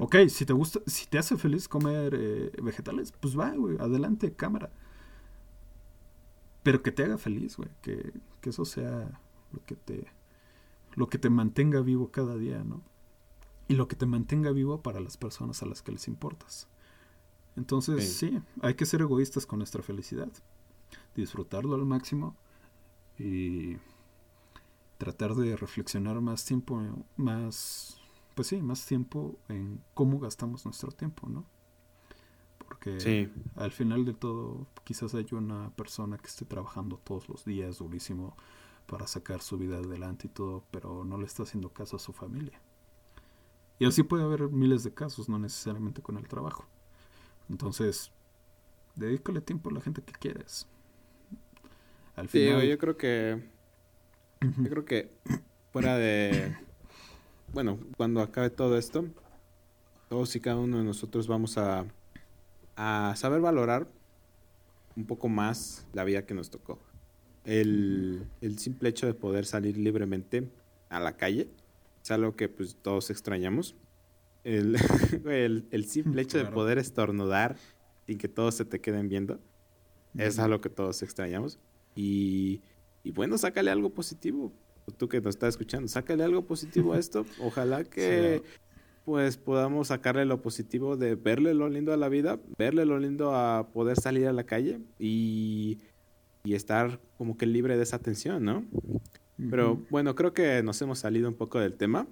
Ok, 0.00 0.16
si 0.28 0.46
te 0.46 0.54
gusta, 0.54 0.80
si 0.86 1.06
te 1.06 1.18
hace 1.18 1.36
feliz 1.36 1.68
comer 1.68 2.14
eh, 2.16 2.50
vegetales, 2.62 3.12
pues 3.12 3.38
va, 3.38 3.50
güey, 3.50 3.76
adelante, 3.78 4.32
cámara 4.32 4.70
pero 6.68 6.82
que 6.82 6.92
te 6.92 7.02
haga 7.02 7.16
feliz, 7.16 7.56
güey, 7.56 7.70
que, 7.80 8.12
eso 8.42 8.66
sea 8.66 9.20
lo 9.52 9.64
que 9.64 9.74
te 9.74 10.06
lo 10.96 11.08
que 11.08 11.16
te 11.16 11.30
mantenga 11.30 11.80
vivo 11.80 12.10
cada 12.10 12.36
día, 12.36 12.62
¿no? 12.62 12.82
Y 13.68 13.74
lo 13.74 13.88
que 13.88 13.96
te 13.96 14.04
mantenga 14.04 14.50
vivo 14.52 14.82
para 14.82 15.00
las 15.00 15.16
personas 15.16 15.62
a 15.62 15.66
las 15.66 15.80
que 15.80 15.92
les 15.92 16.08
importas. 16.08 16.68
Entonces, 17.56 18.12
sí, 18.12 18.42
hay 18.60 18.74
que 18.74 18.84
ser 18.84 19.00
egoístas 19.00 19.46
con 19.46 19.60
nuestra 19.60 19.82
felicidad, 19.82 20.28
disfrutarlo 21.16 21.74
al 21.74 21.86
máximo 21.86 22.36
y 23.18 23.78
tratar 24.98 25.34
de 25.34 25.56
reflexionar 25.56 26.20
más 26.20 26.44
tiempo, 26.44 26.80
más, 27.16 28.00
pues 28.34 28.48
sí, 28.48 28.60
más 28.60 28.84
tiempo 28.86 29.36
en 29.48 29.80
cómo 29.94 30.18
gastamos 30.18 30.64
nuestro 30.64 30.90
tiempo, 30.90 31.28
¿no? 31.28 31.44
Porque 32.58 33.30
al 33.56 33.70
final 33.70 34.04
de 34.04 34.12
todo, 34.12 34.66
quizás 34.84 35.14
haya 35.14 35.38
una 35.38 35.70
persona 35.70 36.18
que 36.18 36.26
esté 36.26 36.44
trabajando 36.44 36.98
todos 36.98 37.28
los 37.28 37.44
días 37.44 37.78
durísimo 37.78 38.36
para 38.86 39.06
sacar 39.06 39.40
su 39.40 39.56
vida 39.56 39.78
adelante 39.78 40.26
y 40.26 40.30
todo, 40.30 40.64
pero 40.70 41.04
no 41.04 41.18
le 41.18 41.26
está 41.26 41.44
haciendo 41.44 41.70
caso 41.70 41.96
a 41.96 41.98
su 41.98 42.12
familia. 42.12 42.60
Y 43.78 43.86
así 43.86 44.02
puede 44.02 44.24
haber 44.24 44.48
miles 44.48 44.82
de 44.82 44.92
casos, 44.92 45.28
no 45.28 45.38
necesariamente 45.38 46.02
con 46.02 46.16
el 46.16 46.26
trabajo. 46.26 46.66
Entonces, 47.48 48.10
dedícale 48.96 49.40
tiempo 49.40 49.70
a 49.70 49.74
la 49.74 49.80
gente 49.80 50.02
que 50.02 50.12
quieres. 50.12 50.66
Al 52.18 52.28
final... 52.28 52.60
Sí, 52.60 52.68
yo 52.68 52.78
creo 52.78 52.96
que. 52.96 53.40
Yo 54.40 54.70
creo 54.70 54.84
que 54.84 55.10
fuera 55.72 55.96
de. 55.96 56.56
Bueno, 57.52 57.78
cuando 57.96 58.20
acabe 58.20 58.50
todo 58.50 58.76
esto, 58.76 59.06
todos 60.08 60.34
y 60.34 60.40
cada 60.40 60.56
uno 60.56 60.78
de 60.78 60.84
nosotros 60.84 61.28
vamos 61.28 61.56
a, 61.58 61.86
a 62.76 63.14
saber 63.16 63.40
valorar 63.40 63.86
un 64.96 65.06
poco 65.06 65.28
más 65.28 65.86
la 65.92 66.02
vida 66.02 66.26
que 66.26 66.34
nos 66.34 66.50
tocó. 66.50 66.80
El, 67.44 68.26
el 68.40 68.58
simple 68.58 68.88
hecho 68.88 69.06
de 69.06 69.14
poder 69.14 69.46
salir 69.46 69.78
libremente 69.78 70.50
a 70.88 70.98
la 70.98 71.16
calle 71.16 71.48
es 72.02 72.10
algo 72.10 72.34
que 72.34 72.48
pues 72.48 72.76
todos 72.82 73.10
extrañamos. 73.10 73.76
El, 74.42 74.76
el, 75.70 75.84
simple 75.86 76.22
hecho 76.22 76.38
de 76.38 76.46
poder 76.46 76.78
estornudar 76.78 77.56
sin 78.06 78.18
que 78.18 78.28
todos 78.28 78.56
se 78.56 78.64
te 78.64 78.80
queden 78.80 79.08
viendo 79.08 79.38
es 80.16 80.38
algo 80.38 80.60
que 80.60 80.68
todos 80.68 81.02
extrañamos. 81.02 81.58
Y, 81.98 82.60
y 83.02 83.10
bueno, 83.10 83.36
sácale 83.38 83.72
algo 83.72 83.90
positivo. 83.90 84.52
Tú 84.96 85.08
que 85.08 85.20
nos 85.20 85.34
estás 85.34 85.50
escuchando, 85.50 85.88
sácale 85.88 86.22
algo 86.22 86.42
positivo 86.42 86.92
a 86.92 86.98
esto. 87.00 87.26
Ojalá 87.40 87.82
que 87.82 88.40
pues 89.04 89.36
podamos 89.36 89.88
sacarle 89.88 90.24
lo 90.24 90.40
positivo 90.40 90.96
de 90.96 91.16
verle 91.16 91.54
lo 91.54 91.68
lindo 91.68 91.92
a 91.92 91.96
la 91.96 92.08
vida, 92.08 92.38
verle 92.56 92.84
lo 92.84 92.98
lindo 92.98 93.34
a 93.34 93.68
poder 93.72 93.98
salir 93.98 94.28
a 94.28 94.32
la 94.32 94.44
calle 94.44 94.80
y, 94.98 95.78
y 96.44 96.54
estar 96.54 97.00
como 97.16 97.36
que 97.36 97.46
libre 97.46 97.76
de 97.76 97.82
esa 97.82 97.98
tensión, 97.98 98.44
¿no? 98.44 98.64
Pero 99.50 99.80
bueno, 99.90 100.14
creo 100.14 100.32
que 100.34 100.62
nos 100.62 100.80
hemos 100.82 101.00
salido 101.00 101.28
un 101.28 101.34
poco 101.34 101.58
del 101.58 101.74
tema. 101.74 102.06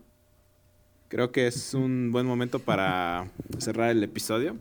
Creo 1.08 1.30
que 1.32 1.46
es 1.46 1.74
un 1.74 2.10
buen 2.12 2.26
momento 2.26 2.58
para 2.58 3.30
cerrar 3.58 3.90
el 3.90 4.02
episodio. 4.02 4.56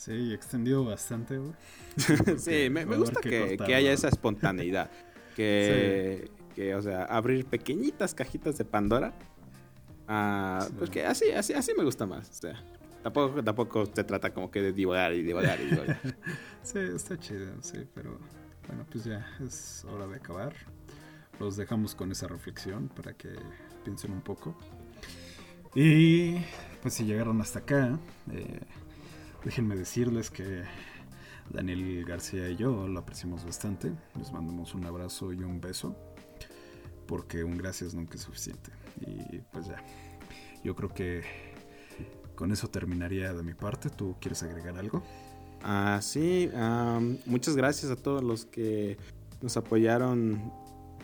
Sí, 0.00 0.32
extendió 0.32 0.82
bastante, 0.82 1.36
güey. 1.36 1.52
sí, 2.38 2.70
me, 2.70 2.86
gusta 2.86 3.20
que, 3.20 3.58
haya 3.74 3.92
esa 3.92 4.08
espontaneidad. 4.08 4.90
Que, 5.36 6.28
que, 6.54 6.74
o 6.74 6.82
sea, 6.82 7.04
abrir 7.04 7.46
pequeñitas 7.46 8.14
cajitas 8.14 8.58
de 8.58 8.64
Pandora. 8.64 9.14
Ah, 10.08 10.66
Pues 10.76 10.90
que 10.90 11.06
así, 11.06 11.30
así, 11.30 11.54
así 11.54 11.72
me 11.74 11.84
gusta 11.84 12.04
más. 12.04 12.28
O 12.28 12.34
sea, 12.34 12.62
tampoco, 13.02 13.42
tampoco 13.42 13.86
se 13.86 14.04
trata 14.04 14.34
como 14.34 14.50
que 14.50 14.60
de 14.60 14.72
divagar 14.72 15.14
y 15.14 15.22
divagar 15.22 15.60
y 15.60 15.66
divagar. 15.66 15.98
sí, 16.62 16.78
está 16.78 17.18
chido, 17.18 17.62
sí, 17.62 17.86
pero 17.94 18.18
bueno, 18.66 18.84
pues 18.90 19.04
ya 19.04 19.24
es 19.42 19.84
hora 19.84 20.06
de 20.08 20.16
acabar 20.16 20.52
los 21.38 21.56
dejamos 21.56 21.94
con 21.94 22.12
esa 22.12 22.26
reflexión 22.26 22.88
para 22.88 23.14
que 23.14 23.30
piensen 23.84 24.12
un 24.12 24.20
poco. 24.20 24.54
Y 25.74 26.38
pues 26.82 26.94
si 26.94 27.04
llegaron 27.04 27.40
hasta 27.40 27.60
acá, 27.60 27.98
eh, 28.32 28.60
déjenme 29.44 29.76
decirles 29.76 30.30
que 30.30 30.64
Daniel 31.50 32.04
García 32.04 32.48
y 32.48 32.56
yo 32.56 32.86
lo 32.86 33.00
apreciamos 33.00 33.44
bastante. 33.44 33.92
Les 34.16 34.32
mandamos 34.32 34.74
un 34.74 34.84
abrazo 34.84 35.32
y 35.32 35.42
un 35.42 35.60
beso, 35.60 35.96
porque 37.06 37.44
un 37.44 37.56
gracias 37.56 37.94
nunca 37.94 38.16
es 38.16 38.22
suficiente. 38.22 38.70
Y 39.00 39.38
pues 39.52 39.66
ya, 39.66 39.82
yo 40.62 40.74
creo 40.74 40.90
que 40.90 41.22
con 42.34 42.52
eso 42.52 42.68
terminaría 42.68 43.32
de 43.32 43.42
mi 43.42 43.54
parte. 43.54 43.90
¿Tú 43.90 44.16
quieres 44.20 44.42
agregar 44.42 44.78
algo? 44.78 45.02
Ah, 45.62 45.98
sí, 46.02 46.48
muchas 47.26 47.56
gracias 47.56 47.90
a 47.90 47.96
todos 47.96 48.22
los 48.22 48.46
que 48.46 48.96
nos 49.42 49.56
apoyaron 49.56 50.52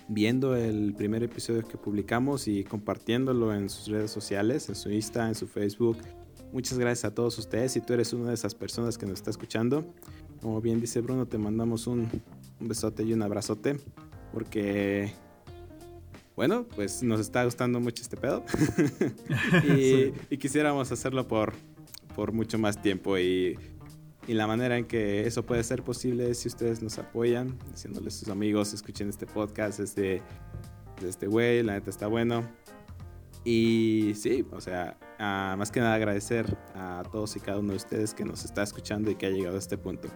viendo 0.08 0.54
el 0.54 0.94
primer 0.94 1.22
episodio 1.24 1.66
que 1.66 1.76
publicamos 1.76 2.46
y 2.48 2.64
compartiéndolo 2.64 3.52
en 3.52 3.68
sus 3.68 3.88
redes 3.88 4.10
sociales, 4.10 4.68
en 4.68 4.76
su 4.76 4.90
Insta, 4.90 5.28
en 5.28 5.34
su 5.34 5.46
Facebook. 5.48 5.98
Muchas 6.52 6.78
gracias 6.78 7.04
a 7.04 7.14
todos 7.14 7.38
ustedes. 7.38 7.72
Si 7.72 7.80
tú 7.80 7.92
eres 7.92 8.12
una 8.12 8.28
de 8.28 8.34
esas 8.34 8.54
personas 8.54 8.96
que 8.98 9.06
nos 9.06 9.14
está 9.14 9.30
escuchando, 9.30 9.84
como 10.40 10.60
bien 10.60 10.80
dice 10.80 11.00
Bruno, 11.00 11.26
te 11.26 11.38
mandamos 11.38 11.86
un, 11.86 12.08
besote 12.60 13.02
y 13.02 13.12
un 13.12 13.22
abrazote. 13.22 13.78
Porque, 14.32 15.12
bueno, 16.34 16.66
pues 16.74 17.02
nos 17.02 17.20
está 17.20 17.44
gustando 17.44 17.80
mucho 17.80 18.02
este 18.02 18.16
pedo. 18.16 18.44
y, 19.68 20.12
y, 20.30 20.38
quisiéramos 20.38 20.90
hacerlo 20.92 21.26
por, 21.26 21.52
por 22.14 22.32
mucho 22.32 22.58
más 22.58 22.80
tiempo. 22.80 23.18
Y 23.18 23.56
y 24.28 24.34
la 24.34 24.46
manera 24.46 24.76
en 24.76 24.86
que 24.86 25.26
eso 25.26 25.46
puede 25.46 25.62
ser 25.62 25.84
posible 25.84 26.30
es 26.30 26.38
si 26.38 26.48
ustedes 26.48 26.82
nos 26.82 26.98
apoyan, 26.98 27.56
diciéndoles 27.70 28.16
a 28.16 28.18
sus 28.18 28.28
amigos, 28.28 28.74
escuchen 28.74 29.08
este 29.08 29.24
podcast, 29.24 29.78
este, 29.78 30.20
de 31.00 31.08
este 31.08 31.28
güey, 31.28 31.62
la 31.62 31.74
neta 31.74 31.90
está 31.90 32.08
bueno. 32.08 32.42
Y 33.44 34.14
sí, 34.16 34.44
o 34.50 34.60
sea, 34.60 34.98
más 35.18 35.70
que 35.70 35.80
nada 35.80 35.94
agradecer 35.94 36.56
a 36.74 37.02
todos 37.10 37.36
y 37.36 37.40
cada 37.40 37.58
uno 37.58 37.70
de 37.70 37.76
ustedes 37.76 38.14
que 38.14 38.24
nos 38.24 38.44
está 38.44 38.62
escuchando 38.62 39.10
y 39.10 39.14
que 39.14 39.26
ha 39.26 39.30
llegado 39.30 39.56
a 39.56 39.58
este 39.58 39.78
punto. 39.78 40.08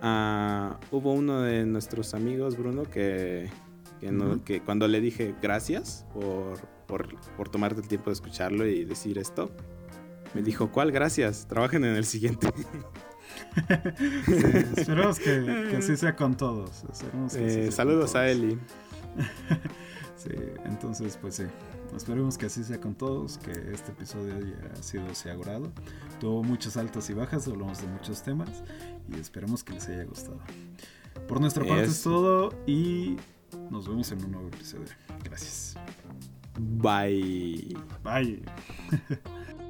Ah, 0.00 0.80
hubo 0.90 1.12
uno 1.12 1.42
de 1.42 1.64
nuestros 1.64 2.14
amigos, 2.14 2.56
Bruno, 2.56 2.84
que, 2.84 3.50
que, 4.44 4.60
cuando 4.62 4.88
le 4.88 5.00
dije 5.00 5.34
gracias 5.40 6.06
por, 6.12 6.58
por, 6.86 7.20
por 7.36 7.48
tomarte 7.48 7.80
el 7.80 7.88
tiempo 7.88 8.10
de 8.10 8.14
escucharlo 8.14 8.66
y 8.66 8.84
decir 8.84 9.18
esto, 9.18 9.50
me 10.34 10.42
dijo, 10.42 10.72
¿cuál 10.72 10.92
gracias? 10.92 11.46
Trabajen 11.46 11.84
en 11.84 11.94
el 11.94 12.04
siguiente. 12.04 12.48
esperemos 14.76 15.18
que, 15.18 15.76
así 15.76 15.96
sea 15.96 16.16
con 16.16 16.36
todos. 16.36 16.84
Eh, 17.36 17.70
saludos 17.70 18.14
a 18.14 18.28
Eli. 18.28 18.58
sí, 20.16 20.30
entonces 20.64 21.18
pues 21.20 21.36
sí. 21.36 21.44
Esperemos 21.96 22.38
que 22.38 22.46
así 22.46 22.64
sea 22.64 22.80
con 22.80 22.94
todos, 22.94 23.38
que 23.38 23.50
este 23.72 23.92
episodio 23.92 24.34
haya 24.34 24.82
sido 24.82 25.14
segurado. 25.14 25.70
Tuvo 26.20 26.42
muchas 26.42 26.76
altas 26.76 27.08
y 27.10 27.14
bajas, 27.14 27.46
hablamos 27.46 27.80
de 27.80 27.88
muchos 27.88 28.22
temas 28.22 28.62
y 29.08 29.18
esperemos 29.18 29.62
que 29.62 29.74
les 29.74 29.88
haya 29.88 30.04
gustado. 30.04 30.38
Por 31.28 31.40
nuestra 31.40 31.64
parte 31.64 31.84
es 31.84 32.02
todo 32.02 32.54
y 32.66 33.16
nos 33.70 33.88
vemos 33.88 34.10
en 34.12 34.24
un 34.24 34.32
nuevo 34.32 34.48
episodio. 34.48 34.86
Gracias. 35.22 35.76
Bye. 36.58 37.76
Bye. 38.02 38.42